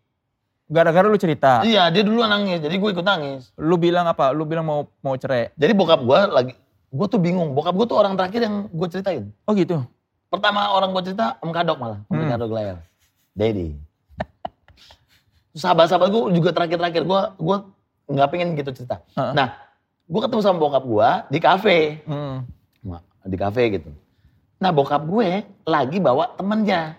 [0.67, 1.63] Gara-gara lu cerita.
[1.63, 3.55] Iya dia duluan nangis, jadi gue ikut nangis.
[3.55, 4.35] Lu bilang apa?
[4.35, 5.55] Lu bilang mau mau cerai.
[5.55, 6.53] Jadi bokap gue lagi,
[6.91, 7.55] gue tuh bingung.
[7.55, 9.31] Bokap gue tuh orang terakhir yang gue ceritain.
[9.47, 9.87] Oh gitu.
[10.27, 12.31] Pertama orang gue cerita Om Kadok malah, Om Hmm.
[12.35, 12.83] Kadok Layar.
[13.39, 13.79] Daddy.
[15.57, 17.57] Sahabat-sahabat gue juga terakhir-terakhir gue gue
[18.11, 19.01] nggak pengen gitu cerita.
[19.15, 19.33] Heeh.
[19.33, 19.55] Nah,
[20.05, 22.43] gue ketemu sama bokap gue di kafe, Hmm.
[23.27, 23.91] Di kafe gitu.
[24.63, 26.95] Nah bokap gue lagi bawa temennya,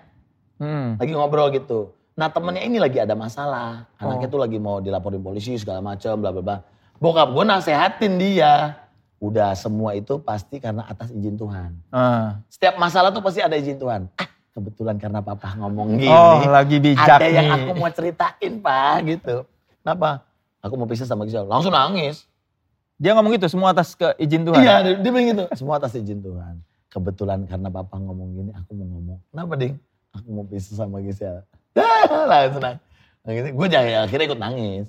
[0.59, 0.99] Hmm.
[0.99, 1.95] lagi ngobrol gitu.
[2.18, 4.32] Nah temennya ini lagi ada masalah, anaknya Oh.
[4.34, 6.57] tuh lagi mau dilaporin polisi segala macam, bla bla bla.
[6.97, 8.74] Bokap gue nasehatin dia,
[9.22, 11.78] udah semua itu pasti karena atas izin Tuhan.
[11.93, 12.41] Ah.
[12.49, 14.09] Setiap masalah tuh pasti ada izin Tuhan.
[14.18, 16.09] Ah, kebetulan karena papa ngomong gini.
[16.09, 17.38] Oh lagi bijak ada nih.
[17.38, 19.45] yang aku mau ceritain, Pak, gitu.
[19.86, 20.26] Kenapa?
[20.65, 21.45] Aku mau pisah sama Gisel.
[21.45, 22.26] Langsung nangis.
[22.97, 24.57] Dia ngomong gitu semua atas ke izin Tuhan.
[24.57, 25.43] Iya, dia, dia bilang gitu.
[25.53, 26.65] Semua atas izin Tuhan.
[26.89, 29.20] Kebetulan karena papa ngomong gini, aku mau ngomong.
[29.30, 29.78] Kenapa, Ding?
[30.18, 31.45] Aku mau pisah sama Gisel.
[31.78, 32.82] Langsung nangis.
[33.23, 33.43] Nangis.
[33.53, 34.86] Gue jangan akhirnya ikut nangis.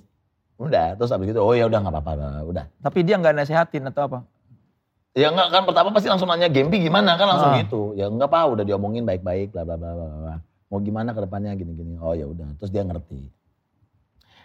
[0.58, 2.66] Udah, terus abis itu, oh ya udah nggak apa-apa, udah.
[2.82, 4.18] Tapi dia nggak nasehatin atau apa?
[5.14, 7.58] Ya enggak kan pertama pasti langsung nanya Gempi gimana kan langsung Ah.
[7.62, 7.94] gitu.
[7.94, 10.34] Ya enggak apa udah diomongin baik-baik bla bla bla bla bla.
[10.68, 11.98] Mau gimana ke depannya gini-gini.
[11.98, 13.30] Oh ya udah, terus dia ngerti.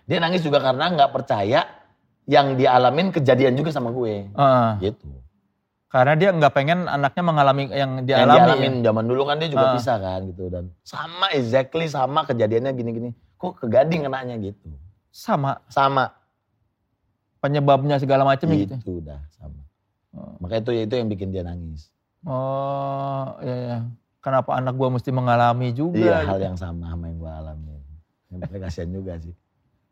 [0.05, 1.65] Dia nangis juga karena nggak percaya
[2.25, 4.29] yang dia alamin kejadian juga sama gue.
[4.33, 4.77] Ah.
[4.81, 5.09] Gitu.
[5.93, 8.33] Karena dia nggak pengen anaknya mengalami yang dia yang alami.
[8.33, 8.45] ya.
[8.49, 9.73] dialamin zaman dulu kan dia juga Ah.
[9.77, 13.09] pisah kan gitu dan sama exactly sama kejadiannya gini-gini.
[13.37, 14.73] Kok ke gading kenanya gitu.
[15.13, 16.09] Sama Sama
[17.37, 18.73] penyebabnya segala macam gitu.
[18.73, 19.61] itu udah sama.
[20.17, 20.33] Oh.
[20.41, 21.93] Makanya itu itu yang bikin dia nangis.
[22.25, 23.77] Oh, iya ya.
[24.17, 25.99] Kenapa anak gua mesti mengalami juga?
[25.99, 26.29] Iya, gitu.
[26.31, 27.81] hal yang sama sama yang gue alamin.
[28.31, 29.35] Yang kasihan juga sih.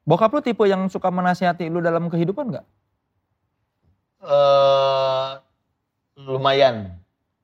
[0.01, 2.65] Bokap lu tipe yang suka menasihati lu dalam kehidupan nggak?
[4.23, 5.29] eh
[6.27, 6.97] lumayan.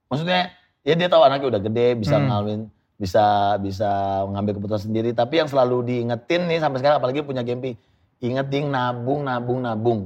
[0.07, 0.51] Maksudnya
[0.82, 2.28] ya dia tahu anaknya udah gede, bisa Hmm.
[2.30, 2.61] ngalamin,
[2.95, 3.25] bisa
[3.59, 3.89] bisa
[4.30, 5.11] mengambil keputusan sendiri.
[5.11, 7.75] Tapi yang selalu diingetin nih sampai sekarang apalagi punya Gempi,
[8.19, 10.01] inget ding nabung, nabung, nabung.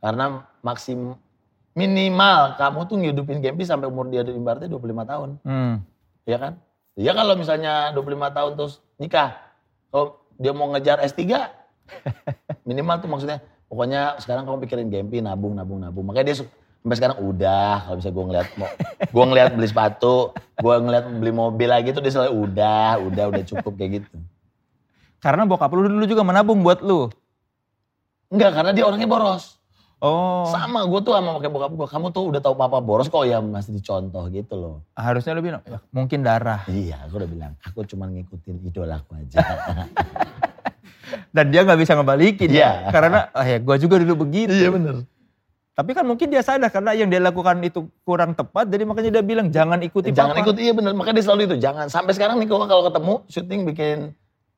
[0.00, 1.14] Karena maksim
[1.72, 5.74] minimal kamu tuh ngidupin Gempi sampai umur dia ibaratnya 25 tahun, Hmm.
[6.26, 6.52] ya kan?
[6.98, 9.38] Ya kalau misalnya 25 tahun terus nikah,
[9.88, 11.48] kalau dia mau ngejar S3,
[12.68, 13.38] minimal tuh maksudnya
[13.70, 16.46] pokoknya sekarang kamu pikirin Gempi nabung nabung nabung makanya dia
[16.80, 18.68] sampai sekarang udah kalau bisa gue ngeliat mau
[19.04, 23.42] gue ngeliat beli sepatu gue ngeliat beli mobil lagi tuh dia selalu udah udah udah
[23.44, 24.16] cukup kayak gitu
[25.20, 27.12] Karena bokap lu dulu juga menabung buat lu.
[28.26, 29.60] enggak karena dia orangnya boros
[30.00, 33.28] Oh, sama gue tuh sama kayak bokap gue kamu tuh udah tahu papa boros kok
[33.28, 36.64] ya masih dicontoh gitu loh harusnya lu bilang, ya, mungkin darah.
[36.64, 39.44] iya aku udah bilang aku cuma ngikutin idolaku aja
[41.36, 42.56] Dan dia nggak bisa ngebalikin ya.
[42.56, 42.70] Iya.
[42.88, 44.50] Karena, ah ya gua juga dulu begitu.
[44.50, 45.04] iya bener
[45.80, 49.24] Tapi kan mungkin dia sadar karena yang dia lakukan itu kurang tepat, jadi makanya dia
[49.24, 50.44] bilang jangan ikuti jangan papa.
[50.44, 53.60] ikut iya bener makanya dia selalu itu jangan sampai sekarang nih kalau kalau ketemu syuting
[53.64, 53.96] bikin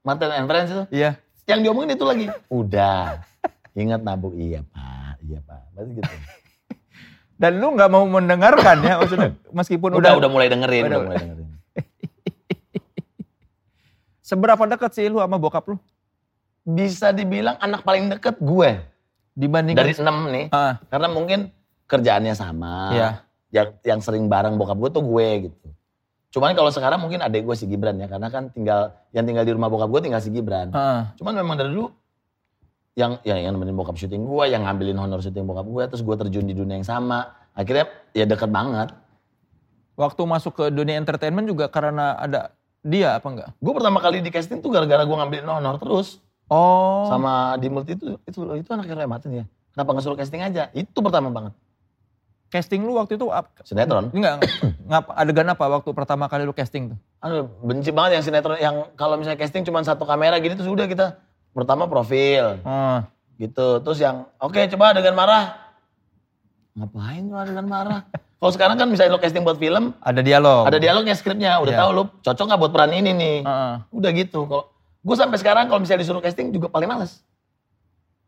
[0.02, 1.14] Martin and Friends itu Iya.
[1.46, 2.26] yang diomongin itu lagi.
[2.50, 3.22] Udah,
[3.72, 4.34] ingat nabung.
[4.34, 5.62] Iya pak, iya pak.
[5.72, 6.10] Pasti gitu.
[7.42, 9.30] Dan lu nggak mau mendengarkan ya, maksudnya
[9.62, 11.48] meskipun Udah, udah, udah mulai dengerin, Udah, udah mulai dengerin.
[14.22, 15.76] seberapa dekat sih lu sama bokap lu
[16.62, 18.70] Bisa dibilang anak paling deket gue.
[19.32, 20.46] Dibandingkan Dari enam nih.
[20.52, 21.48] Ah, Karena mungkin
[21.88, 22.74] kerjaannya sama.
[22.92, 23.10] Iya.
[23.52, 25.68] Yang, yang sering bareng bokap gue tuh gue gitu.
[26.32, 28.08] Cuman kalau sekarang mungkin adek gue si Gibran ya.
[28.08, 30.72] Karena kan tinggal, yang tinggal di rumah bokap gue tinggal si Gibran.
[30.72, 31.12] ah.
[31.20, 31.92] Cuman memang dari dulu
[32.92, 36.16] yang yang yang nemenin bokap syuting gue, yang ngambilin honor syuting bokap gue, terus gue
[36.16, 37.32] terjun di dunia yang sama.
[37.56, 38.92] Akhirnya ya deket banget.
[39.92, 43.50] waktu masuk ke dunia entertainment juga karena ada dia apa enggak?
[43.60, 46.16] Gue pertama kali di casting tuh gara-gara gue ngambil honor terus.
[46.52, 47.08] Oh.
[47.08, 49.44] Sama di multi itu, itu, itu anaknya Roy Martin ya.
[49.72, 50.68] Kenapa nggak suruh casting aja?
[50.70, 51.56] Itu pertama banget.
[52.50, 54.12] casting lu waktu itu ap- Sinetron.
[54.12, 54.44] enggak
[54.84, 56.98] ngap adegan apa waktu pertama kali lu casting tuh?
[57.18, 60.84] Aduh, benci banget yang sinetron yang kalau misalnya casting cuma satu kamera gini tuh sudah
[60.84, 61.16] kita
[61.50, 63.00] pertama profil Oh.
[63.38, 63.80] gitu.
[63.80, 65.56] Terus yang oke coba adegan marah.
[66.74, 68.04] Ngapain lu adegan marah?
[68.42, 70.66] Kalau sekarang kan misalnya lo casting buat film, Ada dialog.
[70.66, 71.80] ada dialognya skripnya, udah Iya.
[71.80, 73.36] tahu lo cocok nggak buat peran ini nih.
[73.40, 73.74] Heeh.
[73.88, 74.40] Udah gitu.
[74.44, 74.64] Kalau
[75.02, 77.20] gue sampai sekarang kalau misalnya disuruh casting juga paling males.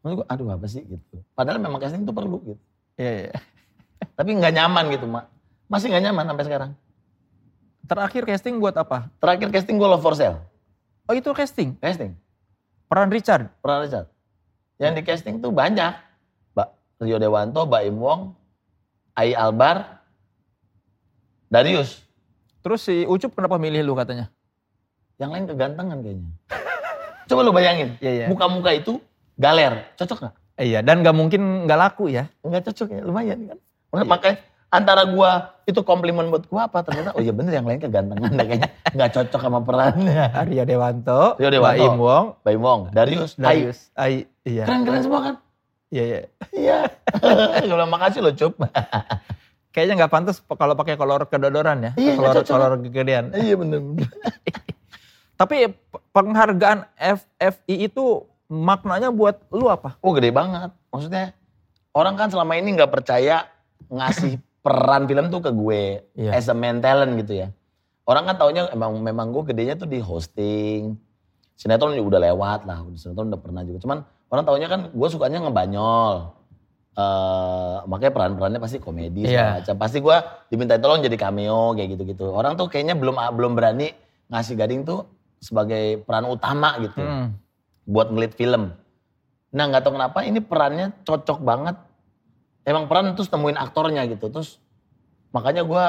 [0.03, 1.23] Menurut gue, aduh apa sih gitu.
[1.33, 2.63] Padahal memang casting itu perlu gitu.
[2.99, 3.35] Iya, iya.
[4.19, 5.25] Tapi nggak nyaman gitu, Mak.
[5.71, 6.71] Masih nggak nyaman sampai sekarang.
[7.85, 9.09] Terakhir casting buat apa?
[9.23, 10.41] Terakhir casting gue Love for Sale.
[11.05, 12.17] Oh itu casting, Casting.
[12.89, 13.53] peran Richard.
[13.61, 14.07] Pernah Richard.
[14.81, 15.93] Yang di casting tuh banyak.
[16.57, 16.69] Mbak
[17.05, 18.21] Rio Dewanto, Mbak Im Wong,
[19.13, 20.01] Ai Albar,
[21.53, 22.03] Darius.
[22.65, 24.33] Terus si Ucup kenapa milih lu katanya?
[25.19, 26.31] Yang lain kegantengan kayaknya.
[27.25, 27.89] Coba lu bayangin.
[28.03, 28.27] Iya, iya.
[28.29, 28.99] Muka-muka itu
[29.39, 29.89] galer.
[29.97, 30.35] Cocok nggak?
[30.55, 32.31] Iya, dan nggak mungkin nggak laku ya.
[32.47, 33.59] Enggak cocok ya, lumayan kan.
[33.91, 34.37] Makanya, makanya
[34.75, 35.31] antara gua
[35.71, 39.41] itu komplimen buat gua apa ternyata oh iya bener yang lain kegantengan kayaknya nggak cocok
[39.41, 40.35] sama perannya.
[40.35, 41.79] Arya Dewanto, Rio Dewanto.
[41.79, 43.33] Mbak Im Wong, Mbak Im Wong, Darius.
[43.39, 43.79] Darius.
[43.95, 44.67] Ai, iya.
[44.67, 45.35] Keren-keren semua kan?
[45.95, 46.21] Iya, iya.
[46.51, 46.79] Iya.
[47.63, 48.59] Gue bilang makasih loh Cup.
[49.71, 53.31] Kayaknya nggak pantas kalau pakai kolor kedodoran ya, Iya, kolor kolor kegedean.
[53.35, 54.07] iya bener-bener.
[55.35, 55.75] Tapi
[56.15, 59.99] penghargaan FFI itu maknanya buat lu apa?
[59.99, 60.71] Oh gede banget.
[60.95, 61.35] Maksudnya
[61.91, 63.51] orang kan selama ini nggak percaya
[63.91, 65.83] ngasih peran film tuh ke gue
[66.17, 66.31] Iya.
[66.39, 67.49] as a main talent gitu ya.
[68.05, 70.95] Orang kan taunya emang memang gue gedenya tuh di hosting.
[71.55, 73.79] Sinetron juga udah lewat lah, sinetron udah pernah juga.
[73.83, 73.99] Cuman
[74.31, 76.35] orang taunya kan gue sukanya ngebanyol.
[76.95, 79.75] eh makanya peran-perannya pasti komedi macam.
[79.83, 80.15] Pasti gue
[80.47, 82.31] diminta tolong jadi cameo kayak gitu-gitu.
[82.31, 83.91] Orang tuh kayaknya belum belum berani
[84.31, 85.03] ngasih Gading tuh
[85.45, 87.37] sebagai peran utama gitu Hmm.
[87.85, 88.73] buat ngelit film.
[89.53, 91.77] Nah nggak tahu kenapa ini perannya cocok banget.
[92.65, 94.33] Emang peran terus temuin aktornya gitu.
[94.33, 94.57] Terus
[95.31, 95.85] makanya gue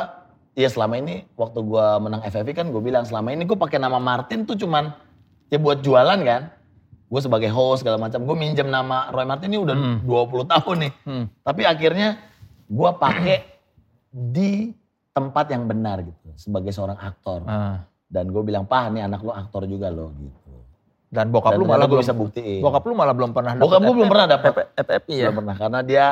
[0.54, 3.96] ya selama ini waktu gue menang FFI kan gue bilang selama ini gue pakai nama
[3.96, 4.92] Martin tuh cuman
[5.48, 6.52] ya buat jualan kan.
[7.08, 8.28] Gue sebagai host segala macam.
[8.28, 9.98] Gue minjem nama Roy Martin ini udah Hmm.
[10.04, 10.94] 20 tahun nih.
[11.08, 11.26] Hmm.
[11.42, 12.20] Tapi akhirnya
[12.68, 13.38] gue pakai
[14.12, 14.76] di
[15.10, 17.40] tempat yang benar gitu sebagai seorang aktor.
[17.48, 17.88] Ah.
[18.06, 20.52] Dan gue bilang, "Pah, nih anak lo aktor juga loh." gitu.
[21.06, 22.60] Dan bokap Dan lu malah gue belum bisa buktiin.
[22.60, 24.52] Bokap lu malah belum pernah Bokap gue belum pernah dapet.
[24.76, 25.26] FFI ya.
[25.28, 26.06] Belum pernah karena dia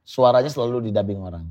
[0.00, 1.44] suaranya selalu didubbing orang.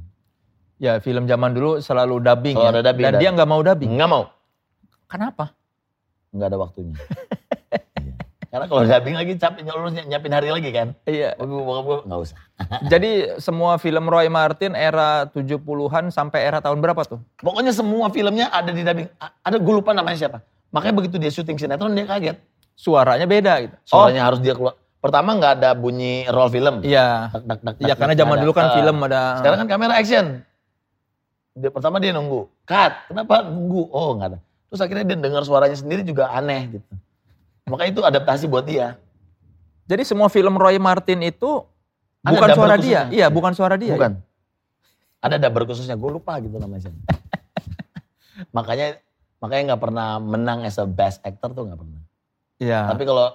[0.78, 2.74] Ya film zaman dulu selalu dubbing Selalu ya.
[2.74, 3.92] ada dubbing Dan dan- dia nggak mau dubbing.
[3.92, 4.24] Enggak mau,
[5.06, 5.46] Kenapa?
[6.30, 6.96] enggak ada waktunya.
[7.74, 8.13] Iya.
[8.54, 10.94] Karena kalau dubbing lagi capek nyolong nyiapin hari lagi kan.
[11.10, 11.34] Iya.
[11.42, 12.38] Bokap enggak usah.
[12.94, 17.18] Jadi semua film Roy Martin era 70-an sampai era tahun berapa tuh?
[17.42, 19.10] Pokoknya semua filmnya ada di dubbing.
[19.42, 20.46] Ada gue lupa namanya siapa.
[20.70, 22.38] Makanya begitu dia syuting sinetron dia kaget.
[22.78, 23.76] Suaranya beda gitu.
[23.90, 24.78] Suaranya harus dia keluar.
[25.02, 26.86] Pertama nggak ada bunyi roll film.
[26.86, 27.34] Iya.
[27.34, 30.26] Tak, tak, tak, Iya karena zaman dulu kan film ada Sekarang kan kamera action.
[31.58, 32.46] Dia, pertama dia nunggu.
[32.70, 32.94] Cut.
[33.10, 33.90] Kenapa nunggu?
[33.90, 34.40] Oh nggak ada.
[34.70, 36.86] Terus akhirnya dia dengar suaranya sendiri juga aneh gitu.
[37.68, 39.00] Makanya itu adaptasi buat dia.
[39.88, 41.64] Jadi semua film Roy Martin itu
[42.24, 43.02] Ada bukan suara khususnya.
[43.08, 43.16] dia.
[43.24, 43.94] Iya, bukan suara dia.
[43.96, 44.12] Bukan.
[45.24, 45.96] Ada dubber khususnya.
[45.96, 46.92] Gue lupa gitu namanya.
[48.56, 49.00] makanya
[49.44, 52.02] makanya nggak pernah menang as a best actor tuh nggak pernah.
[52.60, 52.80] Iya.
[52.92, 53.28] Tapi kalau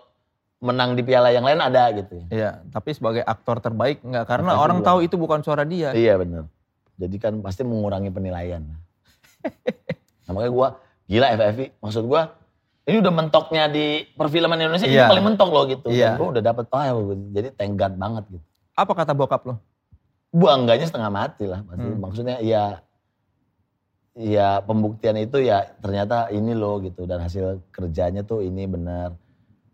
[0.59, 2.27] menang di piala yang lain ada gitu ya.
[2.29, 4.89] Iya, tapi sebagai aktor terbaik enggak karena Pasti orang belum.
[4.91, 5.95] tahu itu bukan suara dia.
[5.95, 6.51] Iya bener.
[6.99, 8.67] Jadi kan pasti mengurangi penilaian.
[10.27, 10.69] nah, makanya gue
[11.07, 11.67] gila FFI.
[11.79, 12.23] Maksud gue
[12.89, 13.87] ini udah mentoknya di
[14.17, 15.07] perfilman Indonesia ini Iya.
[15.07, 15.87] paling mentok loh gitu.
[15.93, 16.17] Iya.
[16.17, 16.93] Dan gue udah dapet oh ya,
[17.37, 18.45] jadi God banget gitu.
[18.73, 19.61] Apa kata bokap lo?
[20.33, 21.85] Bangganya setengah mati lah pasti.
[21.85, 22.01] Hmm.
[22.01, 22.81] Maksudnya ya
[24.19, 29.15] ya pembuktian itu ya ternyata ini loh gitu dan hasil kerjanya tuh ini benar.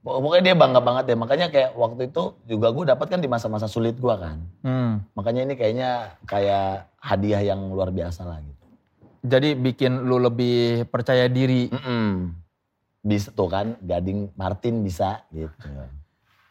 [0.05, 1.16] Pok- Pokoknya dia bangga banget ya.
[1.16, 4.36] Makanya kayak waktu itu juga gue dapat kan di masa-masa sulit gue kan.
[4.61, 5.01] Hmm.
[5.15, 5.91] Makanya ini kayaknya
[6.27, 8.65] kayak hadiah yang luar biasa lah gitu.
[9.24, 11.73] Jadi bikin lu lebih percaya diri.
[11.73, 12.43] Mm-mm.
[13.05, 15.52] Bisa tuh kan, Gading Martin bisa gitu.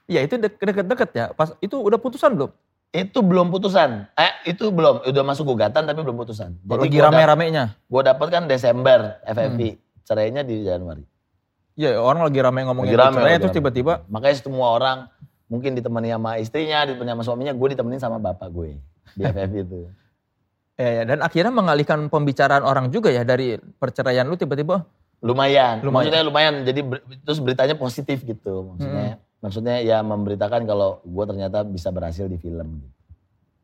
[0.06, 1.26] Ya itu de- deket-deket ya.
[1.32, 2.54] Pas itu udah putusan belum?
[2.92, 4.06] Itu belum putusan.
[4.14, 6.54] Eh itu belum, udah masuk gugatan tapi belum putusan.
[6.64, 7.74] Lagi rame-ramenya.
[7.84, 11.02] Gue dapet kan Desember FFP, cerainya di Januari.
[11.74, 13.58] Ya orang lagi rame ngomongin Lagi rame, cerai, lagi terus rame.
[13.58, 14.98] tiba-tiba Makanya semua orang
[15.50, 18.78] mungkin ditemani sama istrinya, ditemani sama suaminya, gue ditemenin sama bapak gue
[19.12, 19.90] di FFP itu.
[20.76, 24.86] ya, ya, dan akhirnya mengalihkan pembicaraan orang juga ya dari perceraian lu tiba-tiba
[25.24, 25.94] Lumayan, Lumayan.
[26.04, 26.54] maksudnya lumayan.
[26.62, 29.18] Jadi ber- terus beritanya positif gitu, maksudnya.
[29.40, 32.78] Maksudnya ya memberitakan kalau gue ternyata bisa berhasil di film.
[32.78, 32.92] Gitu.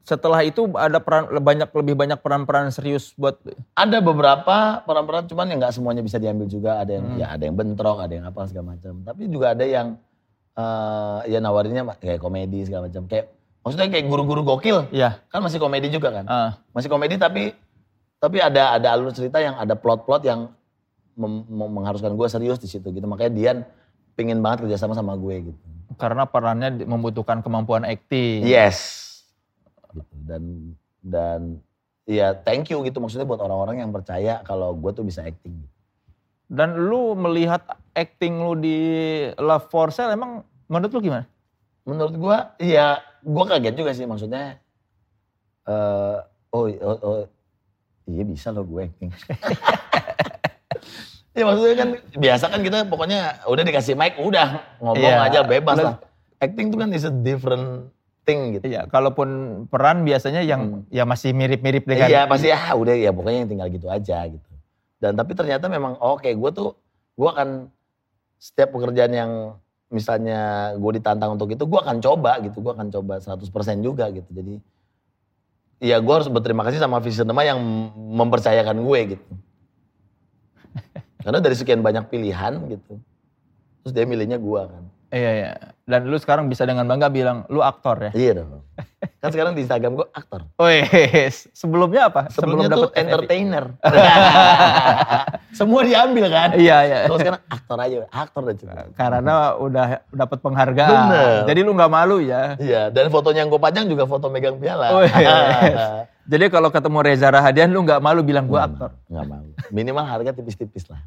[0.01, 3.37] setelah itu ada peran banyak lebih banyak peran-peran serius buat
[3.77, 6.81] Ada beberapa peran-peran cuman yang nggak semuanya bisa diambil juga.
[6.81, 7.19] Ada yang Hmm.
[7.19, 9.05] ya ada yang bentrok, ada yang apa segala macam.
[9.05, 10.01] Tapi juga ada yang
[10.55, 13.05] eh ya nawarinnya ma- kayak komedi segala macam.
[13.05, 13.29] Kayak
[13.61, 16.25] maksudnya kayak guru-guru gokil ya kan masih komedi juga kan.
[16.25, 17.53] ah, Masih komedi tapi
[18.17, 20.49] tapi ada ada alur cerita yang ada plot-plot yang
[21.19, 23.05] mengharuskan gue serius di situ gitu.
[23.05, 23.57] Makanya Dian
[24.15, 25.59] pingin banget kerjasama sama gue gitu.
[25.97, 28.43] karena perannya membutuhkan kemampuan acting.
[28.43, 29.07] Yes.
[29.95, 30.15] Gitu.
[30.27, 30.43] Dan
[30.99, 31.41] dan
[32.03, 35.55] ya thank you gitu maksudnya buat orang-orang yang percaya kalau gue tuh bisa acting.
[36.49, 37.61] Dan lu melihat
[37.93, 38.77] acting lu di
[39.37, 41.25] Love for Sale emang menurut lu gimana?
[41.87, 42.37] Menurut gue
[42.69, 44.59] ya gue kaget juga sih maksudnya
[45.69, 46.17] eh
[46.53, 47.19] oh, oh, oh
[48.09, 49.11] iya bisa loh gue acting.
[51.39, 51.89] ya maksudnya kan
[52.19, 55.23] biasa kan kita pokoknya udah dikasih mic udah ngomong Iya.
[55.23, 55.95] aja bebas lah.
[56.39, 57.91] Acting tuh kan is a different
[58.27, 58.67] thing gitu.
[58.67, 59.27] Iya, kalaupun
[59.71, 63.67] peran biasanya yang ya masih mirip-mirip dengan Iya pasti ah udah ya pokoknya yang tinggal
[63.71, 64.51] gitu aja gitu.
[64.99, 66.75] Dan tapi ternyata memang oke gue tuh
[67.15, 67.71] gue akan
[68.35, 69.31] setiap pekerjaan yang
[69.89, 72.59] misalnya gue ditantang untuk itu gue akan coba gitu.
[72.59, 73.47] Gue akan coba 100%
[73.79, 74.27] juga gitu.
[74.31, 74.59] Jadi
[75.79, 77.59] ya gue harus berterima kasih sama Visionema yang
[77.95, 79.25] mempercayakan gue gitu.
[81.29, 82.97] Karena dari sekian banyak pilihan gitu.
[83.85, 84.88] Terus dia milihnya gue kan.
[85.09, 85.51] Iya, iya.
[85.89, 88.11] Dan lu sekarang bisa dengan bangga bilang lu aktor ya.
[88.13, 88.61] Iya dong.
[89.19, 90.45] Kan sekarang di Instagram gue aktor.
[90.61, 92.29] Wes, sebelumnya apa?
[92.29, 93.65] Sebelumnya Sebelum tuh dapet entertainer.
[95.59, 96.49] Semua diambil kan.
[96.53, 96.97] Iya, iya.
[97.09, 98.93] Terus sekarang aktor aja, aktor cukup.
[98.93, 100.93] Karena udah dapat penghargaan.
[101.09, 101.41] Bener.
[101.49, 102.53] Jadi lu nggak malu ya.
[102.61, 104.93] Iya, dan fotonya yang gue pajang juga foto megang piala.
[104.93, 105.09] Wes.
[106.29, 108.93] Jadi kalau ketemu Reza Rahadian lu nggak malu bilang gua aktor.
[109.09, 109.41] Nggak mau.
[109.73, 111.01] Minimal harga tipis-tipis lah.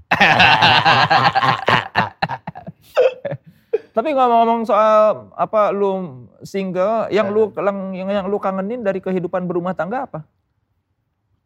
[3.93, 7.52] Tapi ngomong-ngomong soal apa lu single, yang lu
[7.93, 10.20] yang, yang, lu kangenin dari kehidupan berumah tangga apa?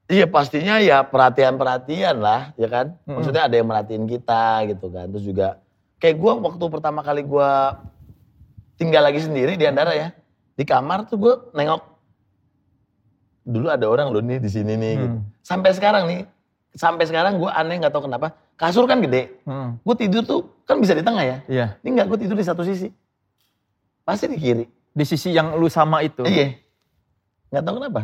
[0.06, 2.94] Iya pastinya ya perhatian-perhatian lah, ya kan.
[3.02, 5.10] Maksudnya ada yang merhatiin kita gitu kan.
[5.10, 5.58] Terus juga
[5.98, 7.50] kayak gue waktu pertama kali gue
[8.78, 10.14] tinggal lagi sendiri di Andara ya.
[10.54, 11.82] Di kamar tuh gue nengok
[13.42, 14.94] dulu ada orang loh nih di sini nih.
[15.02, 15.16] Gitu.
[15.18, 15.26] Hmm.
[15.42, 16.22] Sampai sekarang nih,
[16.78, 18.38] sampai sekarang gue aneh nggak tahu kenapa.
[18.54, 19.82] Kasur kan gede, Hmm.
[19.82, 21.36] gue tidur tuh kan bisa di tengah ya.
[21.46, 21.66] Iya.
[21.80, 22.90] Ini enggak, gue tidur di satu sisi.
[24.02, 24.66] Pasti di kiri.
[24.92, 26.26] Di sisi yang lu sama itu.
[26.26, 26.58] Iya.
[27.54, 28.00] Nggak tahu kenapa.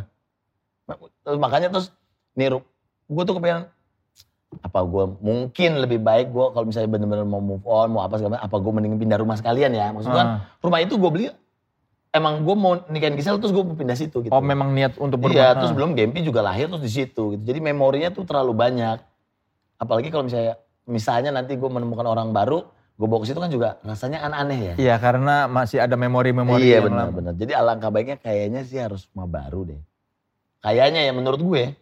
[1.27, 1.91] Terus makanya terus
[2.33, 2.55] nih
[3.13, 3.69] gue tuh kepengen
[4.61, 8.37] apa gue mungkin lebih baik gue kalau misalnya bener-bener mau move on mau apa segala
[8.37, 10.39] apa gue mending pindah rumah sekalian ya maksud kan Ah.
[10.61, 11.27] rumah itu gue beli
[12.13, 15.25] emang gue mau nikahin Gisel terus gue mau pindah situ gitu Oh memang niat untuk
[15.25, 15.61] berumah iya tangga.
[15.65, 19.01] terus belum Gempi juga lahir terus di situ gitu jadi memorinya tuh terlalu banyak
[19.81, 23.81] apalagi kalau misalnya misalnya nanti gue menemukan orang baru gue bawa ke situ kan juga
[23.83, 27.11] rasanya aneh-aneh ya Iya karena masih ada memori-memori iya yang lama.
[27.11, 27.35] benar-benar.
[27.35, 29.81] Jadi alangkah baiknya kayaknya sih harus rumah baru deh.
[30.63, 31.75] Kayaknya ya menurut gue.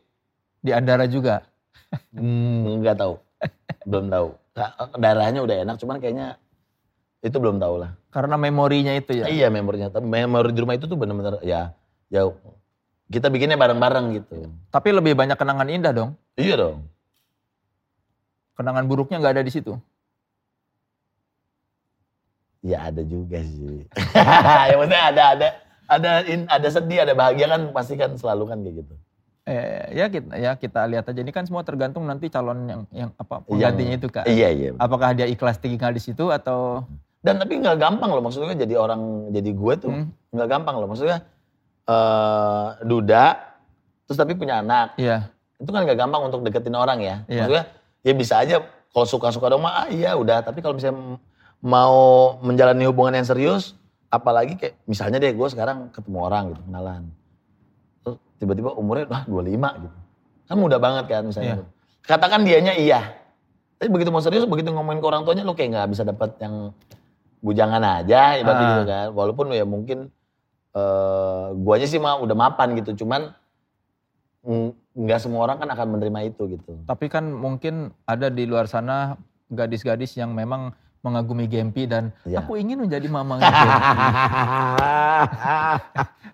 [0.65, 1.45] Di Andara juga.
[2.15, 3.15] Hmm, nggak tahu.
[3.85, 4.29] belum tahu.
[4.97, 6.39] Darahnya udah enak, cuman kayaknya
[7.21, 7.91] itu belum tahu lah.
[8.09, 9.29] Karena memorinya itu ya.
[9.29, 9.93] Iya memorinya.
[10.01, 11.75] Memori di rumah itu tuh benar-benar ya,
[12.09, 12.31] ya
[13.11, 14.47] kita bikinnya bareng-bareng gitu.
[14.71, 16.11] Tapi lebih banyak kenangan indah dong.
[16.39, 16.87] Iya dong.
[18.61, 19.73] Kenangan buruknya nggak ada di situ.
[22.61, 23.89] Ya ada juga sih.
[24.69, 25.49] ya maksudnya ada ada
[25.89, 28.95] ada in, ada sedih, ada bahagia kan pasti kan selalu kan kayak gitu.
[29.49, 31.21] Eh, ya kita ya kita lihat aja.
[31.25, 34.29] Ini kan semua tergantung nanti calon yang yang apa penggantinya itu kak.
[34.29, 34.71] Iya iya.
[34.77, 36.85] Apakah dia ikhlas tinggal di situ atau
[37.21, 40.09] Dan tapi nggak gampang loh maksudnya jadi orang jadi gue tuh Hmm.
[40.33, 41.21] nggak gampang loh maksudnya
[41.85, 43.37] eh duda
[44.05, 45.29] terus tapi punya anak Iya.
[45.57, 47.45] itu kan nggak gampang untuk deketin orang ya Iya.
[47.45, 47.65] maksudnya
[48.01, 50.43] ya bisa aja kalau suka-suka dong mah ah, iya udah.
[50.43, 51.19] Tapi kalau misalnya
[51.61, 51.97] mau
[52.41, 53.77] menjalani hubungan yang serius
[54.11, 57.03] apalagi kayak misalnya deh gue sekarang ketemu orang gitu kenalan.
[58.03, 59.99] Terus tiba-tiba umurnya wah 25 gitu.
[60.51, 61.65] Kan muda banget kan misalnya Iya.
[62.03, 63.01] katakan dianya iya.
[63.79, 66.75] Tapi begitu mau serius begitu ngomongin ke orang tuanya lu kayak nggak bisa dapat yang
[67.41, 68.71] bujangan aja ibaratnya Ah.
[68.75, 69.07] gitu kan.
[69.15, 70.11] Walaupun ya mungkin
[70.71, 73.05] eh guanya sih mah udah mapan gitu.
[73.05, 73.31] Cuman
[74.43, 78.67] mm, nggak semua orang kan akan menerima itu gitu Tapi kan mungkin ada di luar
[78.67, 79.15] sana
[79.47, 82.41] gadis-gadis yang memang mengagumi Gempi dan Iya.
[82.41, 83.81] aku ingin menjadi mamanya Gempi.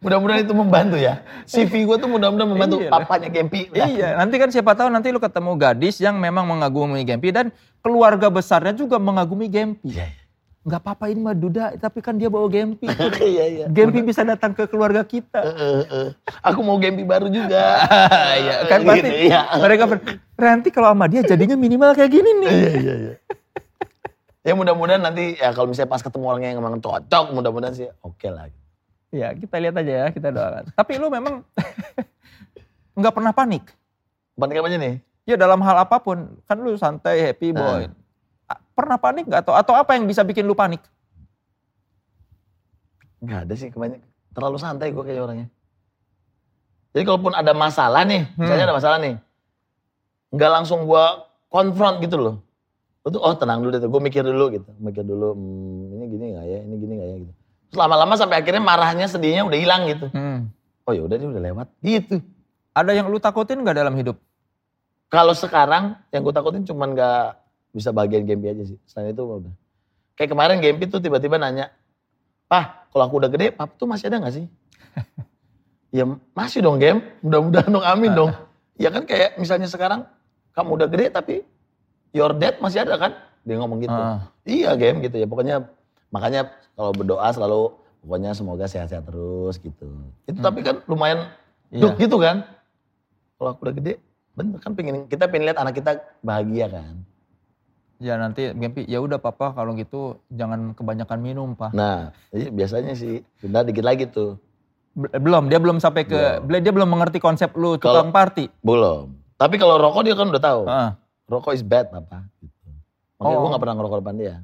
[0.00, 2.88] mudah-mudahan itu membantu ya CV gue tuh mudah-mudahan membantu Iya.
[2.88, 3.86] papanya Gempi Udah.
[3.86, 7.52] iya, nanti kan siapa tahu nanti lu ketemu gadis yang memang mengagumi Gempi dan
[7.84, 9.92] keluarga besarnya juga mengagumi Gempi.
[9.92, 10.19] Iya, iya.
[10.60, 12.84] Nggak apa-apa ini mah Duda, tapi kan dia bawa Gempi.
[13.24, 15.40] iya iya Gempi bisa datang ke keluarga kita.
[15.40, 16.08] Eh, eh, eh.
[16.44, 17.80] aku mau Gempi baru juga
[18.40, 19.40] Iya, kan pasti Gitu, iya.
[19.56, 19.98] mereka ber,
[20.36, 22.50] nanti kalau sama dia jadinya minimal kayak gini nih.
[22.52, 23.14] iya iya iya
[24.40, 28.24] ya mudah-mudahan nanti ya kalau misalnya pas ketemu orangnya yang memang cocok mudah-mudahan sih oke
[28.28, 28.48] lah
[29.10, 30.70] Ya kita lihat aja ya, kita doakan.
[30.70, 31.42] Tapi lu memang
[32.98, 33.66] nggak pernah panik.
[34.38, 34.94] Panik apa aja nih?
[35.26, 37.90] Ya dalam hal apa pun, kan lu santai, happy boy.
[37.90, 37.99] A-
[38.80, 40.80] Pernah panik nggak atau atau apa yang bisa bikin lu panik?
[43.20, 44.08] Nggak ada sih kebanyakan.
[44.32, 45.48] Terlalu santai gue kayak orangnya.
[46.96, 49.14] Jadi kalaupun ada masalah nih, misalnya ada masalah nih.
[50.32, 51.04] Nggak langsung gue
[51.52, 52.34] konfront gitu loh.
[53.04, 54.70] Tuh, oh tenang dulu deh, gue mikir dulu gitu.
[54.80, 57.32] Mikir dulu, hmm, ini gini gak ya, ini gini gak ya gitu.
[57.72, 60.06] Terus lama-lama sampai akhirnya marahnya, sedihnya udah hilang gitu.
[60.12, 60.52] Hmm.
[60.84, 62.20] Oh ya udah dia udah lewat gitu.
[62.76, 64.20] Ada yang lu takutin nggak dalam hidup?
[65.10, 67.40] Kalau sekarang yang gue takutin cuman gak
[67.70, 68.78] bisa bagian Gempi aja sih.
[68.86, 69.54] Selain itu udah.
[70.18, 71.70] Kayak kemarin Gempi tuh tiba-tiba nanya,
[72.50, 74.46] Pah, kalau aku udah gede, pap tuh masih ada gak sih?
[75.96, 76.02] ya
[76.34, 78.32] masih dong Gem, mudah-mudahan dong amin dong.
[78.80, 80.08] Ya kan kayak misalnya sekarang
[80.56, 81.44] kamu udah gede tapi
[82.16, 83.12] your dad masih ada kan?
[83.44, 83.92] Dia ngomong gitu.
[83.92, 84.32] Ah.
[84.48, 85.68] Iya Gem gitu ya, pokoknya
[86.08, 89.84] makanya kalau berdoa selalu pokoknya semoga sehat-sehat terus gitu.
[90.24, 91.28] Itu tapi kan lumayan
[91.68, 91.92] Iya.
[91.92, 92.40] duk gitu kan.
[93.36, 94.00] Kalau aku udah gede,
[94.32, 97.04] bener kan pengen kita pengen lihat anak kita bahagia kan.
[98.00, 101.70] Ya nanti Gempi, ya udah papa kalau gitu jangan kebanyakan minum pak.
[101.70, 104.40] Nah, iya, biasanya sih, bentar dikit lagi tuh.
[104.90, 108.48] Be- Belum, dia belum sampai ke, dia belum mengerti konsep lu tukang party.
[108.58, 109.12] Belum.
[109.36, 110.62] Tapi kalau rokok dia kan udah tahu.
[110.64, 110.96] Ah.
[111.28, 112.68] Rokok is bad apa gitu.
[113.16, 113.40] Makanya Oh.
[113.40, 114.34] gue gak pernah ngerokok depan dia.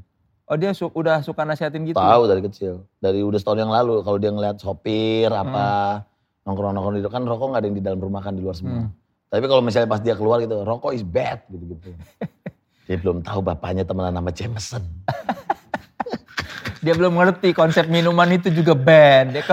[0.47, 1.99] Oh dia su- udah suka nasihatin gitu?
[1.99, 2.85] Tahu dari kecil.
[2.97, 6.05] Dari udah setahun yang lalu kalau dia ngeliat sopir apa
[6.45, 8.85] nongkrong-nongkrong di kan rokok gak ada yang di dalam rumah kan di luar semua.
[8.85, 8.93] Hmm.
[9.27, 11.91] Tapi kalau misalnya pas dia keluar gitu, rokok is bad gitu-gitu.
[12.87, 14.83] dia belum tahu bapaknya temenan sama Jameson.
[16.87, 19.43] Dia belum ngerti konsep minuman itu juga band.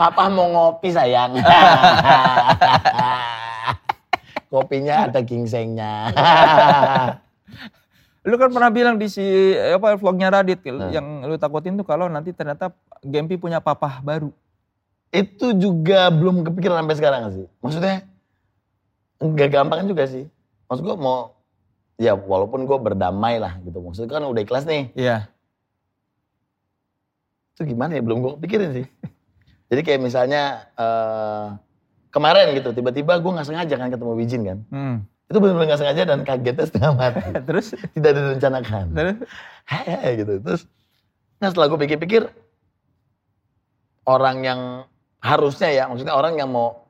[0.00, 1.40] Papa mau ngopi sayang.
[4.52, 6.12] Kopinya ada gingsengnya.
[8.26, 9.24] lu kan pernah bilang di si
[9.56, 10.92] apa vlognya Radit Nah.
[10.92, 14.28] yang lu takutin tuh kalau nanti ternyata Gempi punya papa baru.
[15.14, 17.46] itu juga belum kepikiran sampai sekarang sih.
[17.64, 18.04] Maksudnya
[19.22, 20.28] nggak gampang juga sih.
[20.68, 21.35] Maksud gue mau
[21.96, 23.80] ya walaupun gue berdamai lah gitu.
[23.80, 24.92] Maksudnya kan udah ikhlas nih.
[24.92, 25.28] Iya.
[27.56, 28.86] Itu gimana ya belum gue pikirin sih.
[29.72, 31.46] Jadi kayak misalnya eh,
[32.12, 34.58] kemarin gitu tiba-tiba gue nggak sengaja kan ketemu Wijin kan.
[34.70, 34.96] Hmm.
[35.26, 37.28] Itu benar-benar nggak sengaja dan kagetnya setengah mati.
[37.48, 38.84] Terus Tidak direncanakan.
[38.94, 39.16] terus
[39.66, 40.38] Hei gitu.
[40.38, 40.62] Terus
[41.36, 42.32] nah setelah gue pikir-pikir
[44.08, 44.60] orang yang
[45.20, 46.85] harusnya ya maksudnya orang yang mau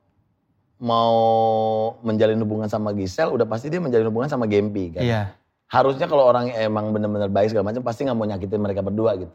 [0.77, 1.17] mau
[2.05, 5.03] menjalin hubungan sama Gisel udah pasti dia menjalin hubungan sama Gempi kan.
[5.03, 5.23] iya.
[5.67, 9.35] Harusnya kalau orang emang bener-bener baik segala macam pasti nggak mau nyakitin mereka berdua gitu.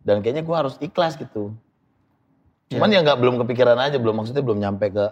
[0.00, 1.52] Dan kayaknya gue harus ikhlas gitu.
[2.72, 5.04] Cuman ya nggak belum kepikiran aja, belum maksudnya belum nyampe ke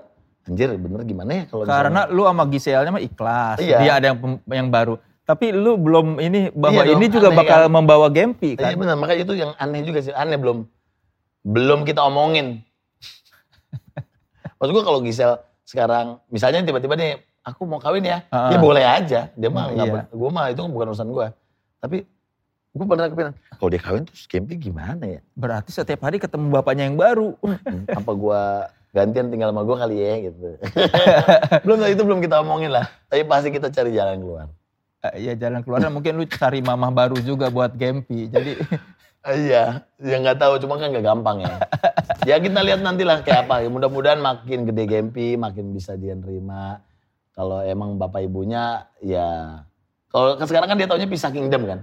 [0.44, 3.58] anjir bener gimana ya kalau Karena lu sama Giselnya mah ikhlas.
[3.60, 3.78] Iya.
[3.82, 4.18] Dia ada yang
[4.48, 4.96] yang baru.
[5.24, 7.72] Tapi lu belum ini bahwa Iya dong, ini juga aneh bakal kan?
[7.72, 8.76] membawa Gempi Iya kan.
[8.76, 10.68] benar, makanya itu yang aneh juga sih, aneh belum
[11.44, 12.60] belum kita omongin.
[14.60, 18.52] Maksud gue kalau Gisel sekarang, misalnya tiba-tiba nih, aku mau kawin ya, Ah.
[18.52, 19.28] ya boleh aja.
[19.32, 20.02] Dia mah nggak, Iya.
[20.08, 21.26] gue mah itu bukan urusan gue.
[21.80, 21.96] Tapi
[22.70, 25.20] gue pernah kepikiran, kalau dia kawin terus Gempi gimana ya?
[25.32, 27.36] Berarti setiap hari ketemu bapaknya yang baru.
[27.40, 28.40] Hmm, Apa gue
[28.90, 30.46] gantian tinggal sama gue kali ya gitu.
[31.66, 32.86] belum itu belum kita omongin lah.
[33.08, 34.46] Tapi pasti kita cari jalan keluar.
[35.04, 38.26] Eh, ya jalan keluar mungkin lu cari mamah baru juga buat Gempi.
[38.26, 38.56] Jadi
[39.32, 41.56] iya, ya nggak tahu, cuma kan nggak gampang ya.
[42.28, 43.64] ya kita lihat nanti lah kayak apa.
[43.64, 46.84] Ya, Mudah-mudahan makin gede Gempi, makin bisa dia nerima.
[47.32, 49.64] Kalau emang bapak ibunya, ya
[50.14, 51.80] kalau sekarang kan dia taunya pisah kingdom kan.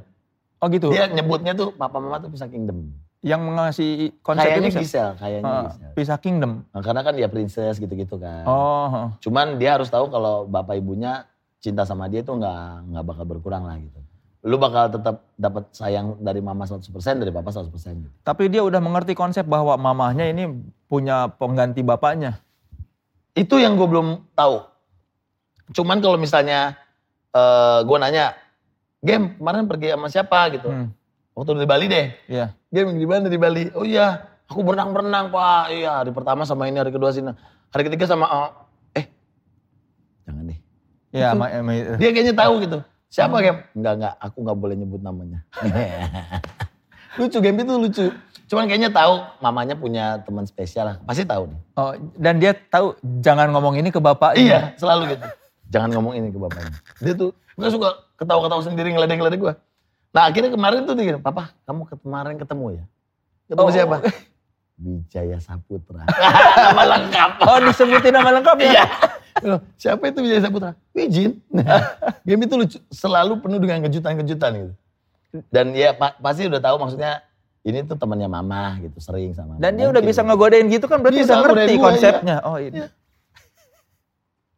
[0.64, 0.88] oh gitu.
[0.94, 2.94] Dia nyebutnya tuh papa mama tuh pisah kingdom.
[3.22, 3.92] Yang mengasih
[4.26, 4.82] konsep Kayaknya ini?
[4.82, 5.92] Gisel, kayaknya Ah, Gisel.
[5.94, 6.52] Pisah Kingdom.
[6.74, 8.46] Nah, karena kan dia princess gitu-gitu kan.
[8.50, 11.30] Oh, Cuman dia harus tahu kalau bapak ibunya
[11.62, 14.02] cinta sama dia tuh nggak nggak bakal berkurang lah gitu.
[14.42, 16.90] Lu bakal tetap dapat sayang dari mama 100%
[17.22, 17.70] dari papa 100%
[18.02, 18.10] gitu.
[18.26, 20.50] tapi dia udah mengerti konsep bahwa mamahnya ini
[20.90, 22.42] punya pengganti bapaknya.
[23.38, 24.66] Itu yang gue belum tahu.
[25.78, 26.74] Cuman kalau misalnya
[27.32, 28.34] eh gue nanya,
[29.00, 30.68] game kemarin pergi sama siapa gitu.
[30.68, 30.90] Hmm,
[31.38, 32.08] Waktu di Bali deh.
[32.28, 32.46] Iya.
[32.74, 33.70] Game di mana di Bali?
[33.78, 35.72] Oh iya, aku berenang-berenang pak.
[35.72, 37.32] Iya hari pertama sama ini, hari kedua sini.
[37.72, 38.50] Hari ketiga sama, oh,
[38.98, 39.06] eh
[40.28, 40.60] jangan deh.
[41.16, 41.32] Iya,
[41.96, 42.80] Dia kayaknya tahu gitu.
[43.12, 43.60] Siapa game?
[43.76, 45.44] Enggak, enggak, aku nggak boleh nyebut namanya.
[47.20, 48.06] lucu, game itu lucu.
[48.48, 50.96] Cuman kayaknya tahu mamanya punya teman spesial lah.
[51.04, 51.60] Pasti tahu nih.
[51.76, 54.40] Oh, dan dia tahu jangan ngomong ini ke bapaknya.
[54.40, 55.28] Iya, selalu gitu.
[55.76, 56.72] Jangan ngomong ini ke bapaknya.
[57.04, 59.54] Dia tuh gak suka ketawa-ketawa sendiri ngeledek-ngeledek gue.
[60.12, 62.84] Nah akhirnya kemarin tuh dia Papa kamu kemarin ketemu ya?
[63.52, 63.72] Ketemu Oh.
[63.76, 63.96] siapa?
[64.82, 66.08] Wijaya Saputra.
[66.72, 67.32] Nama lengkap.
[67.46, 68.66] Oh, disebutin nama lengkapnya.
[68.66, 68.84] Iya.
[69.76, 70.72] Siapa itu Wijaya Saputra?
[70.92, 71.40] Wijin.
[72.28, 74.74] Game itu lucu, selalu penuh dengan kejutan-kejutan gitu.
[75.48, 77.24] Dan ya pa- pasti udah tahu maksudnya
[77.64, 79.96] ini tuh temannya mama gitu sering sama Dan dia Mungkin.
[79.96, 82.36] udah bisa ngegodain gitu kan berarti Bisa udah ngerti gua, konsepnya.
[82.44, 82.84] Oh ini.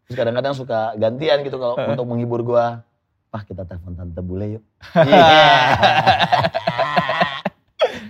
[0.04, 2.82] Terus kadang-kadang suka gantian gitu kalau untuk menghibur gua.
[3.30, 4.64] Pak kita telepon tante bule yuk.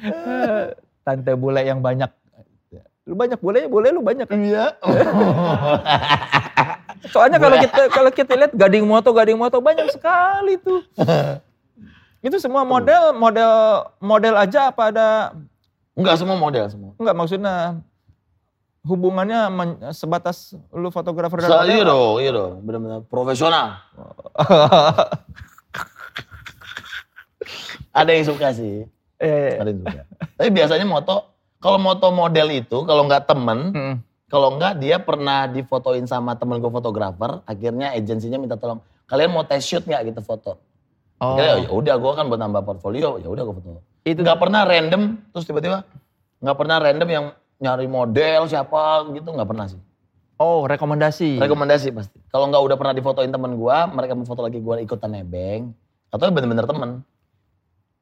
[1.03, 2.11] Tante bule yang banyak.
[3.03, 4.25] Lu banyak bule, bule lu banyak.
[4.25, 4.73] Iya.
[7.05, 10.81] Soalnya kalau kita kalau kita lihat gading moto gading moto banyak sekali tuh.
[12.23, 13.51] Itu semua model model
[13.99, 15.07] model aja apa ada
[15.93, 16.89] Enggak semua model semua.
[16.95, 17.53] enggak maksudnya
[18.81, 21.67] hubungannya men- sebatas lu fotografer dan model?
[21.67, 23.77] iya dong, iya dong, benar-benar profesional.
[27.93, 28.83] Ada yang suka sih,
[29.19, 30.01] Eh, ada yang suka.
[30.33, 31.32] Tapi biasanya moto,
[31.63, 33.95] kalau moto model itu, kalau nggak temen, mm.
[34.27, 39.47] kalau nggak dia pernah difotoin sama temen gue fotografer, akhirnya agensinya minta tolong, kalian mau
[39.47, 40.59] test shoot nggak gitu foto?
[41.23, 43.79] Oh, Ya udah, gue kan buat nambah portfolio, ya udah gue foto.
[44.03, 45.87] itu Nggak pernah random, terus tiba-tiba
[46.43, 47.25] nggak pernah random yang
[47.63, 49.79] nyari model siapa gitu, nggak pernah sih.
[50.43, 51.39] oh rekomendasi.
[51.39, 52.19] Rekomendasi pasti.
[52.27, 55.71] Kalau nggak udah pernah difotoin temen gua, mereka mau foto lagi gua ikutan nebeng.
[56.11, 56.99] Atau bener-bener temen.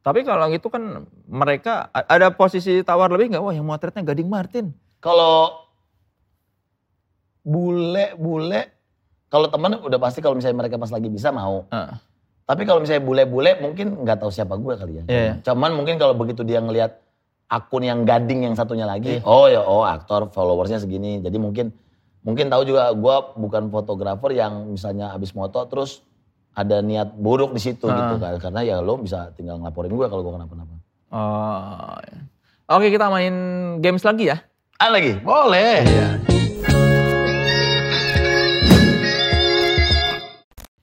[0.02, 3.44] Tapi kalau gitu kan mereka ada posisi tawar lebih nggak?
[3.46, 4.74] Wah yang motretnya Gading Martin.
[4.98, 5.70] Kalau
[7.46, 8.70] bule-bule,
[9.30, 11.70] kalau temen udah pasti kalau misalnya mereka pas lagi bisa mau.
[11.70, 12.02] Ah.
[12.50, 15.04] Tapi kalau misalnya bule-bule mungkin nggak tahu siapa gua kali ya.
[15.06, 15.34] Iya.
[15.46, 16.98] Cuman mungkin kalau begitu dia ngelihat
[17.46, 21.22] akun yang gading yang satunya lagi, oh ya oh aktor followersnya segini.
[21.22, 21.70] Jadi mungkin
[22.26, 26.02] mungkin tahu juga gua bukan fotografer yang misalnya habis moto terus
[26.52, 27.96] ada niat buruk di situ Ah.
[27.96, 28.36] gitu kan.
[28.38, 30.76] Karena ya lo bisa tinggal ngelaporin gua kalau gua kenapa-napa.
[31.12, 31.96] Oh.
[32.02, 32.18] ya.
[32.72, 33.36] Oke kita main
[33.80, 34.40] games lagi ya.
[34.76, 35.20] Ah lagi?
[35.20, 35.84] Boleh.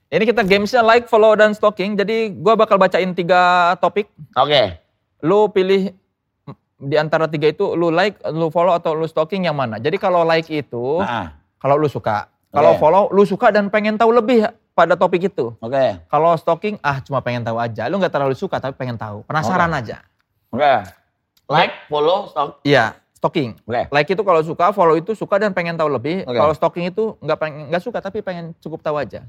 [0.09, 1.93] Ini kita gamesnya like, follow, dan stalking.
[1.93, 4.09] Jadi gua bakal bacain tiga topik.
[4.33, 4.81] Oke.
[5.21, 5.93] Lu pilih
[6.79, 9.77] di antara tiga itu lu like, lu follow atau lu stalking yang mana.
[9.77, 12.25] Jadi kalau like itu Nah, kalau lu suka.
[12.49, 12.81] Kalau Oke.
[12.81, 14.49] follow lu suka dan pengen tahu lebih
[14.79, 15.51] pada topik itu.
[15.59, 15.85] oke.
[16.07, 17.91] Kalau stalking ah cuma pengen tahu aja.
[17.91, 19.27] Lu nggak terlalu suka tapi pengen tahu.
[19.27, 19.99] Penasaran aja.
[20.55, 20.73] Oke.
[21.51, 22.63] Like, follow, stalk.
[22.63, 23.59] Iya, stalking.
[23.67, 23.91] Oke.
[23.91, 26.23] Like itu kalau suka, follow itu suka dan pengen tahu lebih.
[26.23, 26.39] Oke.
[26.39, 29.27] Kalau stalking itu nggak pengen nggak suka tapi pengen cukup tahu aja.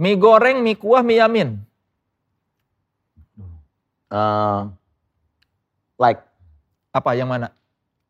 [0.00, 1.60] Mie goreng, mie kuah, mie yamin.
[4.08, 4.60] Eh,
[6.00, 6.22] like.
[6.94, 7.50] Apa yang mana?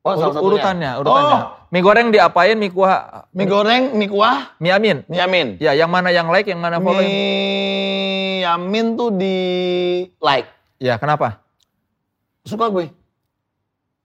[0.04, 1.36] Oh, Ur- urutannya, urutannya.
[1.40, 5.02] Oh, Mie goreng diapain, mie kuah, mie goreng, mie kuah, mie yamin.
[5.10, 5.48] mie yamin.
[5.58, 7.02] Ya, yang mana yang like, yang mana follow?
[7.02, 9.36] yang- Mie yamin tuh di
[10.22, 10.46] like.
[10.78, 11.42] Ya, kenapa?
[12.46, 12.94] Suka gue.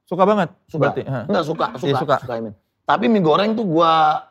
[0.09, 0.49] Suka banget.
[0.65, 0.89] Suka.
[0.89, 1.01] Berarti.
[1.05, 2.15] Enggak suka, suka, Iya, suka.
[2.25, 2.53] yamin.
[2.89, 4.25] Tapi mie goreng tuh gua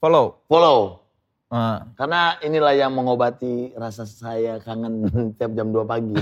[0.00, 0.40] Follow.
[0.48, 1.04] follow.
[1.52, 1.84] Ah.
[2.00, 5.04] Karena inilah yang mengobati rasa saya kangen
[5.36, 6.16] tiap jam 2 pagi.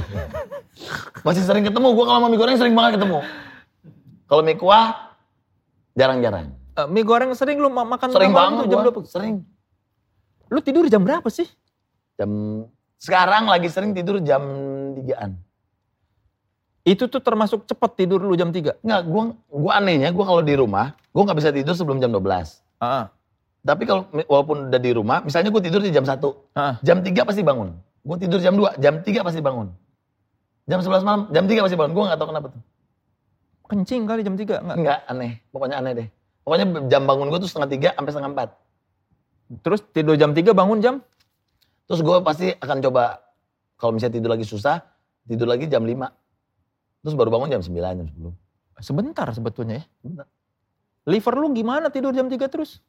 [1.26, 3.22] Masih sering ketemu, gua kalau sama mie goreng sering banget ketemu.
[4.26, 5.09] Kalau mie kuah,
[5.94, 6.54] jarang-jarang.
[6.76, 9.34] Eh, mie goreng sering lu ma- makan Sering malam banget jam gua, 2 sering.
[10.48, 11.46] Lu tidur jam berapa sih?
[12.14, 12.30] Jam,
[12.96, 14.42] sekarang lagi sering tidur jam
[14.94, 15.34] 3-an.
[16.80, 18.80] Itu tuh termasuk cepet tidur lu jam 3.
[18.80, 22.64] Enggak, gua, gua anehnya, gua kalau di rumah, gua nggak bisa tidur sebelum jam 12.
[22.80, 23.12] Ah.
[23.60, 26.80] Tapi kalau walaupun udah di rumah, misalnya gue tidur di jam 1, Ah.
[26.80, 27.76] jam 3 pasti bangun.
[28.00, 29.68] Gue tidur jam 2, jam 3 pasti bangun.
[30.64, 31.92] Jam 11 malam, jam 3 pasti bangun.
[31.92, 32.62] Gue gak tahu kenapa tuh.
[33.70, 34.76] Kencing kali jam 3 enggak?
[34.82, 35.38] Enggak, aneh.
[35.54, 36.08] Pokoknya aneh deh.
[36.42, 39.62] Pokoknya jam bangun gue tuh setengah 3 sampai setengah 4.
[39.62, 40.94] Terus tidur jam 3 bangun jam?
[41.86, 43.22] Terus gue pasti akan coba,
[43.78, 44.82] kalau misalnya tidur lagi susah,
[45.22, 46.10] tidur lagi jam 5.
[47.06, 48.82] Terus baru bangun jam 9, jam 10.
[48.82, 49.84] Sebentar sebetulnya ya.
[50.02, 50.26] Bentar.
[51.06, 52.82] Liver lu gimana tidur jam 3 terus?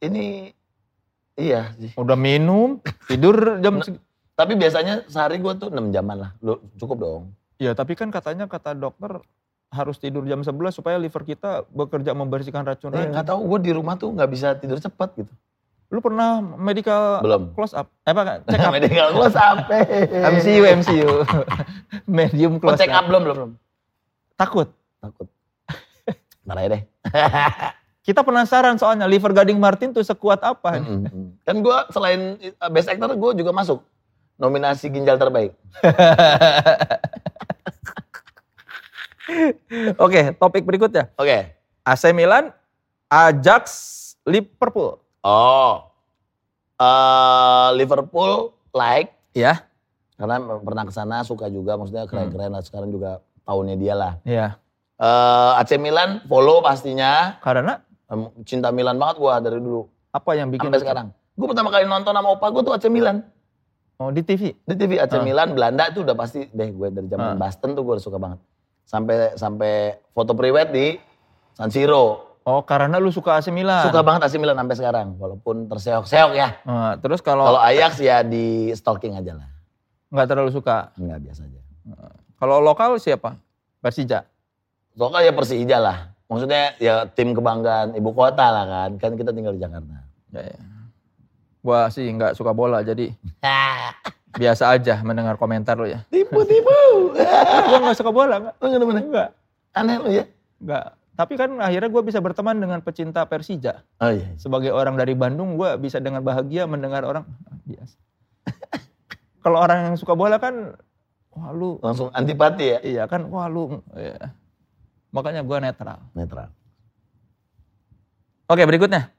[0.00, 0.54] Ini,
[1.36, 1.92] iya sih.
[2.00, 3.86] Udah minum, tidur jam Nah.
[4.38, 6.30] Tapi biasanya sehari gue tuh 6 jaman lah.
[6.38, 7.22] Lu, cukup dong.
[7.58, 9.18] Ya tapi kan katanya kata dokter
[9.68, 13.12] harus tidur jam 11 supaya liver kita bekerja membersihkan Eh, racun-racun.
[13.12, 15.32] nggak tahu gue di rumah tuh nggak bisa tidur cepat gitu.
[15.88, 17.42] Lu pernah medical Belum.
[17.52, 17.88] close up?
[18.02, 18.40] Eh apa?
[18.48, 18.72] Check up?
[18.72, 19.80] Medical gue sampai.
[20.36, 21.10] MCU, MCU.
[22.04, 23.50] Medium Oh, close check up belum, belum, belum.
[24.34, 24.68] Takut.
[24.98, 25.28] Takut.
[26.44, 26.82] Ntar aja deh.
[28.08, 30.80] Kita penasaran soalnya liver Gading Martin tuh sekuat apa?
[30.80, 31.28] Mm, mm.
[31.44, 32.20] Kan gue selain
[32.56, 33.84] uh, best actor, gue juga masuk
[34.36, 35.52] nominasi ginjal terbaik.
[39.98, 41.12] Oke, topik berikutnya.
[41.14, 41.52] Oke.
[41.82, 42.52] AC Milan,
[43.06, 43.64] Ajax,
[44.24, 45.00] Liverpool.
[45.20, 45.88] Oh.
[46.74, 49.66] Eh, Liverpool like Ya.
[50.14, 54.12] karena pernah ke sana suka juga maksudnya keren-keren lah sekarang juga tahunnya dia lah.
[54.22, 54.58] Ya.
[54.94, 57.38] Eh, AC Milan follow pastinya.
[57.40, 57.82] Karena
[58.42, 61.06] Cinta Milan banget gua dari dulu apa yang bikin sampai sekarang.
[61.34, 63.20] Gue pertama kali nonton sama opa gue tuh AC Milan.
[63.96, 64.54] Oh di TV?
[64.56, 65.20] Di TV AC Ah.
[65.20, 67.36] Milan, Belanda itu udah pasti deh gue dari zaman Ah.
[67.36, 68.38] Boston tuh gue udah suka banget.
[68.88, 70.96] Sampai sampai foto priwet di
[71.52, 72.24] San Siro.
[72.48, 73.84] Oh karena lu suka AC Milan.
[73.84, 76.56] Suka banget AC Milan sampai sekarang, walaupun terseok-seok ya.
[76.64, 79.48] Nah, terus kalau Kalau Ajax ya di stalking aja lah.
[80.08, 81.60] nggak terlalu suka, Enggak biasa aja.
[82.40, 83.36] kalau lokal siapa?
[83.84, 84.24] Persija.
[84.96, 85.96] Soalnya ya Persija lah.
[86.32, 88.90] Maksudnya ya tim kebanggaan ibu kota lah kan.
[88.96, 90.08] Kan kita tinggal di Jakarta.
[90.32, 90.60] Ya, ya.
[91.60, 93.12] Gua sih nggak suka bola jadi
[94.36, 96.04] biasa aja mendengar komentar lu ya.
[96.12, 97.14] Tipu-tipu.
[97.68, 98.54] gua nggak suka bola nggak?
[98.60, 99.02] Lu bener-bener.
[99.08, 99.28] Enggak.
[99.72, 100.24] Aneh lu ya.
[100.60, 100.84] Nggak.
[101.18, 103.82] Tapi kan akhirnya gue bisa berteman dengan pecinta Persija.
[103.98, 104.30] Oh iya.
[104.38, 107.96] Sebagai orang dari Bandung, gue bisa dengan bahagia mendengar orang "Ah, biasa.
[109.42, 110.78] Kalau orang yang suka bola kan,
[111.34, 112.78] wah lu, Langsung antipati ya.
[112.86, 114.30] iya kan, wah lu, iya.
[115.10, 115.98] makanya gue netral.
[116.14, 116.54] Netral.
[118.46, 119.10] Oke berikutnya,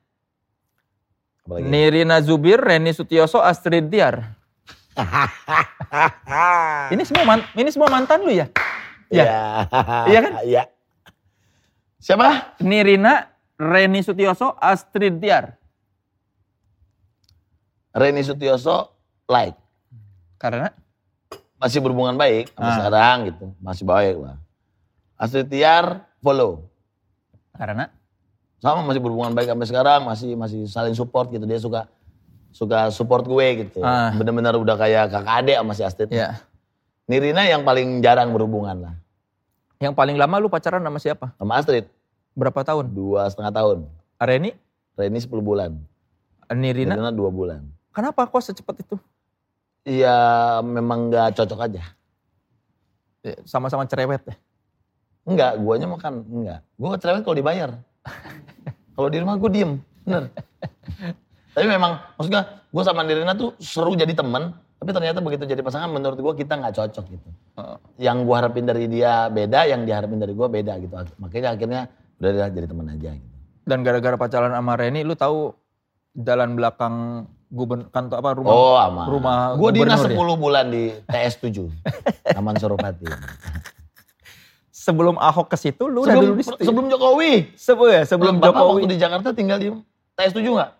[1.43, 1.67] Apalagi?
[1.67, 4.38] Nirina Zubir, Reni Sutioso, Astrid Tiar.
[6.93, 8.47] Ini semua man- ini semua mantan lu ya?
[9.09, 9.25] Iya.
[10.05, 10.33] Iya kan?
[10.43, 10.63] Iya.
[11.99, 12.55] Siapa?
[12.59, 15.57] Nirina, Reni Sutioso, Astrid Tiar.
[17.91, 18.93] Reni Sutioso
[19.25, 19.57] like.
[20.37, 20.71] Karena
[21.59, 22.77] Masih berhubungan baik sampai Ah.
[22.79, 23.45] sekarang gitu.
[23.59, 24.39] Masih baik lah.
[25.15, 26.63] Astrid Tiar follow.
[27.51, 27.91] karena
[28.63, 29.99] Sama masih berhubungan baik sampai sekarang.
[30.07, 31.43] Masih masih saling support gitu.
[31.43, 31.91] Dia suka
[32.49, 33.79] suka support gue gitu.
[33.85, 34.13] Ah.
[34.13, 36.09] Bener-bener udah kayak kakak adik sama si Astrid.
[36.09, 36.37] ya
[37.09, 38.95] Nirina yang paling jarang berhubungan lah.
[39.79, 41.31] yang paling lama lu pacaran sama siapa?
[41.39, 41.87] Sama Astrid.
[42.35, 42.91] Berapa tahun?
[42.91, 43.77] Dua setengah tahun.
[44.19, 44.51] Reni,
[44.99, 45.71] Reni 10 bulan.
[46.51, 46.99] Nirina.
[46.99, 47.63] Nirina dua bulan.
[47.95, 48.99] Kenapa kok secepat itu?
[49.87, 51.83] Iya memang nggak cocok aja.
[53.23, 54.35] Ya, Sama-sama cerewet ya.
[55.25, 56.59] Enggak, guanya makan enggak.
[56.77, 57.69] Gua cerewet kalau dibayar.
[58.95, 59.71] kalau di rumah gue diem,
[60.05, 60.29] bener.
[61.53, 65.89] tapi memang maksudnya gue sama Nirina tuh seru jadi temen, tapi ternyata begitu jadi pasangan
[65.89, 67.29] menurut gue kita nggak cocok gitu.
[67.57, 67.77] Oh.
[67.97, 70.93] Yang gue harapin dari dia beda, yang diharapin dari gue beda gitu.
[71.19, 71.81] Makanya akhirnya
[72.21, 73.35] udah jadi temen aja gitu.
[73.65, 75.53] Dan gara-gara pacaran sama Reni, lu tahu
[76.17, 78.53] jalan belakang guben kantor apa rumah?
[78.53, 79.05] oh aman.
[79.09, 80.37] rumah Gue dinas gubernur 10 ya?
[80.37, 81.65] bulan di TS 7,
[82.37, 83.05] Taman Suropati.
[84.69, 86.61] Sebelum Ahok ke situ, lu udah sebelum, dulu di situ.
[86.61, 86.65] ya?
[86.65, 87.33] sebelum Jokowi.
[87.57, 88.69] Sebelum, ya, sebelum Bapak Jokowi.
[88.79, 89.67] waktu di Jakarta tinggal di
[90.15, 90.71] TS 7 nggak?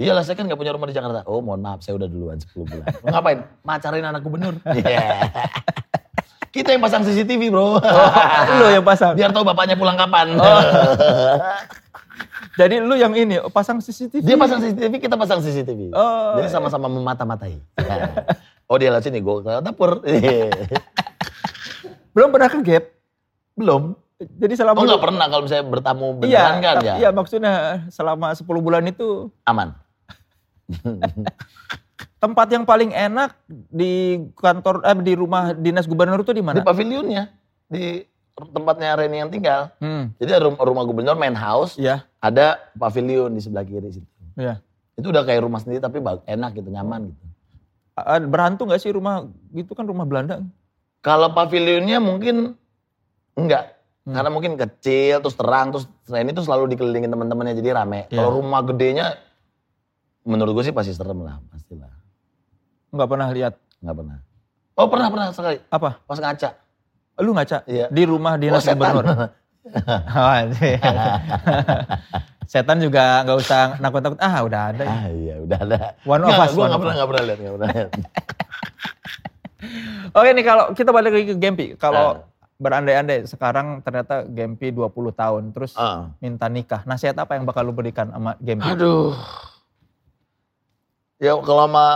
[0.00, 1.20] Iyalah saya kan nggak punya rumah di Jakarta.
[1.28, 2.86] Oh mohon maaf saya udah duluan 10 bulan.
[3.04, 3.38] Ngapain?
[3.60, 4.56] Macarin anak gubernur.
[4.72, 5.28] Iya.
[6.52, 7.80] Kita yang pasang CCTV bro.
[8.60, 9.16] lu yang pasang.
[9.16, 10.36] Biar tahu bapaknya pulang kapan.
[12.60, 14.20] Jadi lu yang ini oh, pasang CCTV.
[14.20, 15.96] Dia pasang CCTV, kita pasang CCTV.
[15.96, 16.36] Oh.
[16.36, 17.56] Jadi sama-sama memata-matai.
[18.68, 20.04] oh dia lewat sini, gue ke dapur.
[22.12, 22.84] Belum pernah ke gap.
[23.56, 23.96] Belum.
[24.28, 26.94] Jadi selama Oh nggak pernah kalau misalnya bertamu Iya, beneran kan tapi- ya.
[26.98, 27.52] iya maksudnya
[27.88, 29.74] selama 10 bulan itu Aman.
[32.22, 36.62] tempat yang paling enak di kantor eh di rumah dinas gubernur itu di Di mana?
[36.62, 37.34] pavilionnya.
[37.66, 39.74] Di tempatnya Reni yang tinggal.
[39.76, 44.08] Hmm, Jadi rumah, gubernur main house, iya, ada pavilion di sebelah kiri situ.
[44.38, 44.62] iya.
[44.94, 47.24] Itu udah kayak rumah sendiri tapi enak gitu, nyaman gitu.
[47.92, 50.40] Ah, Berhantu nggak sih rumah gitu kan rumah Belanda?
[51.02, 52.54] Kalau pavilionnya mungkin
[53.34, 53.81] enggak.
[54.02, 54.12] Hmm.
[54.12, 58.06] Karena mungkin kecil, terus terang, terus Reni tuh selalu dikelilingin teman-temannya jadi rame.
[58.06, 58.18] Iya.
[58.18, 59.14] Kalau rumah gedenya,
[60.22, 61.86] menurut gue sih pasti serem lah, pastilah.
[62.90, 64.16] Nggak pernah lihat Nggak pernah.
[64.72, 65.58] Oh pernah, pernah sekali.
[65.64, 66.02] apa?
[66.02, 66.50] Pas ngaca.
[67.18, 67.86] Lu ngaca Iya.
[67.88, 68.78] di rumah dinas Oh, setan.
[68.80, 69.06] gubernur.
[70.12, 70.82] Oh, iya.
[72.44, 74.18] Setan juga nggak usah nakut-nakut.
[74.18, 74.82] Ah udah ada.
[74.82, 74.90] ya.
[74.92, 75.78] ah iya, udah ada.
[76.02, 76.50] One of us.
[76.50, 77.90] Gue nggak pernah, nggak pernah lihat, nggak pernah lihat.
[80.12, 81.66] Oke nih kalau kita balik lagi ke Gempi.
[81.76, 82.31] Kalau Ah.
[82.62, 86.14] Berandai-andai sekarang ternyata Gempi 20 tahun terus Ah.
[86.16, 86.86] minta nikah.
[86.86, 88.62] Nasihat apa yang bakal lu berikan sama Gempi?
[88.64, 89.10] Aduh.
[91.18, 91.86] Ya kalau sama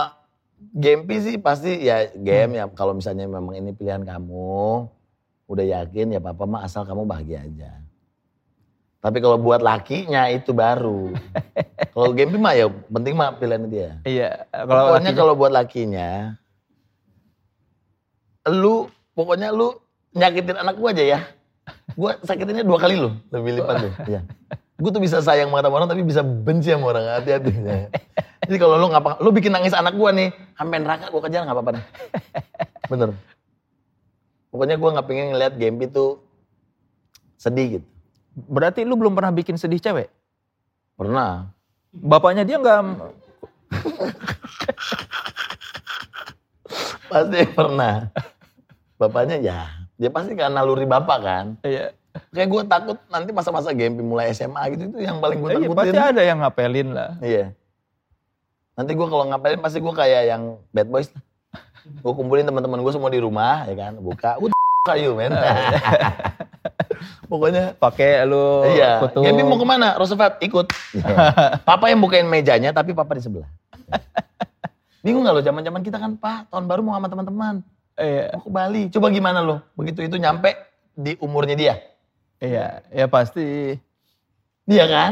[0.73, 4.89] Gempi sih pasti ya game ya kalau misalnya memang ini pilihan kamu,
[5.45, 7.71] udah yakin ya papa mah asal kamu bahagia aja.
[8.97, 11.13] Tapi kalau buat lakinya itu baru.
[11.93, 13.89] kalau Gempi mah ya penting mah pilihan dia.
[14.03, 16.09] Iya, kalau Pokoknya lakinya- kalau buat lakinya,
[18.47, 18.75] lu
[19.11, 19.75] pokoknya lu
[20.17, 21.19] nyakitin anak gua aja ya.
[21.93, 23.93] Gua sakitinnya dua kali loh, lebih lipat deh.
[24.17, 24.21] Iya.
[24.77, 27.49] Gue tuh bisa sayang banget sama orang tapi bisa benci sama orang hati-hati.
[28.45, 31.57] Jadi kalau lu ngapa, lu bikin nangis anak gua nih, sampai neraka gua kejar nggak
[31.57, 31.85] apa-apa deh.
[32.93, 33.09] Bener.
[34.53, 36.21] Pokoknya gua nggak pengen ngeliat Gempi tuh
[37.37, 37.87] sedih gitu.
[38.37, 40.13] berarti lu belum pernah bikin sedih cewek?
[40.93, 41.49] Pernah.
[41.89, 42.77] Bapaknya dia nggak
[47.09, 48.13] Pasti pernah.
[48.97, 51.45] Bapaknya ya, dia pasti kan naluri bapak kan.
[51.65, 51.91] Iya,
[52.33, 55.77] Kayak gue takut nanti masa-masa Gempi mulai SMA gitu itu yang paling gue iya takutin.
[55.77, 57.11] pasti ada yang ngapelin lah.
[57.21, 57.53] Iya.
[58.77, 61.09] Nanti gue kalau ngapelin pasti gue kayak yang bad boys.
[62.01, 63.93] Gue kumpulin teman-teman gue semua di rumah ya kan?
[64.01, 64.37] Buka.
[64.41, 64.57] Udah
[64.89, 65.33] kayu men.
[67.29, 67.75] Pokoknya.
[67.77, 69.03] Pakai lu iya.
[69.03, 69.21] kutu.
[69.21, 69.97] Gaby mau ke mana?
[69.99, 70.67] Roosevelt ikut.
[71.67, 73.49] Papa yang bukain mejanya tapi papa di sebelah.
[75.05, 75.41] Bingung gak lo?
[75.45, 77.61] Zaman zaman kita kan pak tahun baru mau sama teman-teman
[77.97, 80.53] Iya, mau ke Bali coba gimana lo begitu itu nyampe
[80.93, 81.75] di umurnya dia
[82.41, 83.77] iya, ya pasti.
[84.67, 85.11] Iya kan?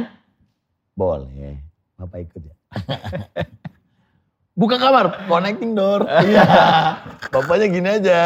[0.94, 1.58] Boleh.
[1.96, 2.56] Bapak ikut ya.
[4.60, 6.08] Buka kamar, connecting door.
[6.28, 6.44] Iya.
[7.34, 8.20] Bapaknya gini aja.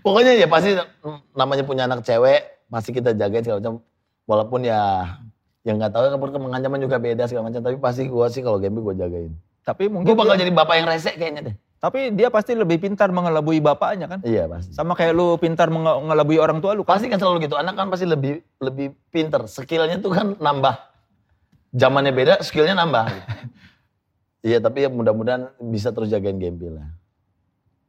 [0.00, 0.72] Pokoknya ya pasti
[1.36, 3.74] namanya punya anak cewek, pasti kita jagain segala macam.
[4.24, 4.80] Walaupun ya
[5.68, 8.80] yang nggak tahu kan mengancaman juga beda segala macam, tapi pasti gua sih kalau game
[8.80, 9.36] gua jagain.
[9.62, 11.56] Tapi mungkin Gua bakal dia, jadi bapak yang rese kayaknya deh.
[11.82, 14.22] Tapi dia pasti lebih pintar mengelabui bapaknya kan?
[14.22, 14.70] Iya pasti.
[14.70, 16.94] Sama kayak lu pintar menge- mengelabui orang tua lu kan?
[16.94, 17.58] Pasti kan selalu gitu.
[17.58, 19.42] Anak kan pasti lebih lebih pinter.
[19.44, 20.78] Skillnya tuh kan nambah.
[21.74, 23.04] Zamannya beda, skillnya nambah.
[24.42, 26.82] Iya tapi ya mudah-mudahan bisa terus jagain Gempi lah.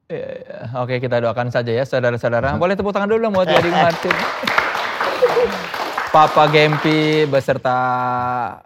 [0.06, 0.58] Iya, iya.
[0.78, 2.62] Oke kita doakan saja ya saudara-saudara.
[2.62, 4.14] Boleh tepuk tangan dulu dong buat Gading Martin.
[6.14, 7.74] Papa Gempi beserta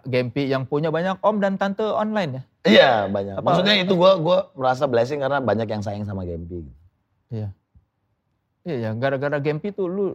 [0.04, 2.42] Gempi yang punya banyak om dan tante online ya?
[2.68, 3.40] Iya banyak.
[3.40, 6.60] Apa- Maksudnya itu gue gua merasa blessing karena banyak yang sayang sama Gempi.
[7.32, 7.48] Iya.
[8.62, 10.06] Iya ya, gara-gara Gempi tuh lu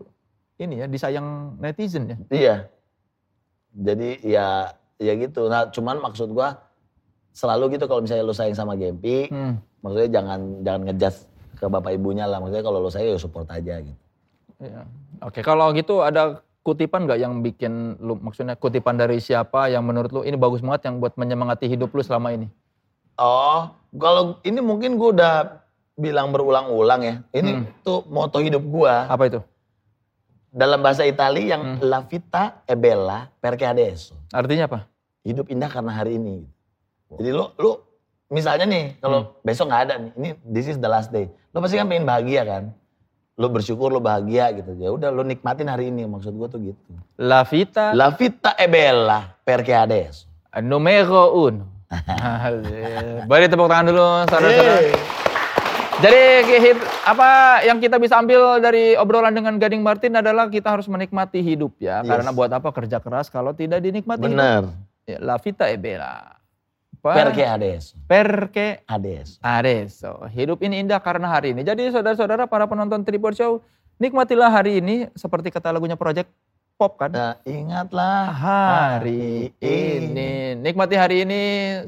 [0.55, 2.17] ini ya disayang netizen ya.
[2.29, 2.55] Iya.
[3.73, 4.47] Jadi ya
[5.01, 5.49] ya gitu.
[5.49, 6.47] Nah cuman maksud gue
[7.33, 9.57] selalu gitu kalau misalnya lu sayang sama Gempi, Hmm.
[9.81, 11.17] maksudnya jangan jangan ngejudge
[11.57, 12.37] ke bapak ibunya lah.
[12.37, 13.97] Maksudnya kalau lu sayang ya support aja gitu.
[14.61, 14.85] Iya.
[15.25, 20.09] Oke, kalau gitu ada kutipan nggak yang bikin lu maksudnya kutipan dari siapa yang menurut
[20.09, 22.47] lu ini bagus banget yang buat menyemangati hidup lu selama ini?
[23.19, 25.61] Oh, kalau ini mungkin gue udah
[25.93, 27.15] bilang berulang-ulang ya.
[27.29, 27.65] Ini Hmm.
[27.85, 28.89] tuh moto hidup gue.
[28.89, 29.39] Apa itu?
[30.49, 31.85] Dalam bahasa Itali yang Hmm.
[31.85, 34.17] La vita è bella perché adesso.
[34.33, 34.79] Artinya apa?
[35.21, 36.45] Hidup indah karena hari ini.
[37.13, 37.77] Jadi lu, lu
[38.33, 41.29] misalnya nih, kalau besok nggak ada nih, ini this is the last day.
[41.53, 42.63] Lu pasti kan pengen bahagia kan?
[43.33, 44.77] Lu bersyukur lu bahagia gitu.
[44.77, 46.77] Ya udah lu nikmatin hari ini maksud gue tuh gitu.
[47.17, 50.29] La vita La vita è bella perché adesso.
[50.61, 51.65] numero uno.
[53.29, 54.81] Boleh tepuk tangan dulu saudara-saudara.
[54.81, 54.93] Yeay.
[56.01, 56.21] Jadi
[56.57, 61.41] hit- apa yang kita bisa ambil dari obrolan dengan Gading Martin adalah kita harus menikmati
[61.41, 62.01] hidup ya.
[62.01, 62.09] Yes.
[62.09, 64.33] Karena buat apa kerja keras kalau tidak dinikmati hidup?
[64.33, 64.61] Bener.
[65.05, 66.42] Ya, La vita è bella.
[67.03, 67.99] Perché adesso.
[68.07, 69.35] Perché Adesso.
[69.43, 70.23] adesso.
[70.31, 71.59] Hidup ini indah karena hari ini.
[71.67, 73.59] Jadi saudara-saudara para penonton Tripod Show,
[73.99, 76.31] nikmatilah hari ini seperti kata lagunya Project
[76.79, 77.11] Pop kan.
[77.11, 80.55] Nah, ingatlah Hari ini.
[80.57, 81.41] Nikmati hari ini,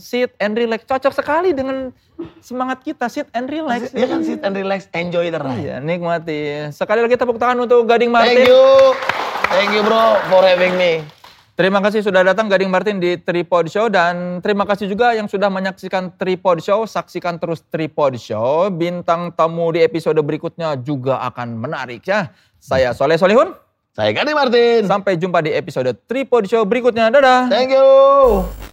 [0.04, 0.84] sit and relax.
[0.84, 1.96] Cocok sekali dengan
[2.44, 3.96] semangat kita, sit and relax.
[3.96, 5.64] Ya kan sit and relax, enjoy the ride.
[5.64, 6.70] Iya, nikmati.
[6.76, 8.44] Sekali lagi tepuk tangan untuk Gading Martin.
[8.44, 8.64] Thank you.
[9.48, 11.15] Thank you bro for having me.
[11.56, 15.48] Terima kasih sudah datang Gading Martin di Tripod Show dan terima kasih juga yang sudah
[15.48, 16.84] menyaksikan Tripod Show.
[16.84, 18.68] Saksikan terus Tripod Show.
[18.76, 22.36] Bintang tamu di episode berikutnya juga akan menarik ya.
[22.60, 23.56] Saya Soleh Solihun.
[23.96, 24.84] Saya Gadi Martin.
[24.84, 27.08] Sampai jumpa di episode Tripod Show berikutnya.
[27.08, 27.48] Dadah.
[27.48, 28.65] Thank you.